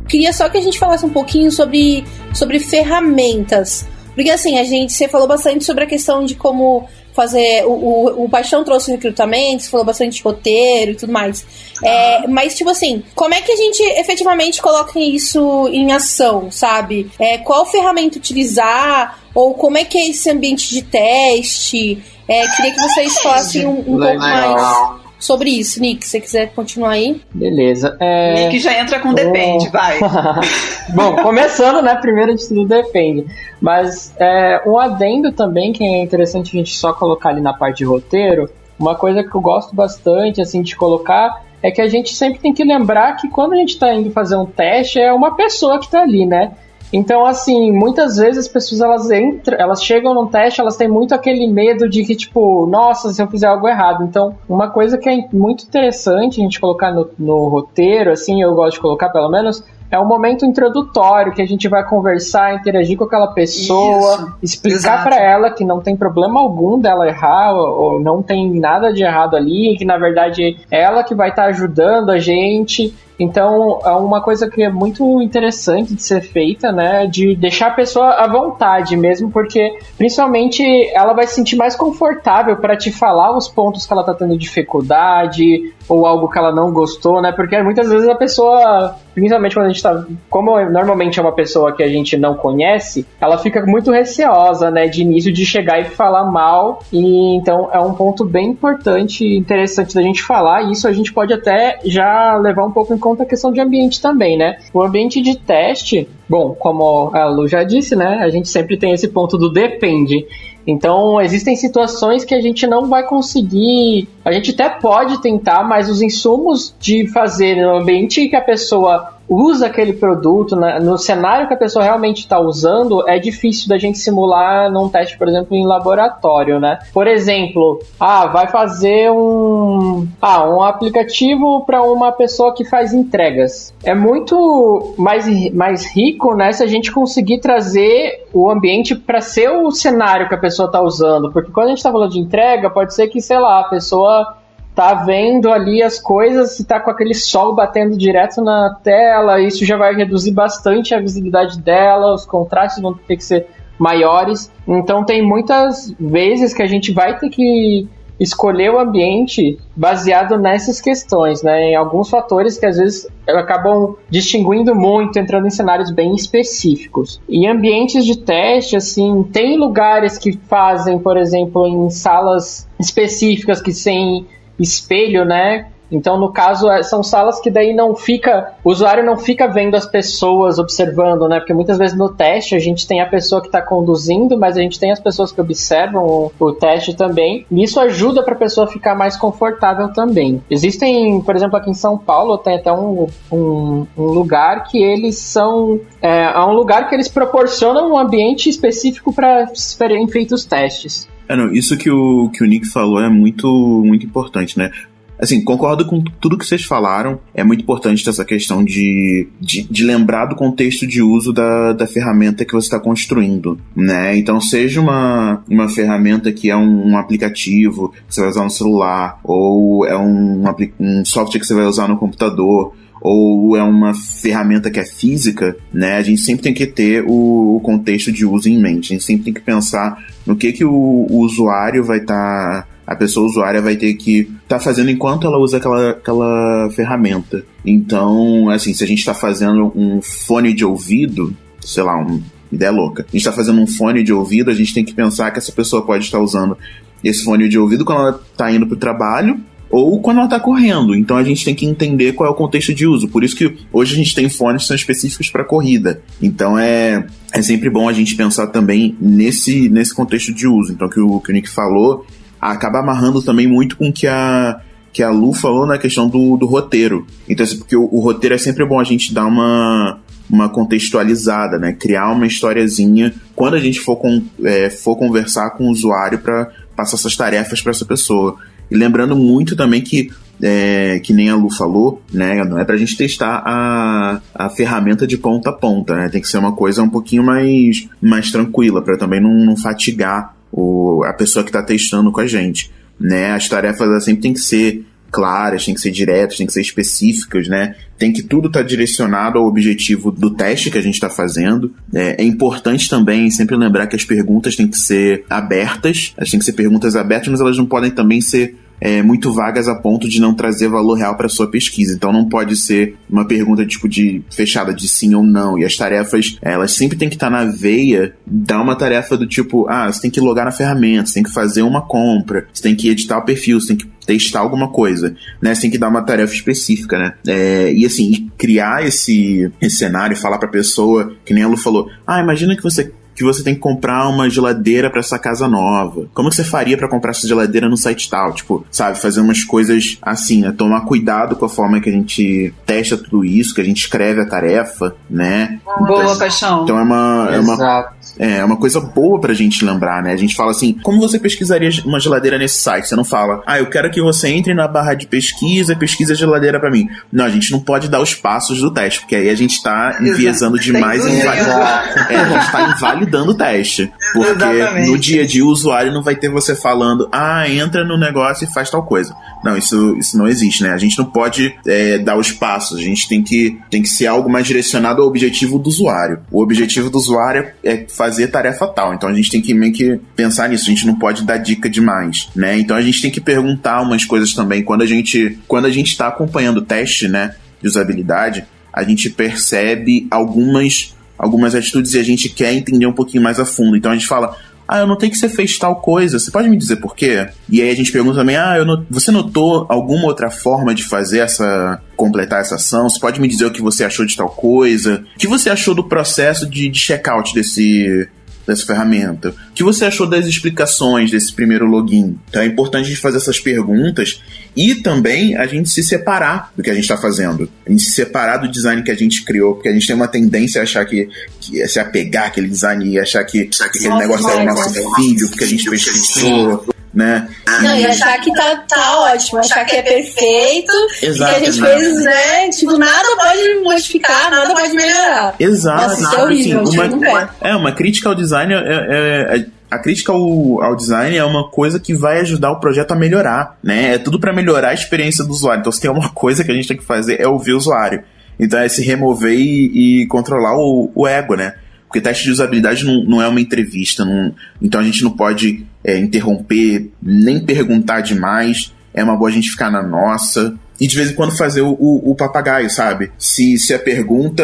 Queria 0.07 0.31
só 0.31 0.47
que 0.47 0.57
a 0.57 0.61
gente 0.61 0.79
falasse 0.79 1.05
um 1.05 1.09
pouquinho 1.09 1.51
sobre, 1.51 2.05
sobre 2.33 2.61
ferramentas. 2.61 3.85
Porque 4.13 4.31
assim, 4.31 4.57
a 4.57 4.63
gente, 4.63 4.93
você 4.93 5.09
falou 5.09 5.27
bastante 5.27 5.65
sobre 5.65 5.83
a 5.83 5.85
questão 5.87 6.23
de 6.23 6.33
como 6.33 6.87
fazer. 7.13 7.65
O, 7.65 7.71
o, 7.71 8.23
o 8.23 8.29
Paixão 8.29 8.63
trouxe 8.63 8.89
recrutamento, 8.89 9.63
você 9.63 9.69
falou 9.69 9.85
bastante 9.85 10.15
de 10.15 10.23
roteiro 10.23 10.91
e 10.91 10.95
tudo 10.95 11.11
mais. 11.11 11.45
É, 11.83 12.25
mas, 12.25 12.55
tipo 12.55 12.69
assim, 12.69 13.03
como 13.13 13.33
é 13.33 13.41
que 13.41 13.51
a 13.51 13.57
gente 13.57 13.83
efetivamente 13.99 14.61
coloca 14.61 14.97
isso 14.97 15.67
em 15.73 15.91
ação, 15.91 16.49
sabe? 16.49 17.11
É, 17.19 17.37
qual 17.39 17.65
ferramenta 17.65 18.17
utilizar? 18.17 19.19
Ou 19.33 19.53
como 19.53 19.77
é 19.77 19.83
que 19.83 19.97
é 19.97 20.07
esse 20.07 20.29
ambiente 20.29 20.69
de 20.69 20.83
teste? 20.83 22.01
É, 22.29 22.47
queria 22.55 22.71
que 22.71 22.79
vocês 22.79 23.19
falassem 23.19 23.65
um, 23.65 23.79
um 23.79 23.99
pouco 23.99 24.19
mais 24.19 25.04
sobre 25.19 25.49
isso. 25.49 25.81
Nick, 25.81 26.03
se 26.03 26.11
você 26.11 26.21
quiser 26.21 26.53
continuar 26.53 26.91
aí. 26.91 27.21
Beleza. 27.33 27.95
É... 27.99 28.45
Nick 28.45 28.59
já 28.59 28.79
entra 28.79 28.99
com 28.99 29.13
depende, 29.13 29.69
vai. 29.69 29.99
Bom, 30.93 31.15
começando, 31.17 31.81
né? 31.81 31.95
Primeiro 31.95 32.35
de 32.35 32.47
tudo 32.47 32.65
depende. 32.65 33.25
Mas 33.61 34.13
é, 34.19 34.61
um 34.65 34.77
adendo 34.77 35.31
também 35.31 35.73
que 35.73 35.83
é 35.83 36.01
interessante 36.01 36.55
a 36.55 36.59
gente 36.59 36.75
só 36.77 36.93
colocar 36.93 37.29
ali 37.29 37.41
na 37.41 37.53
parte 37.53 37.79
de 37.79 37.85
roteiro. 37.85 38.49
Uma 38.77 38.95
coisa 38.95 39.23
que 39.23 39.33
eu 39.33 39.41
gosto 39.41 39.75
bastante, 39.75 40.41
assim, 40.41 40.61
de 40.61 40.75
colocar 40.75 41.43
é 41.63 41.71
que 41.71 41.81
a 41.81 41.87
gente 41.87 42.13
sempre 42.13 42.39
tem 42.39 42.53
que 42.53 42.63
lembrar 42.63 43.15
que 43.15 43.27
quando 43.29 43.53
a 43.53 43.55
gente 43.55 43.69
está 43.69 43.93
indo 43.93 44.11
fazer 44.11 44.35
um 44.35 44.45
teste, 44.45 44.99
é 44.99 45.11
uma 45.11 45.35
pessoa 45.35 45.79
que 45.79 45.85
está 45.85 46.01
ali, 46.01 46.25
né? 46.25 46.51
Então, 46.93 47.25
assim, 47.25 47.71
muitas 47.71 48.17
vezes 48.17 48.45
as 48.45 48.47
pessoas 48.47 48.81
elas 48.81 49.11
entram, 49.11 49.57
elas 49.59 49.83
chegam 49.83 50.13
num 50.13 50.27
teste, 50.27 50.61
elas 50.61 50.77
têm 50.77 50.87
muito 50.87 51.13
aquele 51.13 51.47
medo 51.47 51.89
de 51.89 52.03
que, 52.03 52.15
tipo, 52.15 52.65
nossa, 52.67 53.11
se 53.11 53.21
eu 53.21 53.27
fizer 53.27 53.47
algo 53.47 53.67
errado. 53.67 54.03
Então, 54.03 54.35
uma 54.47 54.69
coisa 54.69 54.97
que 54.97 55.09
é 55.09 55.27
muito 55.33 55.65
interessante 55.65 56.39
a 56.39 56.43
gente 56.43 56.59
colocar 56.59 56.91
no, 56.91 57.09
no 57.17 57.47
roteiro, 57.47 58.11
assim, 58.11 58.41
eu 58.41 58.53
gosto 58.53 58.75
de 58.75 58.81
colocar 58.81 59.09
pelo 59.09 59.29
menos, 59.29 59.63
é 59.91 59.99
um 59.99 60.05
momento 60.05 60.45
introdutório 60.45 61.33
que 61.33 61.41
a 61.41 61.45
gente 61.45 61.67
vai 61.67 61.87
conversar, 61.87 62.55
interagir 62.55 62.97
com 62.97 63.03
aquela 63.03 63.27
pessoa, 63.27 64.35
Isso, 64.41 64.55
explicar 64.55 65.03
para 65.03 65.17
ela 65.17 65.51
que 65.51 65.63
não 65.63 65.79
tem 65.79 65.95
problema 65.95 66.39
algum 66.39 66.79
dela 66.79 67.07
errar 67.07 67.53
ou, 67.53 67.81
ou, 67.81 67.99
não 67.99 68.21
tem 68.21 68.59
nada 68.59 68.91
de 68.91 69.03
errado 69.03 69.35
ali, 69.35 69.75
que 69.77 69.85
na 69.85 69.97
verdade 69.97 70.57
é 70.71 70.81
ela 70.81 71.03
que 71.03 71.13
vai 71.13 71.29
estar 71.29 71.43
tá 71.43 71.49
ajudando 71.49 72.09
a 72.09 72.19
gente 72.19 72.93
Então, 73.19 73.79
é 73.83 73.91
uma 73.91 74.21
coisa 74.21 74.49
que 74.49 74.61
é 74.61 74.69
muito 74.69 75.21
interessante 75.21 75.95
de 75.95 76.03
ser 76.03 76.21
feita, 76.21 76.71
né? 76.71 77.07
De 77.07 77.35
deixar 77.35 77.67
a 77.67 77.71
pessoa 77.71 78.09
à 78.11 78.27
vontade 78.27 78.97
mesmo, 78.97 79.31
porque 79.31 79.77
principalmente 79.97 80.63
ela 80.93 81.13
vai 81.13 81.27
se 81.27 81.35
sentir 81.35 81.55
mais 81.55 81.75
confortável 81.75 82.57
para 82.57 82.75
te 82.75 82.91
falar 82.91 83.35
os 83.35 83.47
pontos 83.47 83.85
que 83.85 83.93
ela 83.93 84.03
tá 84.03 84.13
tendo 84.13 84.37
dificuldade 84.37 85.73
ou 85.87 86.05
algo 86.05 86.29
que 86.29 86.37
ela 86.37 86.53
não 86.53 86.71
gostou, 86.71 87.21
né? 87.21 87.31
Porque 87.31 87.61
muitas 87.61 87.89
vezes 87.89 88.07
a 88.07 88.15
pessoa, 88.15 88.95
principalmente 89.13 89.55
quando 89.55 89.67
a 89.67 89.69
gente 89.69 89.83
tá. 89.83 90.05
Como 90.29 90.59
normalmente 90.69 91.19
é 91.19 91.21
uma 91.21 91.31
pessoa 91.31 91.71
que 91.73 91.83
a 91.83 91.87
gente 91.87 92.17
não 92.17 92.35
conhece, 92.35 93.05
ela 93.21 93.37
fica 93.37 93.65
muito 93.65 93.91
receosa, 93.91 94.71
né? 94.71 94.87
De 94.87 95.01
início 95.01 95.31
de 95.31 95.45
chegar 95.45 95.79
e 95.79 95.85
falar 95.85 96.25
mal. 96.25 96.79
E 96.91 97.35
então 97.37 97.69
é 97.71 97.79
um 97.79 97.93
ponto 97.93 98.25
bem 98.25 98.49
importante 98.49 99.23
e 99.23 99.37
interessante 99.37 99.93
da 99.93 100.01
gente 100.01 100.23
falar. 100.23 100.63
E 100.63 100.71
isso 100.71 100.87
a 100.87 100.91
gente 100.91 101.13
pode 101.13 101.33
até 101.33 101.79
já 101.85 102.35
levar 102.37 102.65
um 102.65 102.71
pouco 102.71 102.93
em 102.93 102.97
conta 103.05 103.21
a 103.21 103.25
questão 103.27 103.51
de 103.51 103.61
ambiente 103.61 104.01
também, 104.01 104.35
né? 104.35 104.57
O 104.73 104.81
ambiente 104.81 105.21
de 105.21 105.37
teste, 105.37 106.09
bom, 106.27 106.55
como 106.57 107.11
a 107.13 107.25
Lu 107.27 107.47
já 107.47 107.63
disse, 107.63 107.95
né? 107.95 108.17
A 108.23 108.29
gente 108.29 108.49
sempre 108.49 108.77
tem 108.77 108.93
esse 108.93 109.09
ponto 109.09 109.37
do 109.37 109.53
depende. 109.53 110.25
Então, 110.65 111.21
existem 111.21 111.55
situações 111.55 112.25
que 112.25 112.33
a 112.33 112.41
gente 112.41 112.65
não 112.65 112.87
vai 112.87 113.03
conseguir. 113.03 114.09
A 114.25 114.31
gente 114.31 114.49
até 114.49 114.67
pode 114.67 115.21
tentar, 115.21 115.63
mas 115.63 115.87
os 115.87 116.01
insumos 116.01 116.73
de 116.79 117.07
fazer 117.09 117.55
no 117.57 117.75
ambiente 117.75 118.27
que 118.27 118.35
a 118.35 118.41
pessoa 118.41 119.14
usa 119.27 119.67
aquele 119.67 119.93
produto, 119.93 120.55
né, 120.55 120.79
no 120.79 120.97
cenário 120.97 121.47
que 121.47 121.53
a 121.53 121.57
pessoa 121.57 121.83
realmente 121.83 122.19
está 122.19 122.39
usando, 122.39 123.07
é 123.07 123.17
difícil 123.19 123.67
da 123.67 123.77
gente 123.77 123.97
simular 123.97 124.71
num 124.71 124.87
teste, 124.89 125.17
por 125.17 125.27
exemplo, 125.27 125.55
em 125.55 125.65
laboratório, 125.65 126.59
né? 126.59 126.79
Por 126.93 127.07
exemplo, 127.07 127.79
ah, 127.99 128.27
vai 128.27 128.47
fazer 128.47 129.11
um, 129.11 130.07
ah, 130.21 130.47
um 130.47 130.61
aplicativo 130.61 131.65
para 131.65 131.81
uma 131.81 132.11
pessoa 132.11 132.53
que 132.53 132.63
faz 132.63 132.93
entregas. 132.93 133.73
É 133.83 133.95
muito 133.95 134.93
mais, 134.97 135.25
mais 135.53 135.85
rico, 135.85 136.35
né, 136.35 136.51
se 136.51 136.63
a 136.63 136.67
gente 136.67 136.91
conseguir 136.91 137.39
trazer 137.39 138.27
o 138.33 138.49
ambiente 138.49 138.95
para 138.95 139.21
ser 139.21 139.49
o 139.49 139.71
cenário 139.71 140.27
que 140.27 140.35
a 140.35 140.39
pessoa 140.39 140.67
está 140.67 140.81
usando, 140.81 141.31
porque 141.31 141.51
quando 141.51 141.67
a 141.67 141.69
gente 141.69 141.77
está 141.77 141.91
falando 141.91 142.11
de 142.11 142.19
entrega, 142.19 142.69
pode 142.69 142.93
ser 142.93 143.07
que, 143.07 143.21
sei 143.21 143.39
lá, 143.39 143.61
a 143.61 143.63
pessoa 143.63 144.37
tá 144.75 144.93
vendo 144.93 145.51
ali 145.51 145.81
as 145.81 145.99
coisas, 145.99 146.57
se 146.57 146.65
tá 146.65 146.79
com 146.79 146.91
aquele 146.91 147.13
sol 147.13 147.55
batendo 147.55 147.97
direto 147.97 148.41
na 148.41 148.77
tela, 148.83 149.39
isso 149.39 149.65
já 149.65 149.77
vai 149.77 149.95
reduzir 149.95 150.31
bastante 150.31 150.93
a 150.93 150.99
visibilidade 150.99 151.59
dela, 151.59 152.13
os 152.13 152.25
contrastes 152.25 152.81
vão 152.81 152.93
ter 152.93 153.15
que 153.15 153.23
ser 153.23 153.47
maiores. 153.79 154.51
Então 154.67 155.05
tem 155.05 155.21
muitas 155.21 155.95
vezes 155.97 156.53
que 156.53 156.61
a 156.61 156.67
gente 156.67 156.91
vai 156.91 157.17
ter 157.17 157.29
que 157.29 157.87
escolher 158.19 158.71
o 158.71 158.79
ambiente 158.79 159.57
baseado 159.75 160.37
nessas 160.37 160.79
questões, 160.79 161.43
né? 161.43 161.71
Em 161.71 161.75
alguns 161.75 162.09
fatores 162.09 162.57
que 162.57 162.65
às 162.65 162.77
vezes 162.77 163.07
acabam 163.27 163.95
distinguindo 164.09 164.73
muito, 164.73 165.19
entrando 165.19 165.47
em 165.47 165.49
cenários 165.49 165.91
bem 165.91 166.13
específicos. 166.15 167.21
E 167.27 167.45
ambientes 167.45 168.05
de 168.05 168.17
teste, 168.17 168.75
assim, 168.75 169.23
tem 169.23 169.57
lugares 169.57 170.17
que 170.17 170.37
fazem, 170.47 170.97
por 170.97 171.17
exemplo, 171.17 171.67
em 171.67 171.89
salas 171.89 172.67
específicas 172.79 173.61
que 173.61 173.73
sem 173.73 174.25
espelho, 174.59 175.25
né? 175.25 175.67
Então, 175.91 176.17
no 176.19 176.31
caso, 176.31 176.69
é, 176.69 176.83
são 176.83 177.03
salas 177.03 177.39
que 177.39 177.49
daí 177.49 177.73
não 177.73 177.95
fica, 177.95 178.53
o 178.63 178.71
usuário 178.71 179.03
não 179.05 179.17
fica 179.17 179.47
vendo 179.47 179.75
as 179.75 179.85
pessoas 179.85 180.57
observando, 180.57 181.27
né? 181.27 181.39
Porque 181.39 181.53
muitas 181.53 181.77
vezes 181.77 181.97
no 181.97 182.09
teste 182.09 182.55
a 182.55 182.59
gente 182.59 182.87
tem 182.87 183.01
a 183.01 183.05
pessoa 183.05 183.41
que 183.41 183.47
está 183.47 183.61
conduzindo, 183.61 184.37
mas 184.37 184.57
a 184.57 184.61
gente 184.61 184.79
tem 184.79 184.91
as 184.91 184.99
pessoas 184.99 185.31
que 185.31 185.39
observam 185.39 186.03
o, 186.03 186.31
o 186.39 186.53
teste 186.53 186.95
também. 186.95 187.45
E 187.51 187.63
isso 187.63 187.79
ajuda 187.79 188.23
para 188.23 188.33
a 188.33 188.37
pessoa 188.37 188.67
ficar 188.67 188.95
mais 188.95 189.15
confortável 189.15 189.93
também. 189.93 190.41
Existem, 190.49 191.21
por 191.21 191.35
exemplo, 191.35 191.57
aqui 191.57 191.69
em 191.69 191.75
São 191.75 191.97
Paulo 191.97 192.37
tem 192.37 192.55
até 192.55 192.71
um, 192.71 193.07
um, 193.31 193.87
um 193.97 194.05
lugar 194.05 194.63
que 194.63 194.81
eles 194.81 195.17
são, 195.17 195.79
é, 196.01 196.23
é 196.23 196.39
um 196.45 196.53
lugar 196.53 196.89
que 196.89 196.95
eles 196.95 197.07
proporcionam 197.07 197.91
um 197.91 197.97
ambiente 197.97 198.49
específico 198.49 199.13
para 199.13 199.47
serem 199.53 200.07
feitos 200.07 200.45
testes. 200.45 201.07
É, 201.27 201.35
não, 201.35 201.51
isso 201.51 201.77
que 201.77 201.89
o, 201.89 202.29
que 202.29 202.43
o 202.43 202.47
Nick 202.47 202.67
falou 202.67 202.99
é 202.99 203.09
muito, 203.09 203.47
muito 203.85 204.05
importante, 204.05 204.57
né? 204.57 204.71
Assim, 205.17 205.41
concordo 205.43 205.85
com 205.85 206.03
tudo 206.19 206.37
que 206.37 206.45
vocês 206.45 206.65
falaram. 206.65 207.19
É 207.33 207.43
muito 207.43 207.61
importante 207.61 208.07
essa 208.07 208.25
questão 208.25 208.63
de, 208.63 209.29
de, 209.39 209.63
de 209.63 209.83
lembrar 209.83 210.25
do 210.25 210.35
contexto 210.35 210.85
de 210.85 211.01
uso 211.01 211.31
da, 211.31 211.71
da 211.71 211.87
ferramenta 211.87 212.43
que 212.43 212.51
você 212.51 212.67
está 212.67 212.79
construindo, 212.79 213.59
né? 213.75 214.17
Então, 214.17 214.41
seja 214.41 214.81
uma, 214.81 215.41
uma 215.49 215.69
ferramenta 215.69 216.31
que 216.33 216.49
é 216.49 216.55
um, 216.55 216.91
um, 216.91 216.97
aplicativo 216.97 217.93
que 218.07 218.13
você 218.13 218.21
vai 218.21 218.29
usar 218.29 218.43
no 218.43 218.49
celular, 218.49 219.19
ou 219.23 219.85
é 219.85 219.97
um, 219.97 220.43
um 220.79 221.05
software 221.05 221.39
que 221.39 221.47
você 221.47 221.53
vai 221.53 221.65
usar 221.65 221.87
no 221.87 221.97
computador, 221.97 222.73
ou 223.05 223.55
é 223.55 223.61
uma 223.61 223.93
ferramenta 223.93 224.71
que 224.71 224.79
é 224.79 224.85
física, 224.85 225.55
né? 225.71 225.97
A 225.97 226.01
gente 226.01 226.21
sempre 226.21 226.41
tem 226.41 226.53
que 226.53 226.65
ter 226.65 227.03
o, 227.05 227.57
o 227.57 227.59
contexto 227.59 228.11
de 228.11 228.25
uso 228.25 228.49
em 228.49 228.59
mente. 228.59 228.91
A 228.91 228.95
gente 228.95 229.03
sempre 229.03 229.25
tem 229.25 229.33
que 229.33 229.41
pensar 229.41 230.03
no 230.25 230.35
que, 230.35 230.51
que 230.51 230.65
o, 230.65 230.71
o 230.73 231.19
usuário 231.19 231.83
vai 231.83 231.99
estar. 231.99 232.63
Tá, 232.63 232.67
a 232.87 232.95
pessoa 232.95 233.27
usuária 233.27 233.61
vai 233.61 233.75
ter 233.75 233.93
que 233.95 234.21
estar 234.21 234.57
tá 234.57 234.59
fazendo 234.59 234.91
enquanto 234.91 235.25
ela 235.25 235.37
usa 235.37 235.57
aquela, 235.57 235.91
aquela 235.91 236.69
ferramenta. 236.71 237.43
Então, 237.63 238.49
assim, 238.49 238.73
se 238.73 238.83
a 238.83 238.87
gente 238.87 238.99
está 238.99 239.13
fazendo 239.13 239.71
um 239.75 240.01
fone 240.01 240.53
de 240.53 240.63
ouvido, 240.63 241.35
sei 241.61 241.83
lá, 241.83 241.97
uma 241.97 242.21
ideia 242.51 242.71
louca. 242.71 243.03
A 243.03 243.11
gente 243.11 243.17
está 243.17 243.31
fazendo 243.31 243.59
um 243.59 243.67
fone 243.67 244.03
de 244.03 244.13
ouvido, 244.13 244.51
a 244.51 244.53
gente 244.53 244.73
tem 244.73 244.85
que 244.85 244.93
pensar 244.93 245.31
que 245.31 245.39
essa 245.39 245.51
pessoa 245.51 245.83
pode 245.83 246.05
estar 246.05 246.19
usando 246.19 246.57
esse 247.03 247.23
fone 247.23 247.49
de 247.49 247.57
ouvido 247.57 247.85
quando 247.85 248.01
ela 248.01 248.21
está 248.31 248.51
indo 248.51 248.67
para 248.67 248.75
o 248.75 248.79
trabalho 248.79 249.39
ou 249.77 249.99
quando 249.99 250.17
ela 250.17 250.25
está 250.25 250.39
correndo. 250.39 250.95
Então 250.95 251.17
a 251.17 251.23
gente 251.23 251.43
tem 251.43 251.53
que 251.53 251.65
entender 251.65 252.13
qual 252.13 252.29
é 252.29 252.31
o 252.31 252.35
contexto 252.35 252.73
de 252.73 252.87
uso. 252.87 253.09
Por 253.09 253.23
isso 253.23 253.35
que 253.35 253.57
hoje 253.73 253.93
a 253.93 253.97
gente 253.97 254.15
tem 254.15 254.29
fones 254.29 254.63
que 254.63 254.67
são 254.69 254.75
específicos 254.75 255.29
para 255.29 255.43
corrida. 255.43 256.01
Então 256.21 256.57
é, 256.57 257.05
é 257.33 257.41
sempre 257.41 257.69
bom 257.69 257.89
a 257.89 257.93
gente 257.93 258.15
pensar 258.15 258.47
também 258.47 258.95
nesse, 259.01 259.67
nesse 259.67 259.93
contexto 259.93 260.33
de 260.33 260.47
uso. 260.47 260.71
Então 260.71 260.89
que 260.89 260.99
o 260.99 261.19
que 261.19 261.31
o 261.31 261.33
Nick 261.33 261.49
falou 261.49 262.05
acaba 262.39 262.79
amarrando 262.79 263.21
também 263.21 263.47
muito 263.47 263.75
com 263.75 263.91
que 263.91 264.07
a 264.07 264.61
que 264.93 265.03
a 265.03 265.09
Lu 265.09 265.33
falou 265.33 265.65
na 265.65 265.77
questão 265.77 266.07
do, 266.07 266.37
do 266.37 266.45
roteiro. 266.45 267.05
Então, 267.27 267.43
assim, 267.43 267.57
porque 267.57 267.75
o, 267.75 267.83
o 267.91 267.99
roteiro 267.99 268.33
é 268.33 268.37
sempre 268.37 268.65
bom 268.65 268.79
a 268.79 268.83
gente 268.85 269.13
dar 269.13 269.25
uma, 269.25 269.99
uma 270.29 270.47
contextualizada, 270.47 271.59
né? 271.59 271.73
Criar 271.73 272.13
uma 272.13 272.25
historiazinha 272.25 273.13
quando 273.35 273.55
a 273.55 273.59
gente 273.59 273.81
for, 273.81 273.97
com, 273.97 274.23
é, 274.41 274.69
for 274.69 274.95
conversar 274.95 275.49
com 275.49 275.65
o 275.65 275.69
usuário 275.69 276.19
para 276.19 276.49
passar 276.77 276.95
essas 276.95 277.13
tarefas 277.13 277.61
para 277.61 277.71
essa 277.71 277.83
pessoa. 277.83 278.37
E 278.69 278.75
lembrando 278.75 279.15
muito 279.15 279.55
também 279.55 279.81
que, 279.81 280.09
é, 280.41 280.99
que 280.99 281.13
nem 281.13 281.29
a 281.29 281.35
Lu 281.35 281.49
falou, 281.49 282.01
né? 282.11 282.43
Não 282.43 282.59
é 282.59 282.65
pra 282.65 282.77
gente 282.77 282.97
testar 282.97 283.41
a, 283.45 284.21
a 284.33 284.49
ferramenta 284.49 285.05
de 285.05 285.17
ponta 285.17 285.49
a 285.49 285.53
ponta, 285.53 285.95
né? 285.95 286.09
Tem 286.09 286.21
que 286.21 286.27
ser 286.27 286.37
uma 286.37 286.53
coisa 286.53 286.83
um 286.83 286.89
pouquinho 286.89 287.23
mais, 287.23 287.87
mais 288.01 288.31
tranquila, 288.31 288.81
para 288.81 288.97
também 288.97 289.21
não, 289.21 289.33
não 289.33 289.57
fatigar 289.57 290.35
o, 290.51 291.03
a 291.05 291.13
pessoa 291.13 291.43
que 291.43 291.49
está 291.49 291.61
testando 291.61 292.11
com 292.11 292.21
a 292.21 292.27
gente. 292.27 292.71
Né? 292.99 293.31
As 293.31 293.49
tarefas 293.49 294.05
sempre 294.05 294.21
tem 294.21 294.33
que 294.33 294.39
ser 294.39 294.85
claras, 295.15 295.63
tem 295.63 295.73
que 295.73 295.79
ser 295.79 295.91
diretas, 295.91 296.37
tem 296.37 296.45
que 296.45 296.51
ser 296.51 296.59
específicas, 296.59 297.47
né? 297.47 297.75
Tem 297.97 298.11
que 298.11 298.21
tudo 298.21 298.47
estar 298.47 298.59
tá 298.59 298.65
direcionado 298.65 299.39
ao 299.39 299.45
objetivo 299.45 300.11
do 300.11 300.29
teste 300.29 300.69
que 300.69 300.77
a 300.77 300.81
gente 300.81 300.95
está 300.95 301.09
fazendo. 301.09 301.73
É, 301.93 302.21
é, 302.21 302.25
importante 302.25 302.89
também 302.89 303.31
sempre 303.31 303.55
lembrar 303.55 303.87
que 303.87 303.95
as 303.95 304.03
perguntas 304.03 304.57
têm 304.57 304.67
que 304.67 304.77
ser 304.77 305.23
abertas, 305.29 306.13
elas 306.17 306.29
têm 306.29 306.37
que 306.37 306.45
ser 306.45 306.51
perguntas 306.51 306.97
abertas, 306.97 307.29
mas 307.29 307.39
elas 307.39 307.57
não 307.57 307.65
podem 307.65 307.89
também 307.89 308.19
ser 308.19 308.57
é, 308.81 309.01
muito 309.01 309.31
vagas 309.31 309.69
a 309.69 309.75
ponto 309.75 310.09
de 310.09 310.19
não 310.19 310.33
trazer 310.33 310.67
valor 310.67 310.95
real 310.95 311.15
para 311.15 311.29
sua 311.29 311.49
pesquisa. 311.49 311.95
Então 311.95 312.11
não 312.11 312.27
pode 312.27 312.57
ser 312.57 312.97
uma 313.09 313.25
pergunta 313.25 313.65
tipo 313.65 313.87
de 313.87 314.21
fechada 314.29 314.73
de 314.73 314.87
sim 314.87 315.15
ou 315.15 315.23
não. 315.23 315.57
E 315.57 315.63
as 315.63 315.77
tarefas, 315.77 316.37
elas 316.41 316.73
sempre 316.73 316.97
têm 316.97 317.07
que 317.07 317.15
estar 317.15 317.29
na 317.29 317.45
veia 317.45 318.13
da 318.27 318.61
uma 318.61 318.75
tarefa 318.75 319.17
do 319.17 319.25
tipo, 319.25 319.65
ah, 319.69 319.89
você 319.91 320.01
tem 320.01 320.11
que 320.11 320.19
logar 320.19 320.43
na 320.43 320.51
ferramenta, 320.51 321.07
você 321.07 321.15
tem 321.15 321.23
que 321.23 321.31
fazer 321.31 321.61
uma 321.61 321.81
compra, 321.81 322.47
você 322.51 322.61
tem 322.61 322.75
que 322.75 322.89
editar 322.89 323.17
o 323.17 323.25
perfil, 323.25 323.61
você 323.61 323.69
tem 323.69 323.77
que 323.77 323.94
testar 324.05 324.39
alguma 324.39 324.69
coisa, 324.69 325.15
né? 325.41 325.53
Você 325.53 325.61
tem 325.61 325.71
que 325.71 325.77
dar 325.77 325.89
uma 325.89 326.01
tarefa 326.01 326.33
específica, 326.33 326.97
né? 326.97 327.13
É, 327.27 327.73
e 327.73 327.85
assim, 327.85 328.29
criar 328.37 328.85
esse, 328.85 329.51
esse 329.61 329.77
cenário, 329.77 330.15
falar 330.15 330.37
pra 330.37 330.47
pessoa, 330.47 331.15
que 331.25 331.33
nem 331.33 331.43
a 331.43 331.47
Lu 331.47 331.57
falou, 331.57 331.89
ah, 332.05 332.21
imagina 332.21 332.55
que 332.55 332.63
você 332.63 332.91
que 333.15 333.23
você 333.23 333.43
tem 333.43 333.55
que 333.55 333.61
comprar 333.61 334.07
uma 334.09 334.29
geladeira 334.29 334.89
para 334.89 334.99
essa 334.99 335.17
casa 335.17 335.47
nova. 335.47 336.07
Como 336.13 336.29
que 336.29 336.35
você 336.35 336.43
faria 336.43 336.77
para 336.77 336.89
comprar 336.89 337.11
essa 337.11 337.27
geladeira 337.27 337.69
no 337.69 337.77
site 337.77 338.09
tal? 338.09 338.33
Tipo, 338.33 338.65
sabe, 338.69 338.99
fazer 338.99 339.21
umas 339.21 339.43
coisas 339.43 339.97
assim, 340.01 340.41
né? 340.41 340.51
Tomar 340.51 340.81
cuidado 340.81 341.35
com 341.35 341.45
a 341.45 341.49
forma 341.49 341.79
que 341.79 341.89
a 341.89 341.93
gente 341.93 342.53
testa 342.65 342.97
tudo 342.97 343.23
isso, 343.23 343.55
que 343.55 343.61
a 343.61 343.63
gente 343.63 343.77
escreve 343.77 344.21
a 344.21 344.25
tarefa, 344.25 344.93
né? 345.09 345.59
Boa, 345.65 346.03
então, 346.03 346.17
paixão. 346.17 346.63
Então 346.63 346.77
é 346.77 346.83
uma, 346.83 347.29
é 347.31 347.39
uma, 347.39 347.93
é 348.19 348.43
uma 348.45 348.57
coisa 348.57 348.81
boa 348.81 349.19
pra 349.19 349.33
gente 349.33 349.63
lembrar, 349.63 350.03
né? 350.03 350.11
A 350.11 350.17
gente 350.17 350.35
fala 350.35 350.51
assim, 350.51 350.73
como 350.83 350.99
você 350.99 351.17
pesquisaria 351.17 351.69
uma 351.85 351.99
geladeira 351.99 352.37
nesse 352.37 352.57
site? 352.57 352.87
Você 352.87 352.95
não 352.95 353.05
fala, 353.05 353.41
ah, 353.47 353.59
eu 353.59 353.67
quero 353.67 353.89
que 353.89 354.01
você 354.01 354.27
entre 354.27 354.53
na 354.53 354.67
barra 354.67 354.93
de 354.93 355.07
pesquisa 355.07 355.71
e 355.71 355.75
pesquise 355.75 356.11
a 356.11 356.15
geladeira 356.15 356.59
para 356.59 356.69
mim. 356.69 356.89
Não, 357.11 357.23
a 357.23 357.29
gente 357.29 357.51
não 357.51 357.59
pode 357.61 357.87
dar 357.87 358.01
os 358.01 358.13
passos 358.13 358.59
do 358.59 358.71
teste, 358.71 358.99
porque 358.99 359.15
aí 359.15 359.29
a 359.29 359.35
gente 359.35 359.63
tá 359.63 359.97
enviesando 360.01 360.59
demais, 360.59 361.05
invalidando. 361.05 361.61
É, 362.09 362.15
a 362.17 362.25
gente 362.25 362.51
tá 362.51 362.75
invalidando 362.75 363.04
validando 363.05 363.31
o 363.31 363.35
teste. 363.35 363.91
Porque 364.13 364.31
Exatamente. 364.31 364.89
no 364.89 364.97
dia 364.97 365.23
a 365.23 365.25
dia 365.25 365.45
o 365.45 365.47
usuário 365.47 365.93
não 365.93 366.01
vai 366.01 366.15
ter 366.15 366.29
você 366.29 366.55
falando, 366.55 367.07
ah, 367.11 367.47
entra 367.49 367.83
no 367.83 367.97
negócio 367.97 368.45
e 368.45 368.53
faz 368.53 368.69
tal 368.69 368.83
coisa. 368.83 369.15
Não, 369.43 369.55
isso, 369.55 369.95
isso 369.97 370.17
não 370.17 370.27
existe, 370.27 370.63
né? 370.63 370.71
A 370.71 370.77
gente 370.77 370.97
não 370.97 371.05
pode 371.05 371.55
é, 371.65 371.97
dar 371.99 372.17
os 372.17 372.31
passos, 372.31 372.79
a 372.79 372.81
gente 372.81 373.07
tem 373.07 373.23
que, 373.23 373.57
tem 373.69 373.81
que 373.81 373.89
ser 373.89 374.07
algo 374.07 374.29
mais 374.29 374.47
direcionado 374.47 375.01
ao 375.01 375.07
objetivo 375.07 375.59
do 375.59 375.67
usuário. 375.67 376.19
O 376.31 376.41
objetivo 376.41 376.89
do 376.89 376.97
usuário 376.97 377.47
é 377.63 377.85
fazer 377.87 378.27
tarefa 378.27 378.67
tal, 378.67 378.93
então 378.93 379.07
a 379.07 379.13
gente 379.13 379.29
tem 379.29 379.41
que 379.41 379.53
meio 379.53 379.71
que 379.71 379.99
pensar 380.15 380.49
nisso, 380.49 380.65
a 380.65 380.69
gente 380.69 380.87
não 380.87 380.95
pode 380.95 381.23
dar 381.23 381.37
dica 381.37 381.69
demais, 381.69 382.29
né? 382.35 382.57
Então 382.57 382.75
a 382.75 382.81
gente 382.81 383.01
tem 383.01 383.11
que 383.11 383.21
perguntar 383.21 383.81
umas 383.81 384.05
coisas 384.05 384.33
também. 384.33 384.63
Quando 384.63 384.81
a 384.81 384.85
gente 384.85 385.37
quando 385.47 385.65
a 385.65 385.69
gente 385.71 385.87
está 385.87 386.07
acompanhando 386.07 386.57
o 386.57 386.61
teste, 386.61 387.07
né, 387.07 387.35
de 387.61 387.67
usabilidade, 387.67 388.45
a 388.73 388.83
gente 388.83 389.09
percebe 389.09 390.07
algumas 390.09 390.95
algumas 391.17 391.55
atitudes 391.55 391.93
e 391.93 391.99
a 391.99 392.03
gente 392.03 392.29
quer 392.29 392.53
entender 392.53 392.85
um 392.85 392.93
pouquinho 392.93 393.23
mais 393.23 393.39
a 393.39 393.45
fundo. 393.45 393.75
Então 393.75 393.91
a 393.91 393.95
gente 393.95 394.07
fala, 394.07 394.35
ah, 394.67 394.79
eu 394.79 394.87
notei 394.87 395.09
que 395.09 395.17
você 395.17 395.29
fez 395.29 395.57
tal 395.57 395.75
coisa, 395.75 396.17
você 396.17 396.31
pode 396.31 396.49
me 396.49 396.57
dizer 396.57 396.77
por 396.77 396.95
quê? 396.95 397.27
E 397.47 397.61
aí 397.61 397.69
a 397.69 397.75
gente 397.75 397.91
pergunta 397.91 398.17
também, 398.17 398.35
ah, 398.35 398.63
not... 398.65 398.85
você 398.89 399.11
notou 399.11 399.65
alguma 399.69 400.05
outra 400.05 400.31
forma 400.31 400.73
de 400.73 400.83
fazer 400.83 401.19
essa. 401.19 401.79
completar 401.95 402.41
essa 402.41 402.55
ação? 402.55 402.89
Você 402.89 402.99
pode 402.99 403.21
me 403.21 403.27
dizer 403.27 403.45
o 403.45 403.51
que 403.51 403.61
você 403.61 403.83
achou 403.83 404.05
de 404.05 404.15
tal 404.15 404.29
coisa? 404.29 405.03
O 405.15 405.19
que 405.19 405.27
você 405.27 405.49
achou 405.49 405.75
do 405.75 405.83
processo 405.83 406.49
de, 406.49 406.67
de 406.67 406.79
checkout 406.79 407.33
desse. 407.33 408.09
Dessa 408.45 408.65
ferramenta. 408.65 409.29
O 409.29 409.53
que 409.53 409.63
você 409.63 409.85
achou 409.85 410.07
das 410.07 410.25
explicações 410.25 411.09
desse 411.09 411.33
primeiro 411.33 411.65
login? 411.65 412.17
Então 412.29 412.41
é 412.41 412.45
importante 412.45 412.85
a 412.85 412.89
gente 412.89 413.01
fazer 413.01 413.17
essas 413.17 413.39
perguntas 413.39 414.21
e 414.55 414.75
também 414.75 415.35
a 415.35 415.47
gente 415.47 415.69
se 415.69 415.81
separar 415.83 416.51
do 416.55 416.61
que 416.61 416.69
a 416.69 416.73
gente 416.73 416.83
está 416.83 416.97
fazendo. 416.97 417.49
A 417.65 417.69
gente 417.69 417.83
se 417.83 417.91
separar 417.91 418.37
do 418.37 418.47
design 418.47 418.83
que 418.83 418.91
a 418.91 418.95
gente 418.95 419.25
criou, 419.25 419.55
porque 419.55 419.69
a 419.69 419.73
gente 419.73 419.87
tem 419.87 419.95
uma 419.95 420.07
tendência 420.07 420.61
a 420.61 420.63
achar 420.63 420.85
que, 420.85 421.09
que 421.39 421.61
é 421.61 421.67
se 421.67 421.79
apegar 421.79 422.27
àquele 422.27 422.47
design 422.47 422.87
e 422.87 422.99
achar 422.99 423.23
que, 423.23 423.45
que 423.45 423.63
aquele 423.63 423.95
negócio 423.95 424.29
é 424.29 424.43
o 424.43 424.45
nosso 424.45 424.95
filho, 424.95 425.27
porque 425.29 425.43
a 425.43 425.47
gente 425.47 425.69
pesquisou, 425.69 426.74
né? 426.95 427.27
Não, 427.61 427.75
e 427.75 427.85
achar 427.85 428.19
que 428.21 428.33
tá, 428.33 428.55
tá 428.67 428.99
ótimo, 429.11 429.39
achar 429.39 429.65
que 429.65 429.75
é 429.75 429.81
perfeito, 429.81 430.71
e 430.97 430.99
que 430.99 431.05
a 431.05 431.09
Exato, 431.09 431.39
gente 431.39 431.49
exato. 431.49 431.71
fez, 431.79 432.03
né? 432.03 432.49
Tipo, 432.49 432.77
nada 432.77 433.07
pode 433.17 433.59
modificar, 433.63 434.31
nada 434.31 434.53
pode 434.53 434.73
melhorar. 434.73 435.35
Exato, 435.39 435.81
Nossa, 435.81 435.95
isso 435.95 436.05
é 436.05 436.09
tipo 436.09 436.21
horrível, 436.23 436.61
assim, 436.61 436.71
tipo, 436.71 436.81
uma, 436.83 436.87
não 436.89 436.99
quero. 436.99 437.29
é, 437.41 437.55
uma 437.55 437.71
crítica 437.73 438.09
ao 438.09 438.15
design 438.15 438.53
é, 438.53 438.57
é- 438.57 439.37
é- 439.39 439.45
a 439.69 439.79
crítica 439.79 440.11
ao, 440.13 440.63
ao 440.63 440.75
design 440.75 441.17
é 441.17 441.23
uma 441.25 441.49
coisa 441.49 441.79
que 441.79 441.93
vai 441.93 442.21
ajudar 442.21 442.51
o 442.51 442.59
projeto 442.59 442.91
a 442.91 442.95
melhorar, 442.95 443.57
né? 443.63 443.95
É 443.95 443.97
tudo 443.97 444.19
para 444.19 444.31
melhorar 444.31 444.69
a 444.69 444.73
experiência 444.73 445.23
do 445.25 445.31
usuário. 445.31 445.59
Então, 445.59 445.71
se 445.71 445.81
tem 445.81 445.91
uma 445.91 446.09
coisa 446.09 446.43
que 446.45 446.51
a 446.51 446.55
gente 446.55 446.67
tem 446.67 446.77
que 446.77 446.85
fazer 446.85 447.19
é 447.19 447.27
ouvir 447.27 447.53
o 447.53 447.57
usuário. 447.57 448.03
Então, 448.39 448.59
é 448.59 448.69
se 448.69 448.83
remover 448.83 449.33
e, 449.33 450.03
e 450.03 450.07
controlar 450.07 450.55
o, 450.57 450.91
o 450.95 451.07
ego, 451.07 451.35
né? 451.35 451.55
Porque 451.95 452.09
teste 452.09 452.25
de 452.25 452.31
usabilidade 452.31 452.83
não, 452.83 453.05
não 453.05 453.21
é 453.21 453.27
uma 453.29 453.39
entrevista, 453.39 454.03
não- 454.03 454.33
então 454.61 454.81
a 454.81 454.83
gente 454.83 455.01
não 455.01 455.11
pode 455.11 455.65
é, 455.81 455.97
interromper, 455.97 456.91
nem 457.01 457.39
perguntar 457.39 458.01
demais. 458.01 458.73
É 458.93 459.01
uma 459.01 459.15
boa 459.15 459.29
a 459.29 459.33
gente 459.33 459.49
ficar 459.49 459.71
na 459.71 459.81
nossa. 459.81 460.53
E 460.77 460.87
de 460.87 460.95
vez 460.97 461.11
em 461.11 461.13
quando 461.13 461.37
fazer 461.37 461.61
o, 461.61 461.69
o, 461.79 462.11
o 462.11 462.15
papagaio, 462.15 462.69
sabe? 462.69 463.11
Se, 463.17 463.57
se 463.57 463.73
a 463.73 463.79
pergunta 463.79 464.43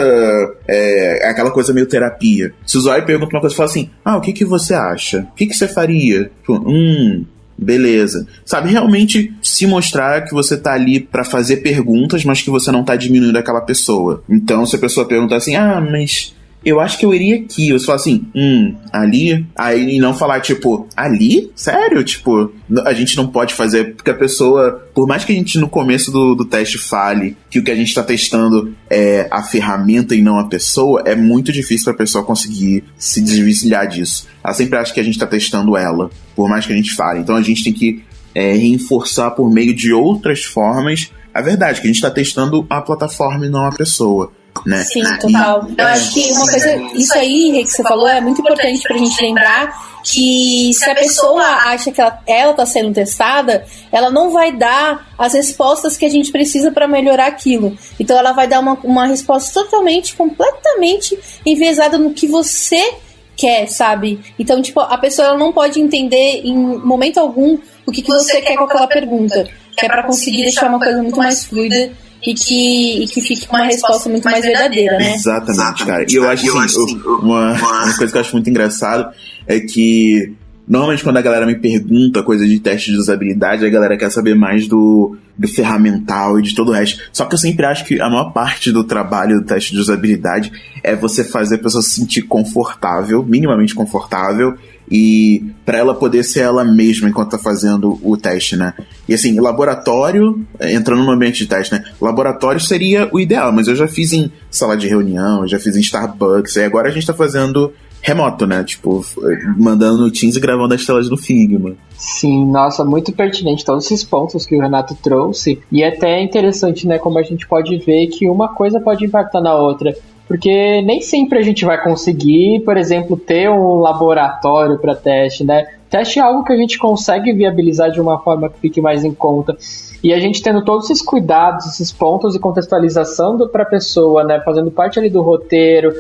é, 0.66 1.28
é 1.28 1.30
aquela 1.30 1.52
coisa 1.52 1.74
meio 1.74 1.86
terapia. 1.88 2.54
Se 2.66 2.78
o 2.78 2.80
usuário 2.80 3.06
pergunta 3.06 3.36
uma 3.36 3.42
coisa 3.42 3.54
e 3.54 3.58
fala 3.58 3.70
assim: 3.70 3.90
Ah, 4.06 4.16
o 4.16 4.22
que, 4.22 4.32
que 4.32 4.46
você 4.46 4.74
acha? 4.74 5.28
O 5.30 5.36
que, 5.36 5.46
que 5.48 5.54
você 5.54 5.68
faria? 5.68 6.32
Tipo, 6.40 6.54
hum, 6.66 7.26
beleza. 7.58 8.26
Sabe, 8.46 8.70
realmente 8.70 9.34
se 9.42 9.68
mostrar 9.68 10.24
que 10.24 10.34
você 10.34 10.56
tá 10.56 10.72
ali 10.74 11.02
pra 11.02 11.26
fazer 11.26 11.58
perguntas, 11.58 12.24
mas 12.24 12.42
que 12.42 12.50
você 12.50 12.72
não 12.72 12.86
tá 12.86 12.96
diminuindo 12.96 13.38
aquela 13.38 13.60
pessoa. 13.60 14.24
Então, 14.30 14.66
se 14.66 14.78
a 14.78 14.80
pessoa 14.80 15.06
perguntar 15.06 15.36
assim: 15.36 15.58
Ah, 15.58 15.82
mas 15.82 16.34
eu 16.64 16.80
acho 16.80 16.98
que 16.98 17.06
eu 17.06 17.14
iria 17.14 17.38
aqui. 17.38 17.72
Você 17.72 17.86
fala 17.86 17.96
assim, 17.98 18.28
hum, 18.36 18.76
ali? 18.92 19.46
Aí 19.56 19.96
e 19.96 20.00
não 20.00 20.14
falar, 20.14 20.42
tipo, 20.42 20.88
ali? 20.96 21.52
Sério? 21.56 22.04
Tipo, 22.04 22.52
a 22.86 22.94
gente 22.94 23.18
não 23.18 23.28
pode 23.28 23.54
fazer, 23.54 23.96
porque 23.96 24.12
a 24.12 24.16
pessoa, 24.16 24.88
por 24.94 25.08
mais 25.08 25.26
que 25.26 25.32
a 25.32 25.36
gente 25.36 25.58
no 25.58 25.68
começo 25.68 26.12
do, 26.12 26.36
do 26.36 26.46
teste 26.46 26.78
fale 26.78 27.36
que 27.50 27.60
o 27.60 27.64
que 27.64 27.72
a 27.72 27.76
gente 27.76 27.94
tá 27.94 28.04
testando 28.04 28.76
é 28.90 29.28
a 29.32 29.42
ferramenta 29.44 30.16
e 30.16 30.22
não 30.22 30.38
a 30.38 30.48
pessoa, 30.48 31.02
é 31.06 31.16
muito 31.16 31.52
difícil 31.52 31.86
pra 31.86 31.94
pessoa 31.94 32.24
conseguir 32.24 32.84
se 32.98 33.22
desvencilhar 33.22 33.88
disso. 33.88 34.28
Ela 34.44 34.54
sempre 34.54 34.78
acha 34.78 34.94
que 34.94 35.00
a 35.00 35.04
gente 35.04 35.18
tá 35.18 35.28
testando 35.28 35.76
ela, 35.76 36.10
por 36.36 36.48
mais 36.48 36.66
que 36.66 36.74
a 36.74 36.76
gente 36.76 36.94
fale. 36.94 37.20
Então 37.20 37.36
a 37.36 37.42
gente 37.42 37.64
tem 37.64 37.74
que 37.74 38.04
é, 38.36 38.54
reforçar 38.54 39.32
por 39.32 39.52
meio 39.52 39.74
de 39.74 39.92
outras 39.92 40.44
formas 40.44 41.12
a 41.34 41.42
verdade, 41.42 41.80
que 41.80 41.88
a 41.88 41.92
gente 41.92 42.02
tá 42.02 42.12
testando 42.12 42.66
a 42.70 42.82
plataforma 42.82 43.46
e 43.46 43.50
não 43.50 43.66
a 43.66 43.72
pessoa. 43.72 44.32
Né? 44.66 44.84
Sim, 44.84 45.04
total. 45.20 45.68
Eu 45.78 45.88
acho 45.88 46.14
que 46.14 46.32
uma 46.34 46.48
coisa, 46.50 46.76
isso 46.94 47.18
aí, 47.18 47.64
que 47.64 47.72
você 47.72 47.84
falou, 47.84 48.08
é 48.08 48.22
muito 48.22 48.42
importante 48.42 48.82
pra 48.84 48.98
gente 48.98 49.22
lembrar 49.22 49.92
que 50.04 50.72
se 50.74 50.90
a 50.90 50.96
pessoa 50.96 51.44
acha 51.44 51.92
que 51.92 52.02
ela, 52.02 52.20
ela 52.26 52.54
tá 52.54 52.66
sendo 52.66 52.94
testada, 52.94 53.66
ela 53.92 54.10
não 54.10 54.32
vai 54.32 54.52
dar 54.52 55.14
as 55.18 55.34
respostas 55.34 55.98
que 55.98 56.06
a 56.06 56.10
gente 56.10 56.32
precisa 56.32 56.72
pra 56.72 56.88
melhorar 56.88 57.28
aquilo. 57.28 57.78
Então 58.00 58.18
ela 58.18 58.34
vai 58.34 58.48
dar 58.48 58.60
uma, 58.60 58.74
uma 58.84 59.08
resposta 59.08 59.62
totalmente, 59.62 60.16
completamente 60.16 61.18
enviesada 61.46 61.98
no 61.98 62.14
que 62.14 62.28
você 62.28 62.96
quer, 63.36 63.68
sabe? 63.68 64.20
Então, 64.38 64.62
tipo, 64.62 64.80
a 64.80 64.98
pessoa 64.98 65.38
não 65.38 65.52
pode 65.52 65.80
entender 65.80 66.42
em 66.44 66.56
momento 66.56 67.20
algum 67.20 67.58
o 67.86 67.92
que, 67.92 68.02
que 68.02 68.10
você 68.10 68.42
quer 68.42 68.56
com 68.58 68.66
aquela 68.66 68.88
pergunta. 68.88 69.48
Que 69.76 69.86
é 69.86 69.90
pra 69.90 70.04
conseguir 70.04 70.44
deixar 70.44 70.68
uma 70.68 70.80
coisa 70.80 71.02
muito 71.02 71.18
mais 71.18 71.46
fluida 71.46 71.92
e 72.26 72.34
que, 72.34 73.04
e 73.04 73.08
que 73.08 73.22
fique 73.22 73.48
com 73.48 73.56
uma 73.56 73.66
resposta 73.66 74.10
muito 74.10 74.26
mais 74.26 74.44
verdadeira, 74.46 74.98
né? 74.98 75.16
Exatamente, 75.16 75.86
cara. 75.86 76.06
E 76.10 76.16
eu 76.16 76.30
acho 76.30 76.58
assim, 76.60 77.02
eu- 77.06 77.16
uma, 77.20 77.54
uma 77.54 77.98
coisa 77.98 78.12
que 78.12 78.18
eu 78.18 78.22
acho 78.22 78.34
muito 78.34 78.50
engraçado 78.50 79.12
é 79.48 79.60
que 79.60 80.34
normalmente 80.68 81.04
quando 81.04 81.18
a 81.18 81.22
galera 81.22 81.46
me 81.46 81.56
pergunta 81.56 82.24
coisa 82.24 82.48
de 82.48 82.60
teste 82.60 82.92
de 82.92 82.98
usabilidade, 82.98 83.66
a 83.66 83.70
galera 83.70 83.98
quer 83.98 84.10
saber 84.12 84.36
mais 84.36 84.68
do, 84.68 85.18
do 85.38 85.48
ferramental 85.48 86.40
e 86.40 86.44
de 86.44 86.54
todo 86.56 86.70
o 86.70 86.72
resto. 86.72 87.02
Só 87.12 87.26
que 87.26 87.34
eu 87.34 87.40
sempre 87.40 87.66
acho 87.66 87.84
que 87.86 88.00
a 88.00 88.10
maior 88.10 88.32
parte 88.32 88.72
do 88.72 88.84
trabalho 88.84 89.40
do 89.42 89.46
teste 89.46 89.74
de 89.74 89.80
usabilidade 89.80 90.52
é 90.84 90.96
você 90.96 91.24
fazer 91.24 91.56
a 91.56 91.60
pessoa 91.60 91.82
se 91.82 91.90
sentir 91.92 92.22
confortável, 92.24 93.24
minimamente 93.24 93.74
confortável, 93.76 94.56
e 94.92 95.44
para 95.66 95.78
ela 95.78 95.94
poder 95.96 96.24
ser 96.24 96.42
ela 96.42 96.66
mesma 96.66 97.08
enquanto 97.08 97.32
tá 97.32 97.38
fazendo 97.38 97.98
o 98.04 98.18
teste, 98.18 98.58
né? 98.58 98.74
E 99.08 99.14
assim, 99.14 99.40
laboratório, 99.40 100.46
eh, 100.60 100.74
entrando 100.74 101.04
no 101.04 101.12
ambiente 101.12 101.38
de 101.38 101.48
teste, 101.48 101.74
né? 101.74 101.84
Laboratório 102.02 102.60
seria 102.60 103.10
o 103.14 103.20
ideal, 103.20 103.52
mas 103.54 103.68
eu 103.70 103.76
já 103.76 103.88
fiz 103.88 104.12
em 104.12 104.30
sala 104.50 104.76
de 104.76 104.88
reunião, 104.88 105.44
eu 105.44 105.48
já 105.48 105.58
fiz 105.60 105.76
em 105.78 105.80
Starbucks, 105.80 106.58
e 106.58 106.64
agora 106.64 106.90
a 106.90 106.92
gente 106.92 107.08
tá 107.08 107.14
fazendo 107.14 107.72
remoto, 108.02 108.46
né? 108.48 108.64
Tipo, 108.64 109.02
f- 109.02 109.20
mandando 109.58 110.00
no 110.00 110.12
Teams 110.12 110.36
e 110.36 110.40
gravando 110.40 110.74
as 110.74 110.84
telas 110.86 111.10
no 111.10 111.16
Figma. 111.18 111.76
Sim, 111.96 112.46
nossa, 112.52 112.84
muito 112.84 113.14
pertinente 113.14 113.64
todos 113.64 113.86
esses 113.86 114.04
pontos 114.04 114.46
que 114.46 114.56
o 114.58 114.60
Renato 114.60 114.96
trouxe. 114.96 115.60
E 115.72 115.84
é 115.84 115.88
até 115.90 116.22
interessante, 116.22 116.88
né, 116.88 116.98
como 116.98 117.20
a 117.20 117.24
gente 117.24 117.48
pode 117.48 117.78
ver 117.78 118.08
que 118.08 118.28
uma 118.28 118.50
coisa 118.56 118.80
pode 118.82 119.06
impactar 119.06 119.40
na 119.40 119.54
outra. 119.54 119.96
Porque 120.32 120.82
nem 120.84 121.02
sempre 121.02 121.40
a 121.40 121.42
gente 121.42 121.66
vai 121.66 121.84
conseguir, 121.84 122.62
por 122.62 122.78
exemplo, 122.78 123.18
ter 123.18 123.50
um 123.50 123.82
laboratório 123.82 124.80
para 124.80 124.96
teste, 124.96 125.44
né? 125.44 125.68
Teste 125.90 126.20
é 126.20 126.22
algo 126.22 126.46
que 126.46 126.54
a 126.54 126.56
gente 126.56 126.80
consegue 126.80 127.34
viabilizar 127.34 127.92
de 127.92 128.00
uma 128.00 128.18
forma 128.18 128.48
que 128.50 128.58
fique 128.58 128.80
mais 128.80 129.04
em 129.04 129.14
conta. 129.14 129.58
E 130.02 130.14
a 130.14 130.22
gente 130.22 130.42
tendo 130.42 130.64
todos 130.64 130.90
esses 130.90 131.04
cuidados, 131.04 131.66
esses 131.66 131.92
pontos 131.92 132.32
de 132.32 132.40
contextualização 132.40 133.38
para 133.50 133.64
a 133.64 133.66
pessoa, 133.66 134.24
né? 134.24 134.40
Fazendo 134.40 134.72
parte 134.72 134.98
ali 134.98 135.10
do 135.10 135.22
roteiro, 135.22 135.92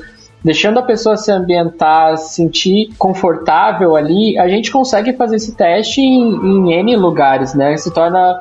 deixando 0.41 0.79
a 0.79 0.83
pessoa 0.83 1.17
se 1.17 1.29
ambientar, 1.29 2.17
se 2.17 2.35
sentir 2.35 2.93
confortável 2.97 3.97
ali, 3.97 4.39
a 4.39 4.47
gente 4.47 4.71
consegue 4.71 5.11
fazer 5.11 5.35
esse 5.35 5.57
teste 5.57 5.99
em, 5.99 6.69
em 6.69 6.71
N 6.79 6.95
lugares, 6.95 7.53
né? 7.53 7.75
Se 7.75 7.93
torna 7.93 8.39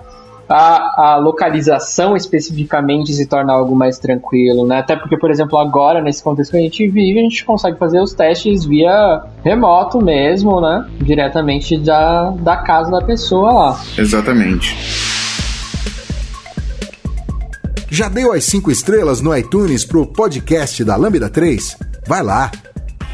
a, 0.50 1.12
a 1.12 1.16
localização 1.16 2.16
especificamente 2.16 3.12
se 3.12 3.24
torna 3.24 3.52
algo 3.52 3.76
mais 3.76 3.98
tranquilo, 3.98 4.66
né? 4.66 4.78
Até 4.78 4.96
porque, 4.96 5.16
por 5.16 5.30
exemplo, 5.30 5.56
agora, 5.56 6.02
nesse 6.02 6.24
contexto 6.24 6.50
que 6.50 6.56
a 6.56 6.60
gente 6.60 6.88
vive, 6.88 7.20
a 7.20 7.22
gente 7.22 7.44
consegue 7.44 7.78
fazer 7.78 8.00
os 8.00 8.12
testes 8.12 8.64
via 8.64 9.22
remoto 9.44 10.02
mesmo, 10.02 10.60
né? 10.60 10.84
Diretamente 11.00 11.78
da, 11.78 12.30
da 12.30 12.56
casa 12.56 12.90
da 12.90 13.00
pessoa 13.00 13.52
lá. 13.52 13.80
Exatamente. 13.96 14.74
Já 17.88 18.08
deu 18.08 18.32
as 18.32 18.44
5 18.44 18.72
estrelas 18.72 19.20
no 19.20 19.36
iTunes 19.36 19.84
pro 19.84 20.04
podcast 20.04 20.82
da 20.84 20.96
Lambda 20.96 21.28
3? 21.28 21.76
Vai 22.08 22.24
lá! 22.24 22.50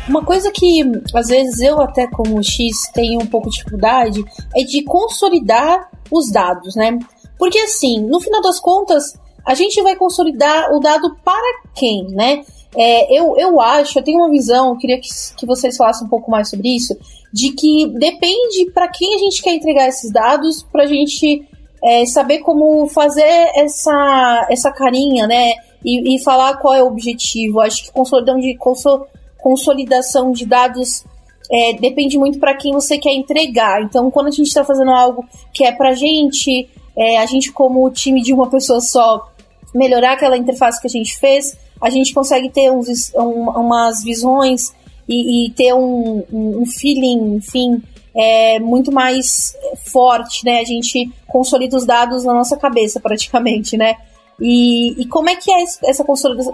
Uma 0.08 0.24
coisa 0.24 0.50
que 0.52 0.82
às 1.12 1.26
vezes 1.26 1.60
eu 1.60 1.82
até 1.82 2.06
como 2.06 2.42
X 2.42 2.90
tenho 2.94 3.20
um 3.20 3.26
pouco 3.26 3.50
de 3.50 3.56
dificuldade 3.56 4.24
é 4.54 4.62
de 4.62 4.82
consolidar 4.84 5.88
os 6.10 6.30
dados, 6.30 6.76
né? 6.76 6.98
Porque 7.38 7.58
assim, 7.58 8.00
no 8.00 8.20
final 8.20 8.40
das 8.40 8.58
contas, 8.60 9.18
a 9.44 9.54
gente 9.54 9.80
vai 9.82 9.94
consolidar 9.96 10.72
o 10.74 10.80
dado 10.80 11.16
para 11.24 11.62
quem, 11.74 12.06
né? 12.08 12.44
É, 12.76 13.18
eu, 13.18 13.36
eu 13.38 13.60
acho, 13.60 13.98
eu 13.98 14.02
tenho 14.02 14.18
uma 14.18 14.30
visão, 14.30 14.70
eu 14.70 14.76
queria 14.76 15.00
que, 15.00 15.08
que 15.36 15.46
vocês 15.46 15.76
falassem 15.76 16.06
um 16.06 16.10
pouco 16.10 16.30
mais 16.30 16.50
sobre 16.50 16.74
isso, 16.76 16.96
de 17.32 17.50
que 17.52 17.86
depende 17.98 18.70
para 18.74 18.88
quem 18.88 19.14
a 19.14 19.18
gente 19.18 19.42
quer 19.42 19.54
entregar 19.54 19.88
esses 19.88 20.12
dados, 20.12 20.62
para 20.70 20.82
a 20.82 20.86
gente 20.86 21.46
é, 21.82 22.04
saber 22.06 22.40
como 22.40 22.86
fazer 22.88 23.50
essa, 23.54 24.46
essa 24.50 24.70
carinha, 24.72 25.26
né? 25.26 25.54
E, 25.84 26.16
e 26.16 26.24
falar 26.24 26.56
qual 26.56 26.74
é 26.74 26.82
o 26.82 26.88
objetivo. 26.88 27.60
Acho 27.60 27.84
que 27.84 27.92
consolidão 27.92 28.38
de 28.38 28.56
consol, 28.56 29.06
consolidação 29.38 30.32
de 30.32 30.44
dados 30.44 31.04
é, 31.50 31.74
depende 31.74 32.18
muito 32.18 32.38
para 32.38 32.56
quem 32.56 32.72
você 32.72 32.98
quer 32.98 33.12
entregar. 33.12 33.82
Então, 33.82 34.10
quando 34.10 34.26
a 34.26 34.32
gente 34.32 34.48
está 34.48 34.64
fazendo 34.64 34.90
algo 34.90 35.24
que 35.52 35.64
é 35.64 35.72
para 35.72 35.94
gente, 35.94 36.68
é, 36.96 37.18
a 37.18 37.26
gente 37.26 37.52
como 37.52 37.90
time 37.90 38.22
de 38.22 38.32
uma 38.32 38.48
pessoa 38.48 38.80
só, 38.80 39.28
melhorar 39.74 40.12
aquela 40.12 40.36
interface 40.36 40.80
que 40.80 40.86
a 40.86 40.90
gente 40.90 41.18
fez, 41.18 41.56
a 41.80 41.90
gente 41.90 42.14
consegue 42.14 42.48
ter 42.50 42.70
uns, 42.70 43.12
um, 43.14 43.50
umas 43.50 44.02
visões 44.02 44.74
e, 45.08 45.46
e 45.46 45.50
ter 45.50 45.74
um, 45.74 46.24
um, 46.32 46.64
feeling, 46.66 47.36
enfim, 47.36 47.82
é, 48.14 48.58
muito 48.58 48.90
mais 48.90 49.54
forte, 49.84 50.44
né? 50.44 50.60
A 50.60 50.64
gente 50.64 51.10
consolida 51.28 51.76
os 51.76 51.84
dados 51.84 52.24
na 52.24 52.32
nossa 52.32 52.56
cabeça, 52.56 52.98
praticamente, 52.98 53.76
né? 53.76 53.96
E, 54.40 55.00
e 55.00 55.06
como 55.06 55.28
é 55.28 55.36
que 55.36 55.50
é 55.50 55.62
essa 55.84 56.04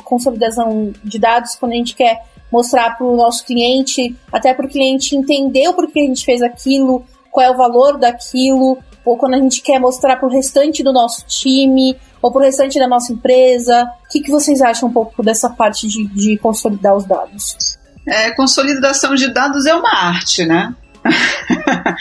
consolidação 0.04 0.92
de 1.02 1.18
dados 1.18 1.54
quando 1.54 1.72
a 1.72 1.76
gente 1.76 1.94
quer 1.94 2.24
mostrar 2.50 2.96
para 2.96 3.06
o 3.06 3.16
nosso 3.16 3.44
cliente, 3.44 4.14
até 4.30 4.52
para 4.52 4.66
o 4.66 4.68
cliente 4.68 5.16
entender 5.16 5.68
o 5.68 5.74
porquê 5.74 6.00
a 6.00 6.04
gente 6.04 6.24
fez 6.24 6.42
aquilo, 6.42 7.04
qual 7.30 7.46
é 7.46 7.50
o 7.50 7.56
valor 7.56 7.98
daquilo, 7.98 8.78
ou 9.04 9.16
quando 9.16 9.34
a 9.34 9.38
gente 9.38 9.62
quer 9.62 9.78
mostrar 9.78 10.16
para 10.16 10.28
o 10.28 10.30
restante 10.30 10.82
do 10.82 10.92
nosso 10.92 11.24
time, 11.26 11.96
ou 12.20 12.30
para 12.30 12.40
o 12.40 12.44
restante 12.44 12.78
da 12.78 12.86
nossa 12.86 13.12
empresa. 13.12 13.90
O 14.04 14.08
que, 14.08 14.20
que 14.20 14.30
vocês 14.30 14.62
acham 14.62 14.88
um 14.88 14.92
pouco 14.92 15.22
dessa 15.22 15.50
parte 15.50 15.88
de, 15.88 16.06
de 16.06 16.38
consolidar 16.38 16.94
os 16.96 17.04
dados? 17.04 17.78
É, 18.06 18.30
consolidação 18.30 19.14
de 19.14 19.32
dados 19.32 19.66
é 19.66 19.74
uma 19.74 19.94
arte, 19.94 20.44
né? 20.44 20.74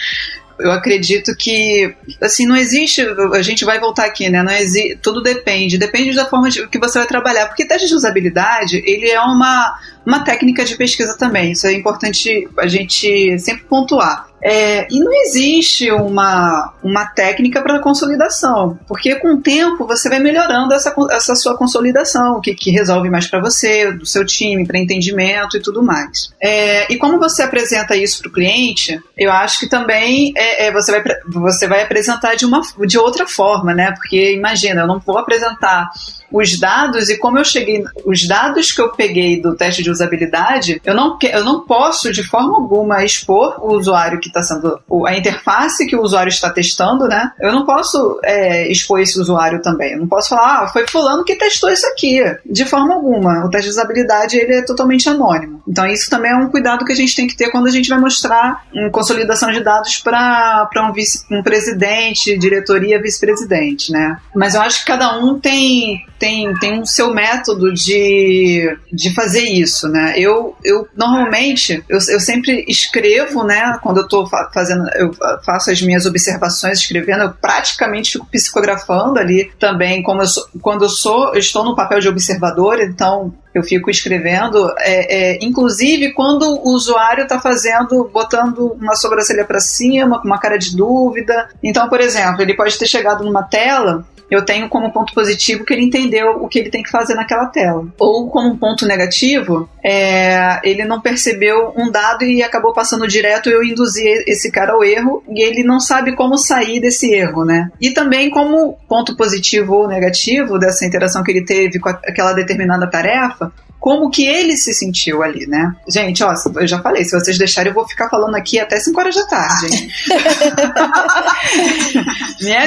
eu 0.62 0.72
acredito 0.72 1.36
que 1.36 1.96
assim 2.22 2.46
não 2.46 2.56
existe 2.56 3.02
a 3.34 3.42
gente 3.42 3.66
vai 3.66 3.80
voltar 3.80 4.06
aqui 4.06 4.30
né 4.30 4.44
não 4.44 4.52
existe 4.52 4.96
tudo 4.98 5.22
depende 5.22 5.78
depende 5.78 6.16
da 6.16 6.26
forma 6.26 6.50
de, 6.50 6.68
que 6.68 6.78
você 6.78 7.00
vai 7.00 7.08
trabalhar 7.08 7.48
porque 7.48 7.66
teste 7.66 7.88
de 7.88 7.96
usabilidade 7.96 8.84
ele 8.86 9.10
é 9.10 9.20
uma 9.20 9.76
uma 10.06 10.24
técnica 10.24 10.64
de 10.64 10.76
pesquisa 10.76 11.18
também 11.18 11.52
isso 11.52 11.68
é 11.68 11.74
importante 11.74 12.48
a 12.58 12.68
gente 12.68 13.38
sempre 13.40 13.64
pontuar 13.64 14.32
é, 14.44 14.88
e 14.90 15.00
não 15.00 15.14
existe 15.14 15.92
uma, 15.92 16.74
uma 16.84 17.06
técnica 17.06 17.62
para 17.62 17.80
consolidação, 17.80 18.80
porque 18.88 19.16
com 19.16 19.36
o 19.36 19.42
tempo 19.42 19.86
você 19.86 20.10
vai 20.10 20.20
melhorando 20.20 20.74
essa, 20.74 20.94
essa 21.12 21.36
sua 21.36 21.56
consolidação, 21.56 22.38
o 22.38 22.42
que, 22.42 22.56
que 22.56 22.72
resolve 22.72 23.10
mais 23.10 23.28
para 23.28 23.40
você, 23.40 23.92
do 23.92 24.06
seu 24.06 24.26
time, 24.26 24.66
para 24.66 24.80
entendimento 24.80 25.58
e 25.58 25.62
tudo 25.62 25.84
mais. 25.84 26.34
É, 26.42 26.92
e 26.92 26.98
como 26.98 27.20
você 27.20 27.44
apresenta 27.44 27.96
isso 27.96 28.20
para 28.20 28.30
o 28.30 28.32
cliente, 28.32 29.00
eu 29.16 29.32
acho 29.32 29.60
que 29.60 29.70
também 29.70 30.34
é, 30.36 30.68
é, 30.68 30.72
você, 30.72 30.92
vai, 30.92 31.04
você 31.28 31.68
vai 31.68 31.84
apresentar 31.84 32.36
de, 32.36 32.46
uma, 32.46 32.62
de 32.88 32.98
outra 32.98 33.28
forma, 33.28 33.74
né? 33.76 33.92
Porque 33.92 34.34
imagina, 34.34 34.82
eu 34.82 34.88
não 34.88 35.00
vou 35.00 35.20
apresentar 35.20 35.92
os 36.32 36.58
dados 36.58 37.10
e 37.10 37.18
como 37.18 37.38
eu 37.38 37.44
cheguei, 37.44 37.84
os 38.06 38.26
dados 38.26 38.72
que 38.72 38.82
eu 38.82 38.90
peguei 38.90 39.42
do 39.42 39.56
teste 39.56 39.84
de 39.84 39.91
usabilidade, 39.92 40.82
eu 40.86 40.94
não, 40.94 41.18
eu 41.22 41.44
não 41.44 41.62
posso 41.62 42.12
de 42.12 42.24
forma 42.24 42.56
alguma 42.56 43.04
expor 43.04 43.58
o 43.62 43.76
usuário 43.76 44.20
que 44.20 44.28
está 44.28 44.42
sendo, 44.42 44.80
a 45.06 45.16
interface 45.16 45.86
que 45.86 45.96
o 45.96 46.02
usuário 46.02 46.30
está 46.30 46.50
testando, 46.50 47.08
né? 47.08 47.32
Eu 47.40 47.52
não 47.52 47.66
posso 47.66 48.20
é, 48.24 48.72
expor 48.72 49.00
esse 49.00 49.20
usuário 49.20 49.62
também. 49.62 49.94
Eu 49.94 50.00
não 50.00 50.08
posso 50.08 50.30
falar, 50.30 50.64
ah, 50.64 50.68
foi 50.68 50.88
fulano 50.88 51.24
que 51.24 51.36
testou 51.36 51.70
isso 51.70 51.86
aqui. 51.88 52.22
De 52.46 52.66
forma 52.66 52.94
alguma. 52.94 53.46
O 53.46 53.50
teste 53.50 53.66
de 53.68 53.72
usabilidade 53.72 54.38
ele 54.38 54.56
é 54.56 54.62
totalmente 54.62 55.10
anônimo. 55.10 55.62
Então 55.68 55.86
isso 55.86 56.10
também 56.10 56.32
é 56.32 56.36
um 56.36 56.50
cuidado 56.50 56.86
que 56.86 56.92
a 56.92 56.96
gente 56.96 57.16
tem 57.16 57.28
que 57.28 57.36
ter 57.36 57.52
quando 57.52 57.68
a 57.68 57.72
gente 57.72 57.90
vai 57.90 58.00
mostrar 58.00 58.66
consolidação 58.92 59.52
de 59.52 59.64
dados 59.64 59.98
para 59.98 60.70
um, 60.88 60.94
vice, 60.94 61.26
um 61.32 61.44
presidente, 61.44 62.38
diretoria, 62.38 63.02
vice-presidente, 63.02 63.92
né? 63.92 64.18
Mas 64.36 64.56
eu 64.56 64.62
acho 64.62 64.80
que 64.80 64.86
cada 64.86 65.18
um 65.18 65.40
tem 65.40 66.06
tem, 66.22 66.54
tem 66.60 66.80
um 66.80 66.86
seu 66.86 67.12
método 67.12 67.74
de, 67.74 68.78
de 68.94 69.12
fazer 69.12 69.42
isso, 69.42 69.81
né? 69.90 70.14
Eu, 70.18 70.56
eu 70.64 70.88
normalmente, 70.96 71.84
eu, 71.88 71.98
eu 72.10 72.20
sempre 72.20 72.66
escrevo, 72.68 73.44
né? 73.44 73.78
Quando 73.82 73.98
eu 73.98 74.04
estou 74.04 74.28
fazendo, 74.54 74.90
eu 74.96 75.12
faço 75.44 75.72
as 75.72 75.82
minhas 75.82 76.06
observações 76.06 76.80
escrevendo, 76.80 77.24
eu 77.24 77.34
praticamente 77.34 78.14
fico 78.14 78.26
psicografando 78.28 79.20
ali 79.20 79.52
também, 79.60 80.02
como 80.02 80.22
eu 80.22 80.28
sou, 80.28 80.48
quando 80.62 80.86
eu 80.86 80.90
sou, 80.90 81.34
eu 81.34 81.40
estou 81.40 81.64
no 81.64 81.76
papel 81.76 82.00
de 82.00 82.10
observador, 82.10 82.80
então 82.82 83.34
eu 83.54 83.64
fico 83.64 83.90
escrevendo, 83.90 84.74
é, 84.80 85.34
é, 85.34 85.40
inclusive 85.42 86.14
quando 86.14 86.44
o 86.44 86.74
usuário 86.74 87.24
está 87.24 87.40
fazendo, 87.40 88.10
botando 88.12 88.78
uma 88.80 88.96
sobrancelha 88.96 89.44
para 89.46 89.60
cima, 89.60 90.22
com 90.22 90.28
uma 90.28 90.40
cara 90.40 90.58
de 90.58 90.76
dúvida. 90.76 91.50
Então, 91.62 91.90
por 91.90 92.00
exemplo, 92.00 92.42
ele 92.42 92.56
pode 92.56 92.78
ter 92.78 92.88
chegado 92.88 93.24
numa 93.24 93.44
tela 93.44 94.06
eu 94.32 94.46
tenho 94.46 94.70
como 94.70 94.94
ponto 94.94 95.14
positivo 95.14 95.66
que 95.66 95.74
ele 95.74 95.84
entendeu 95.84 96.38
o 96.42 96.48
que 96.48 96.58
ele 96.58 96.70
tem 96.70 96.82
que 96.82 96.90
fazer 96.90 97.16
naquela 97.16 97.48
tela. 97.48 97.86
Ou 98.00 98.30
como 98.30 98.48
um 98.48 98.58
ponto 98.58 98.88
negativo, 98.88 99.70
é, 99.84 100.58
ele 100.64 100.86
não 100.86 101.02
percebeu 101.02 101.74
um 101.76 101.92
dado 101.92 102.24
e 102.24 102.42
acabou 102.42 102.74
passando 102.74 103.06
direto, 103.08 103.50
eu 103.50 103.62
induzi 103.62 104.08
esse 104.26 104.50
cara 104.50 104.72
ao 104.72 104.84
erro 104.84 105.22
e 105.30 105.44
ele 105.44 105.64
não 105.64 105.82
sabe 105.82 106.16
como 106.16 106.38
sair 106.38 106.80
desse 106.80 107.14
erro, 107.14 107.44
né? 107.44 107.70
E 107.82 107.92
também 107.92 108.30
como 108.30 108.78
ponto 108.88 109.18
positivo 109.18 109.74
ou 109.74 109.88
negativo 109.88 110.58
dessa 110.58 110.86
interação 110.86 111.24
que 111.24 111.32
ele 111.32 111.44
teve 111.44 111.78
com 111.78 111.90
aquela 111.90 112.32
determinada 112.32 112.88
tarefa, 112.88 113.52
como 113.82 114.10
que 114.12 114.26
ele 114.28 114.56
se 114.56 114.76
sentiu 114.76 115.24
ali, 115.24 115.48
né? 115.48 115.74
Gente, 115.92 116.24
ó, 116.24 116.32
eu 116.56 116.68
já 116.68 116.80
falei, 116.84 117.04
se 117.04 117.20
vocês 117.20 117.36
deixarem, 117.36 117.72
eu 117.72 117.74
vou 117.74 117.88
ficar 117.88 118.08
falando 118.10 118.36
aqui 118.36 118.60
até 118.60 118.78
5 118.78 119.00
horas 119.00 119.16
da 119.16 119.26
tarde, 119.26 119.68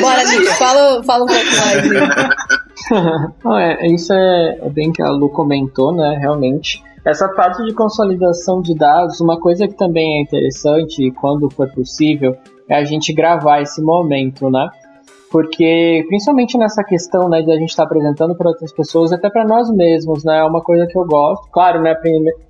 Bora, 0.00 0.26
gente, 0.26 0.50
fala, 0.58 1.04
fala 1.04 1.22
um 1.24 1.28
pouco 1.28 1.44
mais. 1.56 1.84
Não, 3.44 3.56
é, 3.56 3.86
isso 3.86 4.12
é, 4.12 4.58
é 4.60 4.68
bem 4.70 4.90
que 4.92 5.00
a 5.02 5.10
Lu 5.10 5.30
comentou, 5.30 5.94
né? 5.94 6.18
Realmente. 6.20 6.82
Essa 7.06 7.28
parte 7.28 7.62
de 7.64 7.72
consolidação 7.72 8.60
de 8.60 8.74
dados, 8.74 9.20
uma 9.20 9.38
coisa 9.38 9.68
que 9.68 9.74
também 9.74 10.18
é 10.18 10.22
interessante, 10.22 11.12
quando 11.12 11.48
for 11.48 11.72
possível, 11.72 12.36
é 12.68 12.74
a 12.76 12.82
gente 12.84 13.12
gravar 13.12 13.60
esse 13.60 13.80
momento, 13.80 14.50
né? 14.50 14.68
Porque 15.34 16.04
principalmente 16.06 16.56
nessa 16.56 16.84
questão, 16.84 17.28
né, 17.28 17.42
de 17.42 17.50
a 17.50 17.56
gente 17.56 17.70
estar 17.70 17.82
tá 17.82 17.88
apresentando 17.88 18.36
para 18.36 18.50
outras 18.50 18.72
pessoas, 18.72 19.12
até 19.12 19.28
para 19.28 19.44
nós 19.44 19.68
mesmos, 19.68 20.22
né, 20.22 20.38
é 20.38 20.44
uma 20.44 20.62
coisa 20.62 20.86
que 20.86 20.96
eu 20.96 21.04
gosto. 21.04 21.50
Claro, 21.50 21.82
né, 21.82 21.92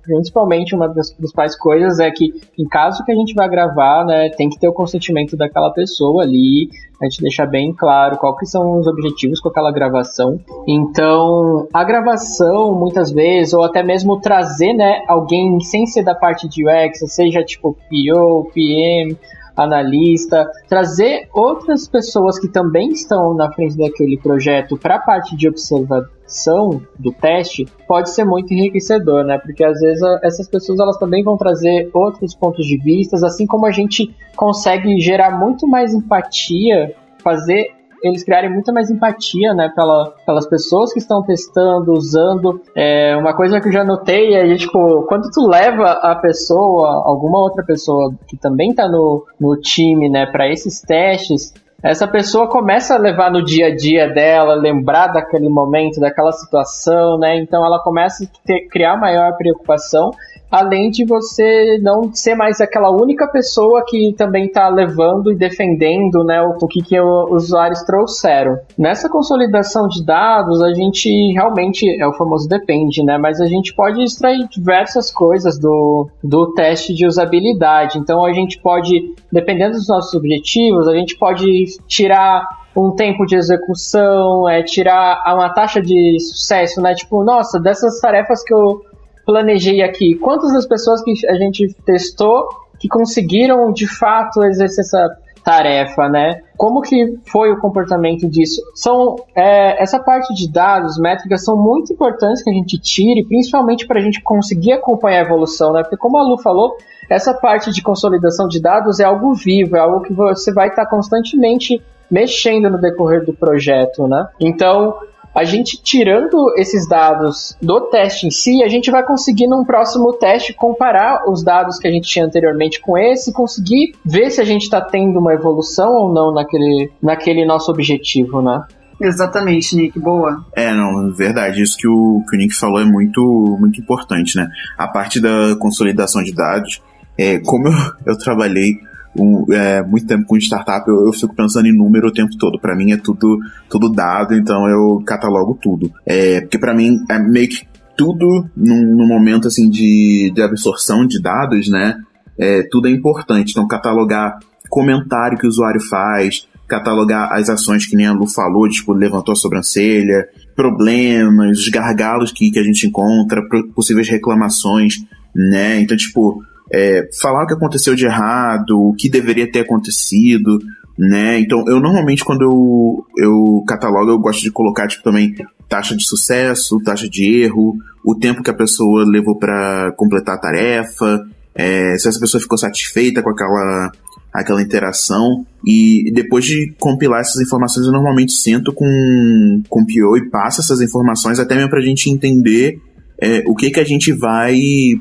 principalmente 0.03 0.75
uma 0.75 0.87
das 0.87 1.11
principais 1.11 1.57
coisas 1.57 1.99
é 1.99 2.11
que 2.11 2.31
em 2.59 2.67
caso 2.67 3.03
que 3.03 3.11
a 3.11 3.15
gente 3.15 3.33
vai 3.33 3.49
gravar, 3.49 4.05
né, 4.05 4.29
tem 4.37 4.51
que 4.51 4.59
ter 4.59 4.67
o 4.67 4.71
consentimento 4.71 5.35
daquela 5.35 5.71
pessoa 5.71 6.21
ali, 6.21 6.69
a 7.01 7.05
gente 7.05 7.23
deixar 7.23 7.47
bem 7.47 7.73
claro 7.73 8.19
qual 8.19 8.37
que 8.37 8.45
são 8.45 8.77
os 8.79 8.85
objetivos 8.85 9.39
com 9.39 9.49
aquela 9.49 9.71
gravação. 9.71 10.39
Então, 10.67 11.67
a 11.73 11.83
gravação, 11.83 12.71
muitas 12.75 13.11
vezes, 13.11 13.51
ou 13.55 13.63
até 13.63 13.81
mesmo 13.81 14.21
trazer, 14.21 14.73
né, 14.73 15.01
alguém 15.07 15.59
sem 15.59 15.87
ser 15.87 16.03
da 16.03 16.13
parte 16.13 16.47
de 16.47 16.63
UX, 16.63 16.99
seja 17.11 17.43
tipo 17.43 17.75
PO, 17.89 18.51
PM, 18.53 19.17
analista, 19.55 20.49
trazer 20.67 21.29
outras 21.33 21.87
pessoas 21.87 22.37
que 22.39 22.47
também 22.47 22.89
estão 22.89 23.33
na 23.33 23.51
frente 23.51 23.77
daquele 23.77 24.17
projeto 24.17 24.77
para 24.77 24.95
a 24.95 24.99
parte 24.99 25.35
de 25.35 25.47
observação 25.47 26.81
do 26.99 27.11
teste 27.13 27.65
pode 27.87 28.09
ser 28.09 28.25
muito 28.25 28.53
enriquecedor, 28.53 29.23
né? 29.23 29.37
Porque 29.37 29.63
às 29.63 29.79
vezes 29.79 30.01
essas 30.23 30.47
pessoas 30.47 30.79
elas 30.79 30.97
também 30.97 31.23
vão 31.23 31.37
trazer 31.37 31.89
outros 31.93 32.35
pontos 32.35 32.65
de 32.65 32.77
vista, 32.77 33.15
assim 33.25 33.45
como 33.45 33.65
a 33.65 33.71
gente 33.71 34.13
consegue 34.35 34.99
gerar 34.99 35.39
muito 35.39 35.67
mais 35.67 35.93
empatia, 35.93 36.93
fazer 37.23 37.71
eles 38.07 38.23
criarem 38.23 38.51
muita 38.51 38.71
mais 38.71 38.89
empatia, 38.89 39.53
né, 39.53 39.71
pela, 39.75 40.13
pelas 40.25 40.47
pessoas 40.47 40.93
que 40.93 40.99
estão 40.99 41.23
testando, 41.23 41.93
usando. 41.93 42.61
É, 42.75 43.15
uma 43.17 43.35
coisa 43.35 43.59
que 43.59 43.67
eu 43.67 43.71
já 43.71 43.83
notei 43.83 44.33
é, 44.35 44.55
tipo, 44.55 45.03
quando 45.07 45.29
tu 45.31 45.47
leva 45.47 45.91
a 45.91 46.15
pessoa, 46.15 47.03
alguma 47.05 47.39
outra 47.39 47.63
pessoa 47.63 48.13
que 48.27 48.37
também 48.37 48.69
está 48.69 48.87
no, 48.87 49.25
no 49.39 49.59
time, 49.59 50.09
né, 50.09 50.25
para 50.25 50.49
esses 50.49 50.81
testes, 50.81 51.53
essa 51.83 52.07
pessoa 52.07 52.47
começa 52.47 52.95
a 52.95 52.97
levar 52.97 53.31
no 53.31 53.43
dia 53.43 53.67
a 53.67 53.75
dia 53.75 54.07
dela, 54.07 54.55
lembrar 54.55 55.07
daquele 55.07 55.47
momento, 55.49 55.99
daquela 55.99 56.31
situação, 56.31 57.19
né? 57.19 57.37
Então 57.37 57.63
ela 57.63 57.79
começa 57.79 58.23
a 58.23 58.27
ter, 58.43 58.67
criar 58.69 58.97
maior 58.97 59.37
preocupação 59.37 60.09
além 60.55 60.89
de 60.89 61.05
você 61.05 61.77
não 61.81 62.13
ser 62.13 62.33
mais 62.33 62.61
aquela 62.61 62.89
única 62.89 63.27
pessoa 63.27 63.83
que 63.85 64.13
também 64.17 64.45
está 64.45 64.69
levando 64.69 65.31
e 65.31 65.35
defendendo 65.35 66.23
né, 66.23 66.41
o, 66.41 66.55
o 66.61 66.67
que, 66.67 66.81
que 66.81 66.99
os 66.99 67.45
usuários 67.45 67.83
trouxeram. 67.83 68.57
Nessa 68.77 69.09
consolidação 69.09 69.87
de 69.89 70.03
dados, 70.05 70.61
a 70.63 70.73
gente 70.73 71.09
realmente, 71.33 71.85
é 72.01 72.07
o 72.07 72.13
famoso 72.13 72.47
depende, 72.47 73.03
né? 73.03 73.17
Mas 73.17 73.41
a 73.41 73.45
gente 73.45 73.75
pode 73.75 74.01
extrair 74.01 74.47
diversas 74.49 75.11
coisas 75.11 75.59
do, 75.59 76.09
do 76.23 76.53
teste 76.53 76.93
de 76.93 77.05
usabilidade. 77.05 77.99
Então 77.99 78.23
a 78.23 78.31
gente 78.31 78.57
pode, 78.61 79.13
dependendo 79.29 79.73
dos 79.73 79.89
nossos 79.89 80.13
objetivos, 80.13 80.87
a 80.87 80.95
gente 80.95 81.17
pode 81.17 81.65
tirar 81.85 82.47
um 82.75 82.91
tempo 82.91 83.25
de 83.25 83.35
execução, 83.35 84.49
é 84.49 84.61
tirar 84.61 85.21
uma 85.33 85.49
taxa 85.49 85.81
de 85.81 86.17
sucesso, 86.19 86.81
né? 86.81 86.93
Tipo, 86.93 87.23
nossa, 87.23 87.59
dessas 87.59 87.99
tarefas 87.99 88.43
que 88.43 88.53
eu 88.53 88.81
planejei 89.25 89.81
aqui, 89.81 90.15
quantas 90.15 90.53
das 90.53 90.67
pessoas 90.67 91.03
que 91.03 91.13
a 91.27 91.35
gente 91.35 91.73
testou 91.85 92.47
que 92.79 92.87
conseguiram 92.87 93.71
de 93.71 93.87
fato 93.87 94.43
exercer 94.43 94.81
essa 94.81 95.17
tarefa, 95.43 96.09
né? 96.09 96.41
Como 96.57 96.81
que 96.81 97.19
foi 97.27 97.51
o 97.51 97.59
comportamento 97.59 98.27
disso? 98.27 98.61
São 98.73 99.15
é, 99.35 99.81
essa 99.81 99.99
parte 99.99 100.33
de 100.33 100.51
dados, 100.51 100.97
métricas 100.97 101.45
são 101.45 101.55
muito 101.55 101.93
importantes 101.93 102.43
que 102.43 102.49
a 102.49 102.53
gente 102.53 102.79
tire, 102.79 103.23
principalmente 103.27 103.85
para 103.85 103.99
a 103.99 104.03
gente 104.03 104.21
conseguir 104.23 104.73
acompanhar 104.73 105.19
a 105.19 105.25
evolução, 105.25 105.71
né? 105.71 105.83
Porque 105.83 105.97
como 105.97 106.17
a 106.17 106.23
Lu 106.23 106.39
falou, 106.39 106.75
essa 107.07 107.31
parte 107.31 107.71
de 107.71 107.83
consolidação 107.83 108.47
de 108.47 108.59
dados 108.59 108.99
é 108.99 109.03
algo 109.03 109.35
vivo, 109.35 109.77
é 109.77 109.79
algo 109.79 110.01
que 110.01 110.13
você 110.13 110.51
vai 110.51 110.69
estar 110.69 110.87
constantemente 110.87 111.79
mexendo 112.09 112.69
no 112.69 112.79
decorrer 112.79 113.23
do 113.23 113.33
projeto, 113.33 114.07
né? 114.07 114.27
Então, 114.39 114.95
a 115.35 115.43
gente 115.43 115.77
tirando 115.83 116.53
esses 116.57 116.87
dados 116.87 117.57
do 117.61 117.81
teste 117.89 118.25
em 118.25 118.31
si, 118.31 118.63
a 118.63 118.69
gente 118.69 118.89
vai 118.89 119.03
conseguir 119.03 119.47
num 119.47 119.65
próximo 119.65 120.13
teste 120.13 120.53
comparar 120.53 121.29
os 121.29 121.43
dados 121.43 121.77
que 121.77 121.87
a 121.87 121.91
gente 121.91 122.07
tinha 122.07 122.25
anteriormente 122.25 122.79
com 122.79 122.97
esse 122.97 123.31
e 123.31 123.33
conseguir 123.33 123.93
ver 124.05 124.29
se 124.29 124.39
a 124.39 124.45
gente 124.45 124.63
está 124.63 124.79
tendo 124.79 125.19
uma 125.19 125.33
evolução 125.33 125.91
ou 125.93 126.13
não 126.13 126.33
naquele, 126.33 126.89
naquele 127.03 127.45
nosso 127.45 127.69
objetivo, 127.69 128.41
né? 128.41 128.63
Exatamente, 129.01 129.75
Nick, 129.75 129.99
boa. 129.99 130.45
É, 130.55 130.73
não, 130.73 131.11
verdade. 131.13 131.61
Isso 131.61 131.77
que 131.77 131.87
o, 131.87 132.23
que 132.29 132.37
o 132.37 132.39
Nick 132.39 132.55
falou 132.55 132.79
é 132.79 132.85
muito, 132.85 133.57
muito 133.59 133.81
importante, 133.81 134.37
né? 134.37 134.47
A 134.77 134.87
parte 134.87 135.19
da 135.19 135.53
consolidação 135.59 136.23
de 136.23 136.33
dados, 136.33 136.81
é, 137.17 137.39
como 137.39 137.67
eu, 137.67 137.73
eu 138.05 138.17
trabalhei 138.17 138.79
um, 139.17 139.45
é, 139.53 139.81
muito 139.83 140.05
tempo 140.05 140.25
com 140.25 140.37
startup, 140.37 140.87
eu, 140.87 141.05
eu, 141.05 141.13
fico 141.13 141.35
pensando 141.35 141.67
em 141.67 141.75
número 141.75 142.07
o 142.07 142.13
tempo 142.13 142.35
todo. 142.37 142.59
Para 142.59 142.75
mim 142.75 142.91
é 142.91 142.97
tudo, 142.97 143.39
tudo 143.69 143.89
dado, 143.89 144.33
então 144.33 144.67
eu 144.67 145.01
catalogo 145.05 145.57
tudo. 145.61 145.91
É, 146.05 146.41
porque 146.41 146.57
para 146.57 146.73
mim 146.73 146.99
é 147.09 147.17
meio 147.19 147.49
que 147.49 147.65
tudo 147.97 148.49
num, 148.55 148.97
num, 148.97 149.07
momento 149.07 149.47
assim 149.47 149.69
de, 149.69 150.31
de 150.33 150.41
absorção 150.41 151.05
de 151.05 151.21
dados, 151.21 151.69
né? 151.69 151.97
É, 152.37 152.63
tudo 152.69 152.87
é 152.87 152.91
importante. 152.91 153.51
Então, 153.51 153.67
catalogar 153.67 154.39
comentário 154.69 155.37
que 155.37 155.45
o 155.45 155.49
usuário 155.49 155.81
faz, 155.81 156.47
catalogar 156.67 157.31
as 157.31 157.49
ações 157.49 157.85
que 157.85 157.95
nem 157.95 158.07
a 158.07 158.13
Lu 158.13 158.27
falou, 158.27 158.67
tipo, 158.67 158.93
levantou 158.93 159.31
a 159.31 159.35
sobrancelha, 159.35 160.27
problemas, 160.55 161.59
os 161.59 161.69
gargalos 161.69 162.31
que, 162.31 162.51
que 162.51 162.59
a 162.59 162.63
gente 162.63 162.87
encontra, 162.87 163.41
possíveis 163.73 164.09
reclamações, 164.09 165.05
né? 165.33 165.79
Então, 165.79 165.95
tipo, 165.95 166.43
é, 166.75 167.07
falar 167.21 167.45
o 167.45 167.47
que 167.47 167.53
aconteceu 167.53 167.95
de 167.95 168.05
errado, 168.05 168.77
o 168.77 168.93
que 168.93 169.07
deveria 169.07 169.49
ter 169.49 169.61
acontecido, 169.61 170.59
né? 170.97 171.39
Então, 171.39 171.63
eu 171.67 171.79
normalmente, 171.79 172.23
quando 172.25 172.41
eu, 172.41 173.05
eu 173.17 173.63
catalogo, 173.65 174.11
eu 174.11 174.19
gosto 174.19 174.41
de 174.41 174.51
colocar, 174.51 174.85
tipo, 174.85 175.01
também 175.01 175.33
taxa 175.69 175.95
de 175.95 176.05
sucesso, 176.05 176.81
taxa 176.83 177.09
de 177.09 177.43
erro, 177.43 177.77
o 178.03 178.13
tempo 178.13 178.43
que 178.43 178.49
a 178.49 178.53
pessoa 178.53 179.05
levou 179.07 179.37
para 179.37 179.93
completar 179.95 180.35
a 180.35 180.39
tarefa, 180.39 181.25
é, 181.55 181.97
se 181.97 182.09
essa 182.09 182.19
pessoa 182.19 182.41
ficou 182.41 182.57
satisfeita 182.57 183.23
com 183.23 183.29
aquela, 183.29 183.91
aquela 184.33 184.61
interação. 184.61 185.45
E 185.65 186.11
depois 186.13 186.43
de 186.43 186.73
compilar 186.77 187.21
essas 187.21 187.41
informações, 187.41 187.85
eu 187.85 187.93
normalmente 187.93 188.33
sento 188.33 188.73
com, 188.73 189.63
com 189.69 189.81
o 189.81 189.85
PO 189.85 190.17
e 190.17 190.29
passo 190.29 190.59
essas 190.59 190.81
informações 190.81 191.39
até 191.39 191.55
mesmo 191.55 191.69
para 191.69 191.79
a 191.79 191.85
gente 191.85 192.09
entender 192.09 192.81
é, 193.21 193.43
o 193.47 193.55
que 193.55 193.69
que 193.69 193.79
a 193.79 193.83
gente 193.83 194.11
vai 194.11 194.59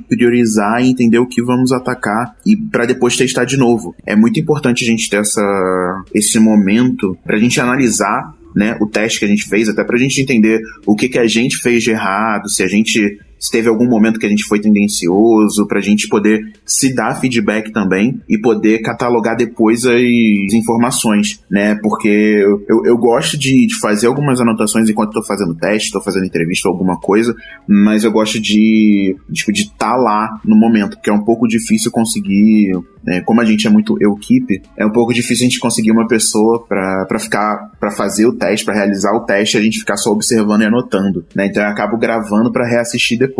priorizar 0.08 0.82
e 0.82 0.90
entender 0.90 1.18
o 1.18 1.26
que 1.26 1.42
vamos 1.42 1.72
atacar 1.72 2.36
e 2.46 2.56
para 2.56 2.86
depois 2.86 3.16
testar 3.16 3.44
de 3.44 3.56
novo. 3.56 3.94
É 4.06 4.14
muito 4.14 4.38
importante 4.38 4.84
a 4.84 4.86
gente 4.86 5.08
ter 5.08 5.20
essa, 5.20 6.04
esse 6.14 6.38
momento 6.38 7.16
para 7.24 7.36
a 7.36 7.40
gente 7.40 7.60
analisar 7.60 8.34
né, 8.54 8.76
o 8.80 8.86
teste 8.86 9.18
que 9.18 9.24
a 9.24 9.28
gente 9.28 9.48
fez, 9.48 9.68
até 9.68 9.82
para 9.82 9.96
a 9.96 9.98
gente 9.98 10.20
entender 10.20 10.60
o 10.86 10.94
que, 10.94 11.08
que 11.08 11.18
a 11.18 11.26
gente 11.26 11.56
fez 11.58 11.82
de 11.82 11.90
errado, 11.90 12.48
se 12.48 12.62
a 12.62 12.68
gente 12.68 13.18
se 13.44 13.50
teve 13.50 13.68
algum 13.68 13.86
momento 13.86 14.18
que 14.18 14.24
a 14.24 14.28
gente 14.28 14.44
foi 14.44 14.58
tendencioso, 14.58 15.66
para 15.68 15.78
a 15.78 15.82
gente 15.82 16.08
poder 16.08 16.40
se 16.64 16.94
dar 16.94 17.20
feedback 17.20 17.70
também 17.72 18.18
e 18.26 18.40
poder 18.40 18.78
catalogar 18.78 19.36
depois 19.36 19.84
as 19.84 20.54
informações, 20.54 21.44
né? 21.50 21.74
Porque 21.82 22.08
eu, 22.08 22.86
eu 22.86 22.96
gosto 22.96 23.36
de, 23.36 23.66
de 23.66 23.78
fazer 23.78 24.06
algumas 24.06 24.40
anotações 24.40 24.88
enquanto 24.88 25.10
estou 25.10 25.22
fazendo 25.22 25.54
teste, 25.54 25.88
estou 25.88 26.02
fazendo 26.02 26.24
entrevista 26.24 26.70
ou 26.70 26.72
alguma 26.72 26.98
coisa, 26.98 27.36
mas 27.68 28.02
eu 28.02 28.10
gosto 28.10 28.40
de 28.40 29.14
tipo, 29.30 29.52
de 29.52 29.64
estar 29.64 29.90
tá 29.90 29.94
lá 29.94 30.40
no 30.42 30.56
momento, 30.56 30.96
porque 30.96 31.10
é 31.10 31.12
um 31.12 31.22
pouco 31.22 31.46
difícil 31.46 31.90
conseguir 31.90 32.72
né? 33.04 33.20
Como 33.20 33.40
a 33.40 33.44
gente 33.44 33.66
é 33.66 33.70
muito 33.70 33.96
equipe, 34.00 34.62
é 34.76 34.86
um 34.86 34.90
pouco 34.90 35.12
difícil 35.12 35.46
a 35.46 35.48
gente 35.50 35.60
conseguir 35.60 35.90
uma 35.90 36.08
pessoa 36.08 36.64
para 36.66 37.18
ficar, 37.18 37.70
para 37.78 37.90
fazer 37.90 38.26
o 38.26 38.32
teste, 38.32 38.64
para 38.64 38.74
realizar 38.74 39.12
o 39.12 39.24
teste, 39.24 39.58
a 39.58 39.60
gente 39.60 39.78
ficar 39.78 39.96
só 39.96 40.10
observando 40.10 40.62
e 40.62 40.66
anotando, 40.66 41.24
né? 41.34 41.46
Então 41.46 41.62
eu 41.62 41.68
acabo 41.68 41.98
gravando 41.98 42.50
para 42.50 42.66
reassistir 42.66 43.18
depois. 43.18 43.33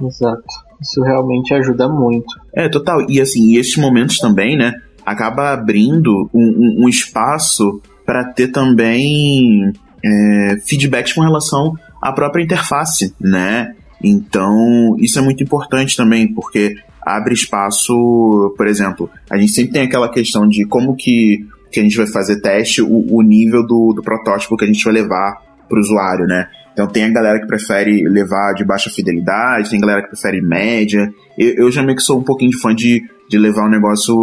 Exato. 0.00 0.44
Isso 0.80 1.02
realmente 1.02 1.52
ajuda 1.54 1.88
muito. 1.88 2.28
É, 2.54 2.68
total. 2.68 3.04
E 3.08 3.20
assim, 3.20 3.56
esses 3.56 3.76
momentos 3.76 4.18
também, 4.18 4.56
né? 4.56 4.72
Acaba 5.04 5.52
abrindo 5.52 6.30
um, 6.32 6.40
um, 6.40 6.84
um 6.84 6.88
espaço 6.88 7.80
para 8.06 8.24
ter 8.24 8.48
também 8.48 9.72
é, 10.04 10.56
feedbacks 10.66 11.12
com 11.12 11.20
relação 11.20 11.74
à 12.02 12.12
própria 12.12 12.42
interface, 12.42 13.14
né? 13.20 13.74
Então, 14.02 14.96
isso 14.98 15.18
é 15.18 15.22
muito 15.22 15.42
importante 15.42 15.96
também, 15.96 16.32
porque 16.32 16.74
abre 17.02 17.34
espaço, 17.34 18.54
por 18.56 18.66
exemplo, 18.66 19.10
a 19.30 19.36
gente 19.36 19.52
sempre 19.52 19.72
tem 19.72 19.82
aquela 19.82 20.10
questão 20.10 20.48
de 20.48 20.64
como 20.66 20.96
que, 20.96 21.46
que 21.70 21.80
a 21.80 21.82
gente 21.82 21.96
vai 21.96 22.06
fazer 22.06 22.40
teste, 22.40 22.80
o, 22.80 23.14
o 23.14 23.22
nível 23.22 23.66
do, 23.66 23.92
do 23.94 24.02
protótipo 24.02 24.56
que 24.56 24.64
a 24.64 24.66
gente 24.66 24.82
vai 24.82 24.94
levar 24.94 25.42
para 25.68 25.78
o 25.78 25.80
usuário, 25.80 26.26
né? 26.26 26.48
Então 26.72 26.86
tem 26.86 27.04
a 27.04 27.10
galera 27.10 27.40
que 27.40 27.46
prefere 27.46 28.08
levar 28.08 28.54
de 28.54 28.64
baixa 28.64 28.90
fidelidade, 28.90 29.70
tem 29.70 29.80
galera 29.80 30.02
que 30.02 30.08
prefere 30.08 30.40
média. 30.40 31.12
Eu, 31.36 31.64
eu 31.64 31.70
já 31.70 31.82
meio 31.82 31.96
que 31.96 32.02
sou 32.02 32.18
um 32.18 32.24
pouquinho 32.24 32.50
de 32.50 32.60
fã 32.60 32.74
de, 32.74 33.02
de 33.28 33.38
levar 33.38 33.66
um 33.66 33.70
negócio 33.70 34.14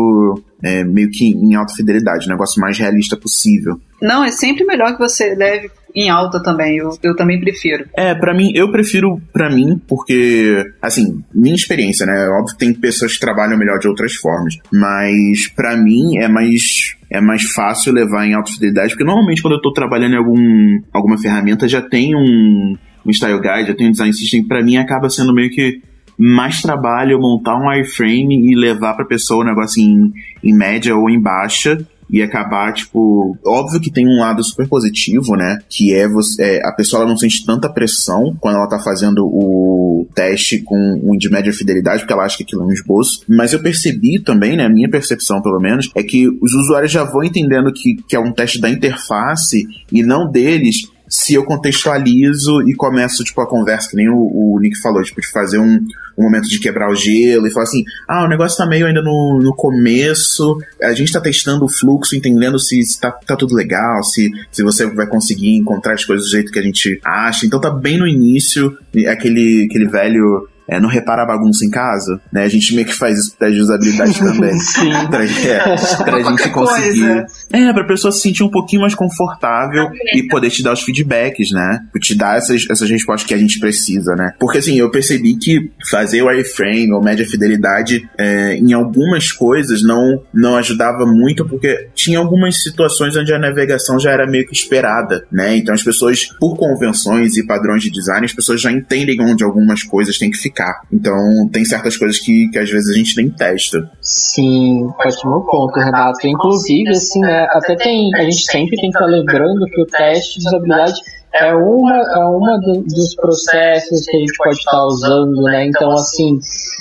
é, 0.64 0.84
meio 0.84 1.10
que 1.10 1.26
em 1.26 1.56
alta 1.56 1.74
fidelidade, 1.74 2.28
um 2.28 2.32
negócio 2.32 2.62
mais 2.62 2.78
realista 2.78 3.16
possível. 3.16 3.80
Não, 4.02 4.24
é 4.24 4.32
sempre 4.32 4.66
melhor 4.66 4.93
que 4.93 5.00
você 5.00 5.36
leve 5.36 5.70
em 5.96 6.10
alta 6.10 6.42
também. 6.42 6.78
Eu, 6.78 6.92
eu 7.04 7.16
também 7.16 7.40
prefiro. 7.40 7.86
É, 7.96 8.14
para 8.14 8.34
mim, 8.34 8.52
eu 8.56 8.72
prefiro 8.72 9.22
para 9.34 9.50
mim, 9.50 9.82
porque, 9.88 10.64
assim, 10.82 11.24
minha 11.34 11.56
experiência, 11.56 12.06
né? 12.06 12.28
Óbvio 12.30 12.56
que 12.56 12.66
tem 12.66 12.74
pessoas 12.74 13.14
que 13.14 13.20
trabalham 13.20 13.58
melhor 13.58 13.80
de 13.80 13.88
outras 13.88 14.14
formas. 14.14 14.58
Mas, 14.72 15.48
para 15.48 15.76
mim, 15.78 16.18
é 16.18 16.28
mais 16.28 16.96
é 17.10 17.22
mais 17.22 17.44
fácil 17.54 17.94
levar 17.94 18.26
em 18.26 18.34
alta 18.34 18.52
fidelidade, 18.52 18.90
porque 18.90 19.04
normalmente 19.04 19.42
quando 19.42 19.54
eu 19.54 19.62
tô 19.62 19.72
trabalhando 19.72 20.14
em 20.14 20.18
algum, 20.18 20.82
alguma 20.92 21.18
ferramenta 21.18 21.66
já 21.66 21.82
tem 21.82 22.14
um, 22.14 22.76
um 23.06 23.14
style 23.14 23.40
guide, 23.40 23.70
já 23.70 23.74
tem 23.74 23.88
um 23.88 23.92
design 23.92 24.14
system, 24.14 24.46
para 24.46 24.62
mim 24.62 24.76
acaba 24.76 25.10
sendo 25.10 25.34
meio 25.34 25.50
que 25.50 25.82
mais 26.18 26.62
trabalho 26.62 27.20
montar 27.20 27.56
um 27.56 27.72
iframe 27.80 28.52
e 28.52 28.56
levar 28.56 28.96
pra 28.96 29.06
pessoa 29.06 29.42
o 29.42 29.48
negócio 29.48 29.82
em, 29.82 30.12
em 30.44 30.54
média 30.54 30.96
ou 30.96 31.10
em 31.10 31.22
baixa 31.22 31.78
e 32.10 32.22
acabar, 32.22 32.74
tipo, 32.74 33.38
óbvio 33.45 33.80
que 33.80 33.91
tem 33.91 34.08
um 34.08 34.20
lado 34.20 34.43
super 34.43 34.68
positivo, 34.68 35.36
né? 35.36 35.60
Que 35.70 35.93
é 35.93 36.08
você, 36.08 36.41
é, 36.41 36.68
a 36.68 36.72
pessoa 36.72 37.05
não 37.05 37.18
sente 37.18 37.45
tanta 37.45 37.70
pressão 37.70 38.36
quando 38.39 38.55
ela 38.55 38.68
tá 38.68 38.80
fazendo 38.80 39.26
o 39.26 40.08
teste 40.16 40.62
com 40.62 41.01
um 41.03 41.18
de 41.18 41.30
média 41.30 41.51
fidelidade, 41.51 41.99
porque 41.99 42.14
ela 42.14 42.24
acha 42.24 42.38
que 42.38 42.43
aquilo 42.43 42.64
é 42.64 42.66
um 42.66 42.72
esboço. 42.72 43.22
Mas 43.28 43.53
eu 43.53 43.62
percebi 43.62 44.22
também, 44.22 44.55
né? 44.55 44.66
A 44.66 44.70
minha 44.70 44.89
percepção, 44.89 45.41
pelo 45.41 45.60
menos, 45.60 45.89
é 45.95 46.03
que 46.03 46.28
os 46.28 46.53
usuários 46.53 46.91
já 46.91 47.03
vão 47.03 47.24
entendendo 47.24 47.72
que, 47.74 47.95
que 48.08 48.16
é 48.16 48.20
um 48.20 48.32
teste 48.32 48.60
da 48.60 48.70
interface 48.70 49.66
e 49.91 50.03
não 50.03 50.30
deles 50.30 50.89
se 51.08 51.34
eu 51.34 51.43
contextualizo 51.45 52.62
e 52.68 52.76
começo, 52.76 53.24
tipo, 53.24 53.39
a 53.41 53.47
conversa, 53.47 53.89
que 53.89 53.95
nem 53.95 54.10
o, 54.10 54.16
o 54.16 54.60
Nick 54.60 54.80
falou, 54.82 55.01
tipo, 55.01 55.22
de 55.22 55.32
fazer 55.32 55.58
um, 55.58 55.80
um 56.18 56.24
momento 56.24 56.47
de 56.47 56.60
quebrar 56.60 56.89
o 56.89 56.95
gelo 56.95 57.47
e 57.47 57.51
falar 57.51 57.64
assim, 57.64 57.84
ah, 58.08 58.26
o 58.26 58.28
negócio 58.28 58.58
tá 58.58 58.66
meio 58.66 58.86
ainda 58.86 59.01
no, 59.01 59.39
no 59.41 59.55
começo, 59.55 60.58
a 60.82 60.93
gente 60.93 61.12
tá 61.12 61.22
testando 61.22 61.66
o 61.66 61.70
fluxo, 61.70 62.16
entendendo 62.16 62.60
se, 62.60 62.84
se 62.84 62.99
tá, 62.99 63.12
tá 63.12 63.36
tudo 63.36 63.55
legal, 63.55 64.03
se, 64.03 64.30
se 64.51 64.64
você 64.64 64.86
vai 64.86 65.08
conseguir 65.08 65.55
encontrar 65.55 65.93
as 65.93 66.03
coisas 66.03 66.28
do 66.28 66.32
jeito 66.32 66.51
que 66.51 66.60
a 66.60 66.64
gente 66.64 66.99
acha, 67.03 67.45
então 67.45 67.62
tá 67.62 67.70
bem 67.70 67.97
no 67.97 68.08
início, 68.08 68.78
aquele, 69.08 69.68
aquele 69.70 69.88
velho 69.88 70.47
é, 70.68 70.80
não 70.80 70.89
repara 70.89 71.24
a 71.24 71.26
bagunça 71.26 71.65
em 71.65 71.70
casa, 71.70 72.20
né? 72.32 72.43
A 72.43 72.49
gente 72.49 72.76
meio 72.76 72.86
que 72.86 72.93
faz 72.93 73.18
isso 73.18 73.36
teste 73.38 73.55
de 73.55 73.61
usabilidade 73.61 74.18
também. 74.20 74.53
Sim. 74.59 74.91
Pra, 75.09 75.26
é, 75.26 76.03
pra 76.03 76.24
gente 76.24 76.49
conseguir. 76.49 76.99
Coisa. 76.99 77.26
É, 77.53 77.74
pra 77.74 77.84
pessoa 77.86 78.11
se 78.11 78.22
sentir 78.22 78.43
um 78.43 78.49
pouquinho 78.49 78.82
mais 78.82 78.93
confortável 78.93 79.89
e 80.13 80.28
poder 80.28 80.49
te 80.49 80.61
dar 80.61 80.74
os 80.74 80.82
feedbacks, 80.82 81.51
né? 81.51 81.86
Te 82.01 82.15
dar 82.15 82.38
essas, 82.38 82.65
essas 82.70 82.89
respostas 82.89 83.28
que 83.28 83.34
a 83.34 83.38
gente 83.38 83.59
precisa, 83.59 84.15
né? 84.15 84.34
Porque 84.39 84.57
assim, 84.57 84.78
eu 84.78 84.91
percebi 84.91 85.36
que 85.36 85.72
fazer 85.89 86.22
o 86.22 86.32
iframe 86.32 86.91
ou 86.91 87.01
média 87.01 87.26
fidelidade 87.26 88.07
é, 88.18 88.55
em 88.55 88.74
algumas 88.74 89.32
coisas 89.32 89.82
não, 89.82 90.22
não 90.34 90.55
ajudava 90.57 91.05
muito, 91.05 91.45
porque 91.47 91.89
tinha 91.95 92.20
algumas 92.20 92.61
situações 92.61 93.15
onde 93.15 93.34
a 93.34 93.39
navegação 93.39 93.99
já 93.99 94.11
era 94.11 94.28
meio 94.28 94.45
que 94.45 94.53
esperada, 94.53 95.26
né? 95.32 95.55
Então 95.55 95.74
as 95.74 95.84
pessoas, 95.84 96.26
por 96.39 96.57
convenções 96.57 97.38
e 97.38 97.45
padrões 97.45 97.84
de 97.84 97.89
design, 97.89 98.26
as 98.26 98.34
pessoas 98.34 98.61
já 98.61 98.72
entendem 98.72 99.22
onde 99.22 99.43
algumas 99.43 99.84
coisas 99.84 100.18
têm 100.18 100.30
que 100.30 100.38
ficar 100.38 100.57
então, 100.91 101.16
tem 101.51 101.66
certas 101.66 101.97
coisas 101.97 102.20
que, 102.20 102.49
que 102.49 102.60
às 102.60 102.70
vezes 102.70 102.89
a 102.89 102.97
gente 102.97 103.16
nem 103.18 103.30
testa. 103.30 103.89
Sim, 104.01 104.88
ótimo 104.99 105.45
ponto, 105.45 105.80
Renato. 105.80 106.28
Inclusive, 106.28 106.89
assim, 106.89 107.20
né, 107.20 107.47
até 107.51 107.76
tem, 107.76 108.14
a 108.16 108.24
gente 108.24 108.43
sempre 108.43 108.76
tem 108.78 108.89
que 108.89 108.97
estar 108.97 109.05
lembrando 109.05 109.66
que 109.66 109.82
o 109.82 109.86
teste 109.86 110.39
de 110.39 110.47
usabilidade 110.47 110.99
é 111.34 111.53
uma, 111.53 111.95
é 111.95 112.26
uma 112.26 112.60
do, 112.60 112.84
dos 112.84 113.16
processos 113.16 114.05
que 114.05 114.16
a 114.16 114.20
gente 114.20 114.38
pode 114.38 114.58
estar 114.58 114.84
usando, 114.86 115.41
né? 115.43 115.66
Então, 115.66 115.91
assim, 115.91 116.39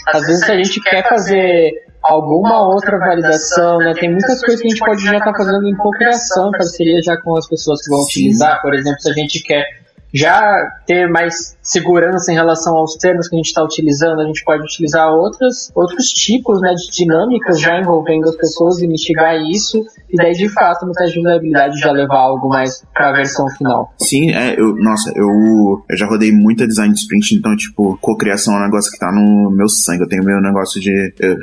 às 0.09 0.27
vezes 0.27 0.49
a 0.49 0.57
gente 0.57 0.81
quer 0.81 1.07
fazer 1.09 1.73
alguma 2.03 2.67
outra 2.67 2.99
validação, 2.99 3.79
né? 3.79 3.93
Tem 3.95 4.11
muitas 4.11 4.41
coisas 4.41 4.61
que 4.61 4.69
a 4.69 4.71
gente 4.71 4.79
pode 4.79 5.03
já 5.03 5.19
estar 5.19 5.33
tá 5.33 5.39
fazendo 5.39 5.69
em 5.69 5.77
cocriação, 5.77 6.51
parceria 6.53 7.03
já 7.03 7.17
com 7.17 7.37
as 7.37 7.49
pessoas 7.49 7.83
que 7.83 7.91
vão 7.91 8.03
utilizar. 8.03 8.63
Por 8.63 8.75
exemplo, 8.75 9.01
se 9.01 9.11
a 9.11 9.15
gente 9.15 9.43
quer 9.43 9.65
já 10.13 10.41
ter 10.87 11.09
mais 11.09 11.57
segurança 11.63 12.31
em 12.31 12.35
relação 12.35 12.77
aos 12.77 12.95
termos 12.95 13.29
que 13.29 13.35
a 13.35 13.39
gente 13.39 13.47
está 13.47 13.63
utilizando, 13.63 14.21
a 14.21 14.25
gente 14.25 14.45
pode 14.45 14.63
utilizar 14.63 15.13
outras, 15.13 15.71
outros 15.75 16.07
tipos 16.11 16.61
né, 16.61 16.75
de 16.75 16.91
dinâmicas 16.91 17.61
já 17.61 17.79
envolvendo 17.79 18.25
as 18.25 18.37
pessoas 18.37 18.81
e 18.81 18.87
mitigar 18.87 19.37
isso, 19.51 19.85
e 20.11 20.17
daí 20.17 20.33
de 20.33 20.49
fato 20.49 20.87
no 20.87 20.93
teste 20.93 21.15
de 21.15 21.21
vulnerabilidade 21.21 21.79
já 21.79 21.91
levar 21.91 22.19
algo 22.19 22.49
mais 22.49 22.85
para 22.95 23.11
a 23.11 23.13
versão 23.13 23.49
final. 23.51 23.93
Sim, 23.99 24.31
é, 24.33 24.59
eu, 24.59 24.75
nossa, 24.77 25.13
eu, 25.15 25.85
eu 25.89 25.97
já 25.97 26.07
rodei 26.07 26.33
muita 26.33 26.67
design 26.67 26.95
sprint, 26.95 27.35
então, 27.35 27.57
tipo, 27.57 27.99
cocriação 28.01 28.55
é 28.55 28.59
um 28.59 28.65
negócio 28.65 28.91
que 28.91 28.99
tá 28.99 29.11
no 29.13 29.51
meu 29.51 29.69
sangue. 29.69 30.03
Eu 30.03 30.09
tenho 30.09 30.25
meu 30.25 30.41
negócio 30.41 30.81
de. 30.81 31.13
Eu, 31.19 31.37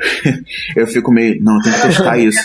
eu 0.82 0.86
fico 0.86 1.12
meio. 1.12 1.42
Não, 1.42 1.58
tem 1.60 1.72
que 1.72 1.82
testar 1.82 2.18
isso 2.18 2.40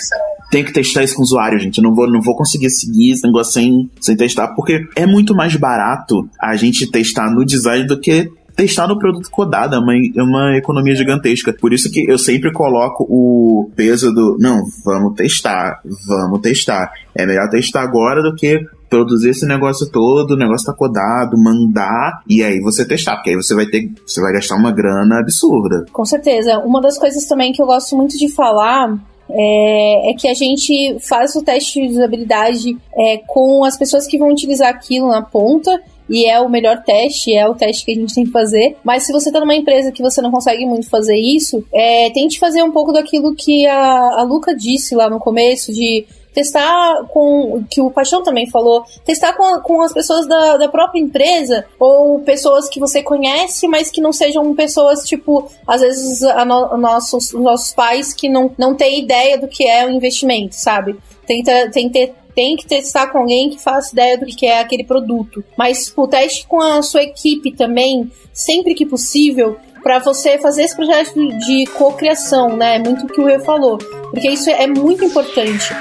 tem 0.49 0.63
que 0.63 0.73
testar 0.73 1.03
isso 1.03 1.15
com 1.15 1.21
o 1.21 1.25
usuário, 1.25 1.59
gente. 1.59 1.77
Eu 1.77 1.83
não 1.83 1.93
vou, 1.93 2.09
não 2.09 2.21
vou 2.21 2.35
conseguir 2.35 2.69
seguir 2.69 3.11
esse 3.11 3.25
negócio 3.25 3.53
sem, 3.53 3.89
sem 4.01 4.15
testar, 4.15 4.49
porque 4.55 4.87
é 4.95 5.05
muito 5.05 5.35
mais 5.35 5.55
barato 5.55 6.27
a 6.41 6.55
gente 6.55 6.89
testar 6.89 7.29
no 7.31 7.45
design 7.45 7.85
do 7.85 7.99
que 7.99 8.29
testar 8.55 8.89
no 8.89 8.99
produto 8.99 9.31
codado, 9.31 9.73
é 9.73 9.79
uma, 9.79 9.93
é 9.95 10.21
uma 10.21 10.57
economia 10.57 10.93
gigantesca. 10.93 11.53
Por 11.53 11.71
isso 11.71 11.89
que 11.89 12.03
eu 12.11 12.17
sempre 12.17 12.51
coloco 12.51 13.05
o 13.09 13.71
peso 13.73 14.11
do, 14.13 14.35
não, 14.37 14.63
vamos 14.83 15.15
testar, 15.15 15.79
vamos 16.05 16.41
testar. 16.41 16.91
É 17.15 17.25
melhor 17.25 17.47
testar 17.47 17.83
agora 17.83 18.21
do 18.21 18.35
que 18.35 18.59
produzir 18.89 19.29
esse 19.29 19.45
negócio 19.45 19.89
todo, 19.89 20.31
o 20.31 20.37
negócio 20.37 20.65
tá 20.65 20.73
codado, 20.73 21.41
mandar 21.41 22.21
e 22.27 22.43
aí 22.43 22.59
você 22.59 22.85
testar, 22.85 23.15
porque 23.15 23.29
aí 23.29 23.35
você 23.37 23.55
vai 23.55 23.65
ter, 23.65 23.93
você 24.05 24.19
vai 24.19 24.33
gastar 24.33 24.57
uma 24.57 24.73
grana 24.73 25.19
absurda. 25.21 25.85
Com 25.93 26.03
certeza. 26.03 26.57
Uma 26.59 26.81
das 26.81 26.97
coisas 26.97 27.25
também 27.25 27.53
que 27.53 27.61
eu 27.61 27.65
gosto 27.65 27.95
muito 27.95 28.17
de 28.17 28.27
falar 28.29 28.99
é, 29.31 30.11
é, 30.11 30.13
que 30.13 30.27
a 30.27 30.33
gente 30.33 30.97
faz 30.99 31.35
o 31.35 31.43
teste 31.43 31.81
de 31.81 31.93
usabilidade 31.93 32.77
é, 32.95 33.17
com 33.27 33.63
as 33.63 33.77
pessoas 33.77 34.07
que 34.07 34.17
vão 34.17 34.29
utilizar 34.29 34.69
aquilo 34.69 35.07
na 35.07 35.21
ponta. 35.21 35.81
E 36.09 36.25
é 36.25 36.39
o 36.39 36.49
melhor 36.49 36.81
teste, 36.81 37.35
é 37.35 37.47
o 37.47 37.53
teste 37.53 37.85
que 37.85 37.91
a 37.91 37.95
gente 37.95 38.15
tem 38.15 38.25
que 38.25 38.31
fazer. 38.31 38.75
Mas 38.83 39.05
se 39.05 39.13
você 39.13 39.29
está 39.29 39.39
numa 39.39 39.53
empresa 39.53 39.91
que 39.91 40.01
você 40.01 40.19
não 40.21 40.31
consegue 40.31 40.65
muito 40.65 40.89
fazer 40.89 41.15
isso, 41.15 41.63
é, 41.71 42.09
tente 42.09 42.39
fazer 42.39 42.63
um 42.63 42.71
pouco 42.71 42.91
daquilo 42.91 43.35
que 43.35 43.67
a, 43.67 44.19
a 44.19 44.23
Luca 44.23 44.55
disse 44.55 44.95
lá 44.95 45.07
no 45.07 45.19
começo, 45.19 45.71
de 45.71 46.07
testar 46.39 47.03
com, 47.09 47.63
que 47.69 47.81
o 47.81 47.91
Paixão 47.91 48.23
também 48.23 48.49
falou, 48.49 48.85
testar 49.05 49.33
com, 49.33 49.59
com 49.61 49.81
as 49.81 49.93
pessoas 49.93 50.27
da, 50.27 50.57
da 50.57 50.69
própria 50.69 50.99
empresa, 50.99 51.65
ou 51.77 52.19
pessoas 52.21 52.69
que 52.69 52.79
você 52.79 53.03
conhece, 53.03 53.67
mas 53.67 53.89
que 53.89 54.01
não 54.01 54.13
sejam 54.13 54.55
pessoas, 54.55 55.03
tipo, 55.03 55.49
às 55.67 55.81
vezes 55.81 56.23
a 56.23 56.45
no, 56.45 56.77
nossos, 56.77 57.33
nossos 57.33 57.73
pais 57.73 58.13
que 58.13 58.29
não, 58.29 58.51
não 58.57 58.73
têm 58.73 58.99
ideia 58.99 59.37
do 59.37 59.47
que 59.47 59.67
é 59.67 59.85
o 59.85 59.91
investimento, 59.91 60.55
sabe? 60.55 60.95
Tenta, 61.27 61.69
tem, 61.69 62.55
que 62.55 62.65
testar 62.65 63.07
com 63.07 63.19
alguém 63.19 63.49
que 63.49 63.61
faça 63.61 63.91
ideia 63.91 64.17
do 64.17 64.25
que 64.25 64.45
é 64.45 64.61
aquele 64.61 64.83
produto. 64.83 65.43
Mas 65.57 65.93
o 65.95 66.07
teste 66.07 66.47
com 66.47 66.61
a 66.61 66.81
sua 66.81 67.03
equipe 67.03 67.51
também, 67.51 68.09
sempre 68.33 68.73
que 68.73 68.85
possível, 68.85 69.57
para 69.83 69.99
você 69.99 70.37
fazer 70.39 70.63
esse 70.63 70.75
projeto 70.75 71.13
de 71.39 71.65
cocriação, 71.77 72.55
né? 72.55 72.75
É 72.75 72.79
muito 72.79 73.05
o 73.05 73.07
que 73.07 73.19
o 73.19 73.23
Rui 73.23 73.39
falou, 73.39 73.77
porque 73.77 74.29
isso 74.29 74.49
é 74.49 74.67
muito 74.67 75.03
importante. 75.03 75.73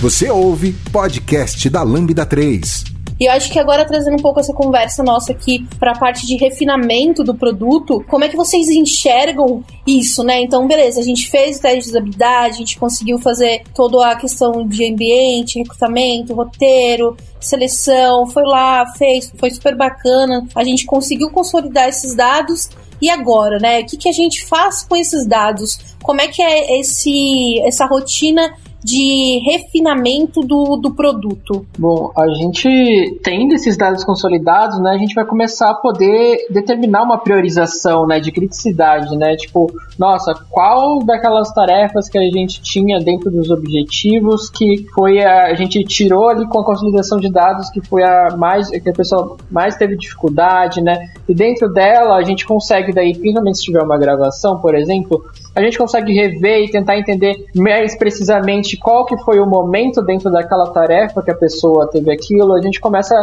Você 0.00 0.30
ouve 0.30 0.72
podcast 0.92 1.68
da 1.70 1.82
Lambda 1.82 2.26
3. 2.26 2.93
E 3.18 3.26
eu 3.26 3.32
acho 3.32 3.50
que 3.50 3.58
agora 3.58 3.84
trazendo 3.84 4.14
um 4.14 4.22
pouco 4.22 4.40
essa 4.40 4.52
conversa 4.52 5.02
nossa 5.02 5.32
aqui 5.32 5.66
para 5.78 5.92
a 5.92 5.98
parte 5.98 6.26
de 6.26 6.36
refinamento 6.36 7.22
do 7.22 7.34
produto, 7.34 8.04
como 8.08 8.24
é 8.24 8.28
que 8.28 8.36
vocês 8.36 8.68
enxergam 8.68 9.62
isso, 9.86 10.24
né? 10.24 10.40
Então, 10.40 10.66
beleza, 10.66 11.00
a 11.00 11.04
gente 11.04 11.30
fez 11.30 11.58
o 11.58 11.62
teste 11.62 11.84
de 11.84 11.90
usabilidade, 11.90 12.54
a 12.54 12.58
gente 12.58 12.78
conseguiu 12.78 13.18
fazer 13.18 13.62
toda 13.74 14.10
a 14.10 14.16
questão 14.16 14.66
de 14.66 14.90
ambiente, 14.90 15.58
recrutamento, 15.58 16.34
roteiro, 16.34 17.16
seleção, 17.40 18.26
foi 18.26 18.44
lá, 18.44 18.84
fez, 18.96 19.32
foi 19.36 19.50
super 19.50 19.76
bacana. 19.76 20.46
A 20.54 20.64
gente 20.64 20.84
conseguiu 20.84 21.30
consolidar 21.30 21.88
esses 21.88 22.14
dados 22.16 22.68
e 23.00 23.10
agora, 23.10 23.58
né? 23.58 23.80
O 23.80 23.86
que, 23.86 23.96
que 23.96 24.08
a 24.08 24.12
gente 24.12 24.44
faz 24.44 24.82
com 24.82 24.96
esses 24.96 25.26
dados? 25.26 25.78
Como 26.02 26.20
é 26.20 26.28
que 26.28 26.42
é 26.42 26.80
esse, 26.80 27.60
essa 27.64 27.86
rotina 27.86 28.54
de 28.84 29.40
refinamento 29.46 30.42
do, 30.42 30.76
do 30.76 30.94
produto? 30.94 31.64
Bom, 31.78 32.12
a 32.14 32.28
gente 32.34 33.18
tendo 33.22 33.54
esses 33.54 33.78
dados 33.78 34.04
consolidados, 34.04 34.78
né, 34.78 34.90
a 34.90 34.98
gente 34.98 35.14
vai 35.14 35.24
começar 35.24 35.70
a 35.70 35.74
poder 35.74 36.46
determinar 36.50 37.02
uma 37.02 37.16
priorização, 37.16 38.06
né, 38.06 38.20
de 38.20 38.30
criticidade, 38.30 39.16
né, 39.16 39.36
tipo, 39.36 39.72
nossa, 39.98 40.34
qual 40.50 41.02
daquelas 41.02 41.50
tarefas 41.54 42.10
que 42.10 42.18
a 42.18 42.30
gente 42.30 42.60
tinha 42.60 43.00
dentro 43.00 43.30
dos 43.30 43.50
objetivos 43.50 44.50
que 44.50 44.84
foi 44.94 45.24
a, 45.24 45.46
a 45.46 45.54
gente 45.54 45.82
tirou 45.84 46.28
ali 46.28 46.46
com 46.46 46.58
a 46.58 46.64
consolidação 46.64 47.18
de 47.18 47.32
dados 47.32 47.70
que 47.70 47.80
foi 47.80 48.02
a 48.02 48.36
mais 48.36 48.68
que 48.68 48.90
a 48.90 48.92
pessoa 48.92 49.38
mais 49.50 49.76
teve 49.76 49.96
dificuldade, 49.96 50.82
né, 50.82 51.08
e 51.26 51.34
dentro 51.34 51.72
dela 51.72 52.16
a 52.16 52.22
gente 52.22 52.44
consegue 52.44 52.92
daí, 52.92 53.16
principalmente 53.16 53.56
se 53.56 53.64
tiver 53.64 53.82
uma 53.82 53.96
gravação, 53.96 54.58
por 54.60 54.74
exemplo, 54.74 55.24
a 55.54 55.60
gente 55.60 55.78
consegue 55.78 56.12
rever 56.12 56.64
e 56.64 56.70
tentar 56.70 56.98
entender 56.98 57.46
mais 57.54 57.96
precisamente 57.96 58.76
qual 58.76 59.06
que 59.06 59.16
foi 59.18 59.38
o 59.38 59.46
momento 59.46 60.02
dentro 60.02 60.30
daquela 60.30 60.70
tarefa 60.72 61.22
que 61.22 61.30
a 61.30 61.34
pessoa 61.34 61.88
teve 61.88 62.12
aquilo, 62.12 62.54
a 62.54 62.60
gente 62.60 62.80
começa 62.80 63.14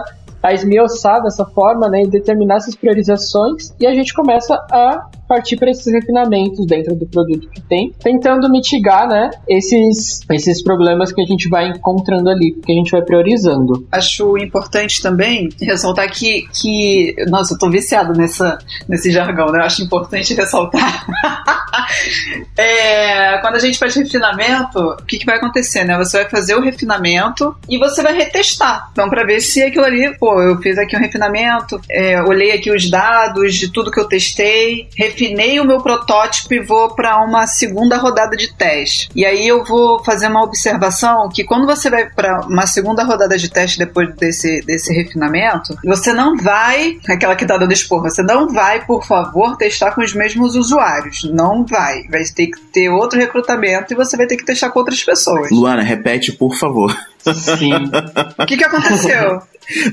a 0.41 0.53
esmiuçar 0.53 1.21
dessa 1.21 1.45
forma, 1.45 1.87
né, 1.87 2.03
e 2.03 2.07
determinar 2.07 2.55
essas 2.55 2.75
priorizações, 2.75 3.73
e 3.79 3.85
a 3.85 3.93
gente 3.93 4.13
começa 4.13 4.55
a 4.71 5.07
partir 5.31 5.55
para 5.55 5.71
esses 5.71 5.89
refinamentos 5.89 6.65
dentro 6.67 6.93
do 6.93 7.05
produto 7.05 7.47
que 7.49 7.61
tem, 7.61 7.93
tentando 8.03 8.51
mitigar, 8.51 9.07
né, 9.07 9.29
esses, 9.47 10.19
esses 10.29 10.61
problemas 10.61 11.13
que 11.13 11.21
a 11.21 11.25
gente 11.25 11.47
vai 11.47 11.69
encontrando 11.69 12.29
ali, 12.29 12.51
que 12.51 12.69
a 12.69 12.75
gente 12.75 12.91
vai 12.91 13.01
priorizando. 13.01 13.87
Acho 13.89 14.37
importante 14.37 15.01
também 15.01 15.47
ressaltar 15.61 16.11
que, 16.11 16.49
que 16.49 17.15
nossa, 17.29 17.53
eu 17.53 17.57
tô 17.57 17.69
viciado 17.69 18.11
nessa, 18.11 18.57
nesse 18.89 19.09
jargão, 19.09 19.45
né, 19.53 19.59
eu 19.59 19.63
acho 19.63 19.81
importante 19.81 20.33
ressaltar 20.33 21.05
é, 22.57 23.37
quando 23.37 23.55
a 23.55 23.59
gente 23.59 23.79
faz 23.79 23.95
refinamento, 23.95 24.79
o 24.79 25.05
que, 25.05 25.17
que 25.17 25.25
vai 25.25 25.37
acontecer, 25.37 25.85
né, 25.85 25.97
você 25.97 26.23
vai 26.23 26.29
fazer 26.29 26.55
o 26.55 26.61
refinamento 26.61 27.55
e 27.69 27.77
você 27.77 28.03
vai 28.03 28.13
retestar, 28.17 28.89
então 28.91 29.09
para 29.09 29.23
ver 29.23 29.39
se 29.39 29.63
aquilo 29.63 29.85
ali, 29.85 30.13
pô, 30.17 30.41
eu 30.41 30.57
fiz 30.57 30.77
aqui 30.77 30.97
um 30.97 30.99
refinamento, 30.99 31.79
é, 31.89 32.21
olhei 32.23 32.51
aqui 32.51 32.69
os 32.69 32.89
dados 32.89 33.55
de 33.55 33.71
tudo 33.71 33.89
que 33.89 33.99
eu 33.99 34.09
testei, 34.09 34.89
refinei 34.97 35.20
o 35.61 35.65
meu 35.65 35.81
protótipo 35.81 36.53
e 36.53 36.59
vou 36.59 36.93
para 36.95 37.23
uma 37.23 37.47
segunda 37.47 37.97
rodada 37.97 38.35
de 38.35 38.53
teste. 38.53 39.09
E 39.15 39.25
aí 39.25 39.47
eu 39.47 39.63
vou 39.63 40.03
fazer 40.03 40.27
uma 40.27 40.43
observação 40.43 41.29
que 41.29 41.43
quando 41.43 41.65
você 41.65 41.89
vai 41.89 42.09
para 42.09 42.41
uma 42.41 42.65
segunda 42.65 43.03
rodada 43.03 43.37
de 43.37 43.49
teste 43.49 43.77
depois 43.77 44.13
desse, 44.15 44.61
desse 44.61 44.93
refinamento, 44.93 45.77
você 45.83 46.13
não 46.13 46.35
vai, 46.37 46.97
aquela 47.09 47.35
que 47.35 47.45
tá 47.45 47.57
dando 47.57 47.73
expor, 47.73 48.01
você 48.01 48.23
não 48.23 48.49
vai, 48.49 48.85
por 48.85 49.05
favor, 49.05 49.57
testar 49.57 49.91
com 49.91 50.01
os 50.01 50.13
mesmos 50.13 50.55
usuários. 50.55 51.23
Não 51.31 51.65
vai. 51.65 52.03
Vai 52.09 52.23
ter 52.23 52.47
que 52.47 52.59
ter 52.73 52.89
outro 52.89 53.19
recrutamento 53.19 53.93
e 53.93 53.95
você 53.95 54.17
vai 54.17 54.25
ter 54.25 54.37
que 54.37 54.45
testar 54.45 54.69
com 54.69 54.79
outras 54.79 55.03
pessoas. 55.03 55.49
Luana, 55.51 55.83
repete, 55.83 56.31
por 56.31 56.55
favor. 56.57 56.95
Sim. 57.33 57.73
O 58.37 58.45
que, 58.45 58.57
que 58.57 58.63
aconteceu? 58.63 59.41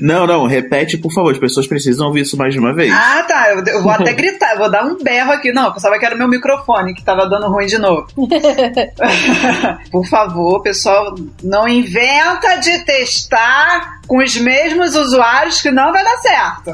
Não, 0.01 0.27
não, 0.27 0.45
repete, 0.45 0.97
por 0.97 1.11
favor. 1.11 1.31
As 1.31 1.39
pessoas 1.39 1.67
precisam 1.67 2.07
ouvir 2.07 2.21
isso 2.21 2.37
mais 2.37 2.53
de 2.53 2.59
uma 2.59 2.73
vez. 2.73 2.91
Ah, 2.93 3.23
tá. 3.27 3.51
Eu, 3.51 3.63
eu 3.65 3.81
vou 3.83 3.91
até 3.91 4.13
gritar, 4.13 4.53
eu 4.53 4.59
vou 4.59 4.69
dar 4.69 4.83
um 4.83 4.97
berro 5.01 5.31
aqui. 5.31 5.51
Não, 5.51 5.65
eu 5.65 5.73
pensava 5.73 5.97
que 5.97 6.05
era 6.05 6.15
o 6.15 6.17
meu 6.17 6.27
microfone 6.27 6.93
que 6.93 7.03
tava 7.03 7.27
dando 7.27 7.47
ruim 7.47 7.67
de 7.67 7.77
novo. 7.77 8.07
por 9.91 10.05
favor, 10.07 10.61
pessoal, 10.61 11.15
não 11.43 11.67
inventa 11.67 12.57
de 12.57 12.79
testar 12.79 13.99
com 14.07 14.17
os 14.17 14.35
mesmos 14.37 14.95
usuários 14.95 15.61
que 15.61 15.71
não 15.71 15.91
vai 15.91 16.03
dar 16.03 16.17
certo. 16.17 16.73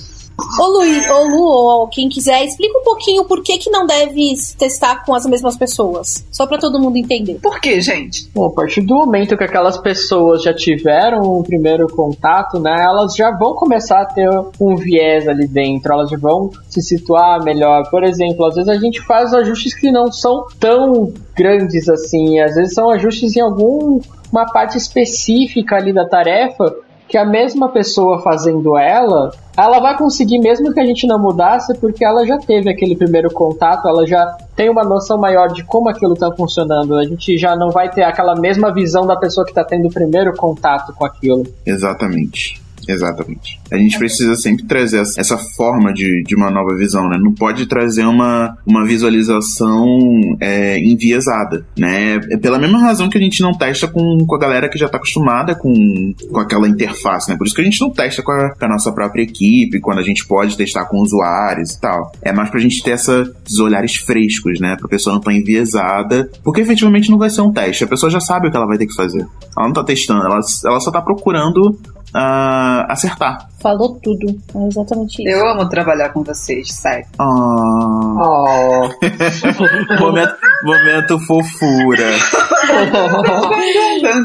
Ô 0.58 0.66
Lu, 0.66 0.80
ô 0.80 1.24
Lu, 1.28 1.44
ou 1.44 1.88
quem 1.88 2.08
quiser, 2.08 2.44
explica 2.44 2.78
um 2.78 2.82
pouquinho 2.82 3.24
por 3.24 3.42
que, 3.42 3.58
que 3.58 3.70
não 3.70 3.86
deve 3.86 4.36
se 4.36 4.56
testar 4.56 5.04
com 5.04 5.14
as 5.14 5.26
mesmas 5.26 5.56
pessoas. 5.56 6.24
Só 6.30 6.46
para 6.46 6.58
todo 6.58 6.80
mundo 6.80 6.96
entender. 6.96 7.38
Por 7.42 7.60
que, 7.60 7.80
gente? 7.80 8.30
Bom, 8.34 8.46
a 8.46 8.52
partir 8.52 8.82
do 8.82 8.94
momento 8.94 9.36
que 9.36 9.44
aquelas 9.44 9.78
pessoas 9.78 10.42
já 10.42 10.54
tiveram 10.54 11.38
um 11.38 11.42
primeiro 11.42 11.86
contato, 11.88 12.58
né, 12.58 12.74
elas 12.78 13.14
já 13.14 13.30
vão 13.36 13.54
começar 13.54 14.02
a 14.02 14.06
ter 14.06 14.28
um 14.60 14.76
viés 14.76 15.28
ali 15.28 15.46
dentro, 15.46 15.92
elas 15.92 16.10
já 16.10 16.16
vão 16.16 16.50
se 16.68 16.82
situar 16.82 17.42
melhor. 17.42 17.88
Por 17.90 18.04
exemplo, 18.04 18.46
às 18.46 18.54
vezes 18.54 18.68
a 18.68 18.78
gente 18.78 19.00
faz 19.00 19.32
ajustes 19.34 19.74
que 19.74 19.90
não 19.90 20.10
são 20.10 20.46
tão 20.58 21.12
grandes 21.36 21.88
assim, 21.88 22.40
às 22.40 22.54
vezes 22.54 22.74
são 22.74 22.90
ajustes 22.90 23.36
em 23.36 23.40
alguma 23.40 24.46
parte 24.52 24.76
específica 24.76 25.76
ali 25.76 25.92
da 25.92 26.06
tarefa 26.06 26.74
que 27.10 27.18
a 27.18 27.24
mesma 27.24 27.68
pessoa 27.68 28.20
fazendo 28.22 28.78
ela, 28.78 29.32
ela 29.56 29.80
vai 29.80 29.98
conseguir 29.98 30.38
mesmo 30.38 30.72
que 30.72 30.78
a 30.78 30.86
gente 30.86 31.06
não 31.06 31.18
mudasse, 31.18 31.76
porque 31.78 32.04
ela 32.04 32.24
já 32.24 32.38
teve 32.38 32.70
aquele 32.70 32.94
primeiro 32.94 33.30
contato, 33.32 33.88
ela 33.88 34.06
já 34.06 34.24
tem 34.54 34.70
uma 34.70 34.84
noção 34.84 35.18
maior 35.18 35.48
de 35.48 35.64
como 35.64 35.88
aquilo 35.88 36.14
está 36.14 36.30
funcionando. 36.30 36.96
A 36.96 37.04
gente 37.04 37.36
já 37.36 37.56
não 37.56 37.70
vai 37.70 37.90
ter 37.90 38.04
aquela 38.04 38.36
mesma 38.36 38.72
visão 38.72 39.06
da 39.06 39.16
pessoa 39.16 39.44
que 39.44 39.50
está 39.50 39.64
tendo 39.64 39.88
o 39.88 39.92
primeiro 39.92 40.32
contato 40.36 40.94
com 40.94 41.04
aquilo. 41.04 41.44
Exatamente. 41.66 42.62
Exatamente. 42.92 43.60
A 43.70 43.76
gente 43.76 43.98
precisa 43.98 44.34
sempre 44.34 44.64
trazer 44.64 45.00
essa 45.00 45.38
forma 45.56 45.92
de, 45.92 46.22
de 46.24 46.34
uma 46.34 46.50
nova 46.50 46.76
visão, 46.76 47.08
né? 47.08 47.16
Não 47.18 47.32
pode 47.32 47.66
trazer 47.66 48.04
uma, 48.04 48.56
uma 48.66 48.84
visualização 48.84 50.36
é, 50.40 50.78
enviesada, 50.78 51.64
né? 51.78 52.16
É 52.30 52.36
pela 52.36 52.58
mesma 52.58 52.80
razão 52.80 53.08
que 53.08 53.16
a 53.16 53.20
gente 53.20 53.40
não 53.42 53.52
testa 53.52 53.86
com, 53.86 54.24
com 54.26 54.34
a 54.34 54.38
galera 54.38 54.68
que 54.68 54.78
já 54.78 54.86
está 54.86 54.98
acostumada 54.98 55.54
com, 55.54 56.14
com 56.30 56.40
aquela 56.40 56.68
interface, 56.68 57.30
né? 57.30 57.36
Por 57.36 57.46
isso 57.46 57.54
que 57.54 57.60
a 57.60 57.64
gente 57.64 57.80
não 57.80 57.90
testa 57.90 58.22
com 58.22 58.32
a, 58.32 58.50
com 58.50 58.64
a 58.64 58.68
nossa 58.68 58.92
própria 58.92 59.22
equipe, 59.22 59.80
quando 59.80 59.98
a 59.98 60.02
gente 60.02 60.26
pode 60.26 60.56
testar 60.56 60.86
com 60.86 60.98
usuários 60.98 61.72
e 61.72 61.80
tal. 61.80 62.12
É 62.22 62.32
mais 62.32 62.50
pra 62.50 62.60
gente 62.60 62.82
ter 62.82 62.92
essa, 62.92 63.22
esses 63.46 63.58
olhares 63.58 63.96
frescos, 63.96 64.58
né? 64.60 64.76
Pra 64.76 64.88
pessoa 64.88 65.12
não 65.14 65.20
estar 65.20 65.30
tá 65.30 65.36
enviesada. 65.36 66.30
Porque 66.42 66.60
efetivamente 66.60 67.10
não 67.10 67.18
vai 67.18 67.30
ser 67.30 67.42
um 67.42 67.52
teste. 67.52 67.84
A 67.84 67.88
pessoa 67.88 68.10
já 68.10 68.20
sabe 68.20 68.48
o 68.48 68.50
que 68.50 68.56
ela 68.56 68.66
vai 68.66 68.78
ter 68.78 68.86
que 68.86 68.94
fazer. 68.94 69.26
Ela 69.56 69.66
não 69.66 69.72
tá 69.72 69.84
testando, 69.84 70.24
ela, 70.24 70.40
ela 70.64 70.80
só 70.80 70.90
tá 70.90 71.00
procurando 71.00 71.78
uh, 72.14 72.86
acertar. 72.88 73.48
Falou 73.60 73.98
tudo. 74.02 74.26
É 74.54 74.66
exatamente 74.66 75.22
isso. 75.22 75.28
Eu 75.28 75.46
amo 75.46 75.68
trabalhar 75.68 76.10
com 76.10 76.22
vocês, 76.22 76.68
sai. 76.72 77.02
Oh. 77.18 78.16
oh. 78.20 78.88
momento, 80.00 80.34
momento 80.64 81.18
fofura. 81.20 82.10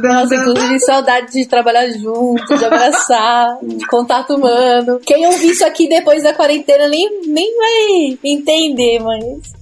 Nossa, 0.01 0.35
inclusive 0.35 0.79
saudade 0.79 1.31
de 1.31 1.45
trabalhar 1.45 1.89
junto, 1.91 2.57
de 2.57 2.65
abraçar, 2.65 3.57
de 3.61 3.85
contato 3.87 4.35
humano. 4.35 4.99
Quem 5.05 5.25
ouvir 5.27 5.49
isso 5.49 5.65
aqui 5.65 5.89
depois 5.89 6.23
da 6.23 6.33
quarentena 6.33 6.87
nem, 6.87 7.09
nem 7.27 7.57
vai 7.57 8.17
entender, 8.23 8.99
mas. 8.99 9.55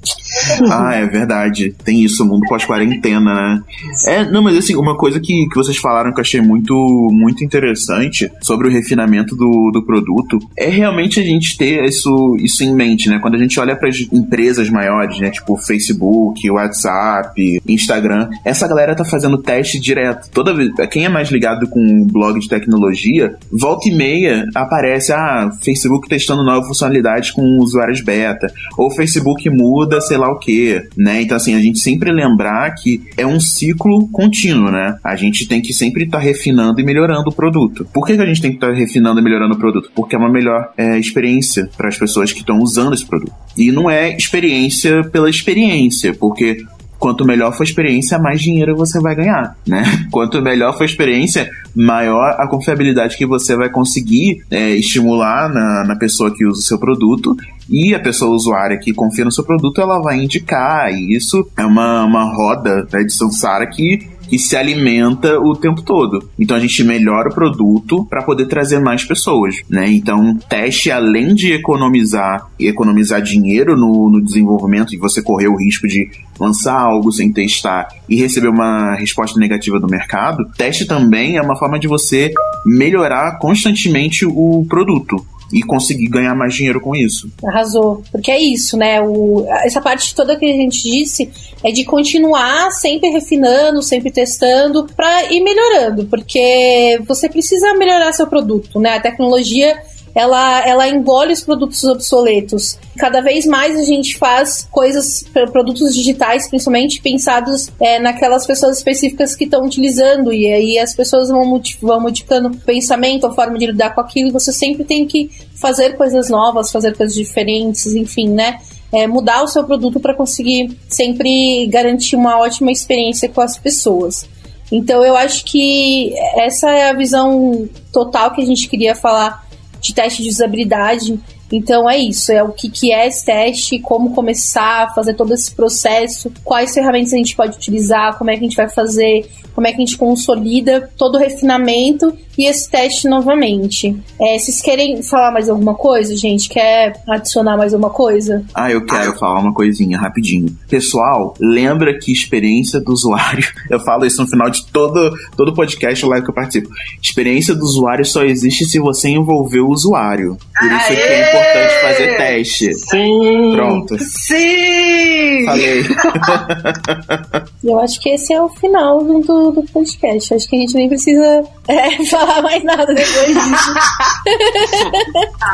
Ah, 0.70 0.96
é 0.96 1.06
verdade. 1.06 1.76
Tem 1.84 2.04
isso, 2.04 2.26
mundo 2.26 2.46
pós-quarentena, 2.48 3.34
né? 3.34 3.64
É, 4.08 4.30
não, 4.30 4.42
mas 4.42 4.58
assim, 4.58 4.76
uma 4.76 4.98
coisa 4.98 5.20
que, 5.20 5.48
que 5.48 5.56
vocês 5.56 5.78
falaram 5.78 6.12
que 6.12 6.20
eu 6.20 6.24
achei 6.24 6.42
muito, 6.42 6.74
muito 7.12 7.44
interessante 7.44 8.32
sobre 8.42 8.68
o 8.68 8.72
refinamento 8.72 9.36
do, 9.36 9.72
do 9.72 9.86
produto 9.86 10.40
é 10.58 10.70
realmente 10.70 11.20
a 11.20 11.24
gente 11.24 11.58
ter 11.58 11.84
isso, 11.86 12.36
isso 12.40 12.64
em 12.64 12.74
mente, 12.74 13.10
né? 13.10 13.20
Quando 13.20 13.36
a 13.36 13.38
gente 13.38 13.60
olha 13.60 13.76
para 13.76 13.90
as 13.90 14.08
empresas 14.12 14.70
maiores, 14.70 15.20
né? 15.20 15.30
Tipo 15.30 15.58
Facebook, 15.58 16.50
WhatsApp, 16.50 17.62
Instagram, 17.68 18.30
essa 18.44 18.68
galera 18.68 18.96
tá 18.96 19.06
fazendo 19.06 19.38
teste 19.38 19.80
direto. 19.80 20.30
Toda 20.32 20.54
vez, 20.54 20.72
quem 20.92 21.06
é 21.06 21.10
mais 21.10 21.30
ligado 21.30 21.68
com 21.68 22.06
blog 22.06 22.40
de 22.40 22.48
tecnologia, 22.48 23.36
volta 23.52 23.90
e 23.90 23.96
meia 23.96 24.46
aparece, 24.56 25.12
ah, 25.12 25.52
Facebook 25.64 26.08
testando 26.08 26.44
novas 26.44 26.68
funcionalidades 26.68 27.32
com 27.32 27.58
usuários 27.60 28.02
beta, 28.02 28.52
ou 28.78 28.92
Facebook 28.92 29.50
muda, 29.50 30.02
sei 30.02 30.18
lá 30.18 30.23
o 30.30 30.40
que, 30.40 30.82
né? 30.98 31.22
Então, 31.22 31.38
assim, 31.38 31.56
a 31.56 31.60
gente 31.60 31.80
sempre 31.80 32.12
lembrar 32.12 32.74
que 32.76 33.02
é 33.18 33.26
um 33.26 33.40
ciclo 33.40 34.08
contínuo, 34.10 34.72
né? 34.72 34.98
A 35.04 35.16
gente 35.16 35.48
tem 35.48 35.62
que 35.62 35.74
sempre 35.74 36.06
estar 36.06 36.20
tá 36.20 36.24
refinando 36.24 36.80
e 36.80 36.84
melhorando 36.84 37.30
o 37.30 37.34
produto. 37.34 37.88
Por 37.94 38.06
que, 38.06 38.16
que 38.16 38.22
a 38.22 38.26
gente 38.26 38.42
tem 38.42 38.52
que 38.52 38.58
estar 38.58 38.68
tá 38.68 38.74
refinando 38.74 39.20
e 39.20 39.24
melhorando 39.24 39.56
o 39.56 39.58
produto? 39.58 39.92
Porque 39.96 40.16
é 40.16 40.20
uma 40.20 40.30
melhor 40.30 40.72
é, 40.78 40.98
experiência 40.98 41.70
para 41.76 41.90
as 41.90 41.98
pessoas 41.98 42.32
que 42.32 42.40
estão 42.40 42.60
usando 42.60 42.94
esse 42.94 43.06
produto. 43.06 43.34
E 43.58 43.72
não 43.72 43.90
é 43.90 44.16
experiência 44.16 45.04
pela 45.04 45.30
experiência, 45.30 46.14
porque 46.14 46.64
quanto 47.04 47.26
melhor 47.26 47.52
for 47.52 47.64
a 47.64 47.66
experiência, 47.66 48.18
mais 48.18 48.42
dinheiro 48.42 48.78
você 48.78 48.98
vai 48.98 49.14
ganhar, 49.14 49.58
né? 49.68 49.84
Quanto 50.10 50.42
melhor 50.42 50.72
for 50.72 50.84
a 50.84 50.86
experiência, 50.86 51.50
maior 51.76 52.38
a 52.40 52.48
confiabilidade 52.48 53.18
que 53.18 53.26
você 53.26 53.58
vai 53.58 53.70
conseguir 53.70 54.42
é, 54.50 54.70
estimular 54.70 55.50
na, 55.50 55.84
na 55.84 55.98
pessoa 55.98 56.34
que 56.34 56.46
usa 56.46 56.60
o 56.60 56.64
seu 56.64 56.80
produto 56.80 57.36
e 57.70 57.94
a 57.94 58.00
pessoa 58.00 58.34
usuária 58.34 58.78
que 58.78 58.94
confia 58.94 59.26
no 59.26 59.34
seu 59.34 59.44
produto, 59.44 59.82
ela 59.82 60.00
vai 60.00 60.18
indicar, 60.18 60.94
e 60.94 61.14
isso 61.14 61.46
é 61.58 61.66
uma, 61.66 62.06
uma 62.06 62.34
roda 62.34 62.88
né, 62.94 63.04
de 63.04 63.14
samsara 63.14 63.68
que 63.68 64.08
que 64.34 64.40
se 64.40 64.58
alimenta 64.58 65.40
o 65.40 65.56
tempo 65.56 65.84
todo. 65.84 66.28
Então 66.40 66.58
a 66.58 66.60
gente 66.60 66.84
melhora 66.84 67.30
o 67.30 67.34
produto 67.36 68.04
para 68.10 68.24
poder 68.24 68.48
trazer 68.48 68.80
mais 68.80 69.04
pessoas, 69.04 69.58
né? 69.70 69.88
Então 69.92 70.36
teste 70.50 70.90
além 70.90 71.36
de 71.36 71.54
economizar 71.54 72.48
e 72.60 72.68
economizar 72.68 73.22
dinheiro 73.22 73.78
no, 73.78 74.10
no 74.10 74.24
desenvolvimento 74.24 74.96
e 74.96 74.98
você 74.98 75.22
correr 75.22 75.50
o 75.50 75.56
risco 75.56 75.88
de 75.88 76.10
lançar 76.40 76.80
algo 76.80 77.12
sem 77.12 77.32
testar 77.32 77.88
e 78.10 78.16
receber 78.16 78.48
uma 78.48 78.96
resposta 78.96 79.40
negativa 79.40 79.80
do 79.80 79.88
mercado, 79.88 80.44
teste 80.58 80.88
também 80.88 81.38
é 81.38 81.42
uma 81.42 81.56
forma 81.56 81.78
de 81.78 81.88
você 81.88 82.34
melhorar 82.66 83.38
constantemente 83.38 84.26
o 84.26 84.66
produto 84.68 85.24
e 85.54 85.62
conseguir 85.62 86.08
ganhar 86.08 86.34
mais 86.34 86.56
dinheiro 86.56 86.82
com 86.82 86.96
isso. 86.96 87.32
Arrasou. 87.46 88.04
Porque 88.12 88.32
é 88.32 88.42
isso, 88.42 88.76
né? 88.76 89.00
O, 89.02 89.46
essa 89.64 89.80
parte 89.80 90.16
toda 90.16 90.36
que 90.36 90.46
a 90.46 90.56
gente 90.56 90.82
disse 90.82 91.30
é 91.64 91.72
de 91.72 91.86
continuar 91.86 92.72
sempre 92.72 93.10
refinando, 93.10 93.82
sempre 93.84 94.12
testando 94.12 94.88
para 94.96 95.32
ir 95.32 95.42
melhorando, 95.42 96.06
porque 96.06 97.00
você 97.08 97.30
precisa 97.30 97.76
melhorar 97.76 98.12
seu 98.14 98.26
produto, 98.26 98.80
né? 98.80 98.96
A 98.96 99.00
tecnologia 99.00 99.78
ela, 100.16 100.68
ela 100.68 100.88
engole 100.88 101.34
os 101.34 101.42
produtos 101.42 101.84
obsoletos. 101.84 102.78
Cada 102.98 103.22
vez 103.22 103.46
mais 103.46 103.78
a 103.80 103.84
gente 103.84 104.18
faz 104.18 104.68
coisas, 104.72 105.26
produtos 105.52 105.96
digitais, 105.96 106.48
principalmente 106.48 107.02
pensados 107.02 107.72
é, 107.80 108.00
naquelas 108.00 108.46
pessoas 108.46 108.78
específicas 108.78 109.36
que 109.36 109.46
estão 109.46 109.66
utilizando, 109.66 110.32
e 110.32 110.52
aí 110.52 110.78
as 110.78 110.94
pessoas 110.96 111.30
vão, 111.30 111.60
vão 111.82 112.00
modificando 112.00 112.50
o 112.50 112.58
pensamento, 112.58 113.26
a 113.26 113.34
forma 113.34 113.58
de 113.58 113.66
lidar 113.66 113.96
com 113.96 114.02
aquilo, 114.02 114.30
e 114.30 114.32
você 114.32 114.54
sempre 114.54 114.84
tem 114.84 115.06
que 115.06 115.32
fazer 115.56 115.98
coisas 115.98 116.30
novas, 116.30 116.72
fazer 116.72 116.96
coisas 116.96 117.16
diferentes, 117.16 117.88
enfim, 117.88 118.30
né? 118.30 118.60
É, 118.92 119.08
mudar 119.08 119.42
o 119.42 119.48
seu 119.48 119.64
produto 119.64 120.00
para 120.00 120.14
conseguir 120.14 120.78
sempre 120.88 121.66
garantir 121.66 122.16
uma 122.16 122.38
ótima 122.38 122.72
experiência 122.72 123.28
com 123.28 123.42
as 123.42 123.58
pessoas. 123.58 124.30
Então 124.72 125.04
eu 125.04 125.16
acho 125.16 125.46
que 125.46 126.14
essa 126.36 126.72
é 126.72 126.90
a 126.90 126.94
visão 126.94 127.68
total 127.92 128.32
que 128.34 128.42
a 128.42 128.46
gente 128.46 128.68
queria 128.68 128.96
falar 128.96 129.43
de 129.84 129.94
teste 129.94 130.24
de 130.24 130.30
usabilidade. 130.30 131.20
Então 131.52 131.88
é 131.88 131.98
isso, 132.00 132.32
é 132.32 132.42
o 132.42 132.52
que, 132.52 132.68
que 132.68 132.92
é 132.92 133.06
esse 133.06 133.24
teste, 133.26 133.78
como 133.78 134.16
começar, 134.16 134.92
fazer 134.96 135.14
todo 135.14 135.34
esse 135.34 135.54
processo, 135.54 136.32
quais 136.44 136.74
ferramentas 136.74 137.14
a 137.14 137.18
gente 137.18 137.36
pode 137.36 137.58
utilizar, 137.58 138.18
como 138.18 138.32
é 138.32 138.34
que 138.34 138.40
a 138.40 138.48
gente 138.48 138.56
vai 138.56 138.70
fazer, 138.70 139.30
como 139.54 139.68
é 139.68 139.72
que 139.72 139.78
a 139.78 139.86
gente 139.86 139.98
consolida 139.98 140.90
todo 140.98 141.16
o 141.16 141.20
refinamento 141.20 142.18
e 142.38 142.46
esse 142.46 142.70
teste 142.70 143.08
novamente. 143.08 143.96
É, 144.20 144.38
vocês 144.38 144.62
querem 144.62 145.02
falar 145.04 145.32
mais 145.32 145.50
alguma 145.50 145.76
coisa, 145.76 146.16
gente? 146.16 146.50
Quer 146.50 146.94
adicionar 147.08 147.58
mais 147.58 147.74
alguma 147.74 147.92
coisa? 147.92 148.44
Ah, 148.54 148.72
eu 148.72 148.86
quero 148.86 149.18
falar 149.18 149.40
uma 149.40 149.54
coisinha 149.54 149.98
rapidinho. 149.98 150.56
Pessoal, 150.70 151.34
lembra 151.40 151.98
que 151.98 152.12
experiência 152.12 152.80
do 152.80 152.92
usuário, 152.92 153.48
eu 153.70 153.80
falo 153.80 154.06
isso 154.06 154.22
no 154.22 154.28
final 154.28 154.50
de 154.50 154.66
todo 154.68 155.12
todo 155.36 155.54
podcast 155.54 156.06
lá 156.06 156.22
que 156.22 156.30
eu 156.30 156.34
participo. 156.34 156.70
Experiência 157.02 157.54
do 157.56 157.64
usuário 157.64 158.06
só 158.06 158.24
existe 158.24 158.66
se 158.66 158.80
você 158.80 159.10
envolver 159.10 159.60
o 159.60 159.70
usuário. 159.70 160.38
Por 160.60 160.72
isso 160.72 160.92
Aê! 160.92 160.96
é 160.96 160.96
que 160.96 161.14
é 161.14 161.30
importante 161.30 161.82
fazer 161.82 162.18
teste. 162.18 162.74
Sim. 162.74 163.52
Pronto. 163.56 163.98
Sim. 164.00 165.46
Falei. 165.46 165.84
eu 167.64 167.80
acho 167.80 168.00
que 168.00 168.10
esse 168.10 168.34
é 168.34 168.42
o 168.42 168.50
final 168.50 169.04
do, 169.04 169.52
do 169.52 169.64
podcast. 169.72 170.34
Acho 170.34 170.48
que 170.48 170.56
a 170.56 170.60
gente 170.60 170.76
nem 170.76 170.88
precisa 170.88 171.44
é, 171.68 172.04
falar 172.26 172.42
mais 172.42 172.64
nada 172.64 172.86
depois 172.86 173.28
disso. 173.28 173.74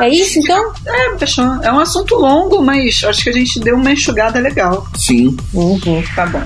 é 0.00 0.08
isso, 0.08 0.38
então? 0.38 0.72
É, 0.86 1.18
fechou. 1.18 1.44
É 1.62 1.72
um 1.72 1.80
assunto 1.80 2.14
longo, 2.14 2.62
mas 2.62 3.02
acho 3.04 3.24
que 3.24 3.30
a 3.30 3.32
gente 3.32 3.58
deu 3.60 3.76
uma 3.76 3.92
enxugada 3.92 4.38
legal. 4.38 4.86
Sim. 4.96 5.36
Uhum. 5.52 6.02
Tá 6.14 6.26
bom. 6.26 6.42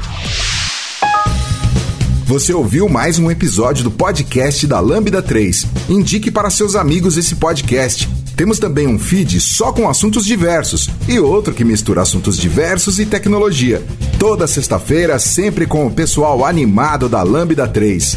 Você 2.27 2.55
ouviu 2.55 2.89
mais 2.89 3.18
um 3.18 3.31
episódio 3.31 3.85
do 3.85 3.91
podcast 3.91 4.66
da 4.66 4.81
Lambda 4.81 5.20
3. 5.20 5.66
Indique 5.91 6.31
para 6.31 6.49
seus 6.49 6.75
amigos 6.75 7.18
esse 7.18 7.35
podcast. 7.37 8.09
Temos 8.35 8.59
também 8.59 8.89
um 8.89 8.99
feed 8.99 9.39
só 9.41 9.72
com 9.72 9.89
assuntos 9.89 10.25
diversos 10.25 10.89
e 11.07 11.20
outro 11.20 11.55
que 11.55 11.64
mistura 11.64 12.01
assuntos 12.01 12.39
diversos 12.39 12.99
e 12.99 13.05
tecnologia. 13.07 13.83
Toda 14.18 14.47
sexta-feira, 14.47 15.18
sempre 15.18 15.66
com 15.66 15.87
o 15.87 15.91
pessoal 15.91 16.45
animado 16.45 17.09
da 17.11 17.22
Lambda 17.22 17.68
3. 17.68 18.16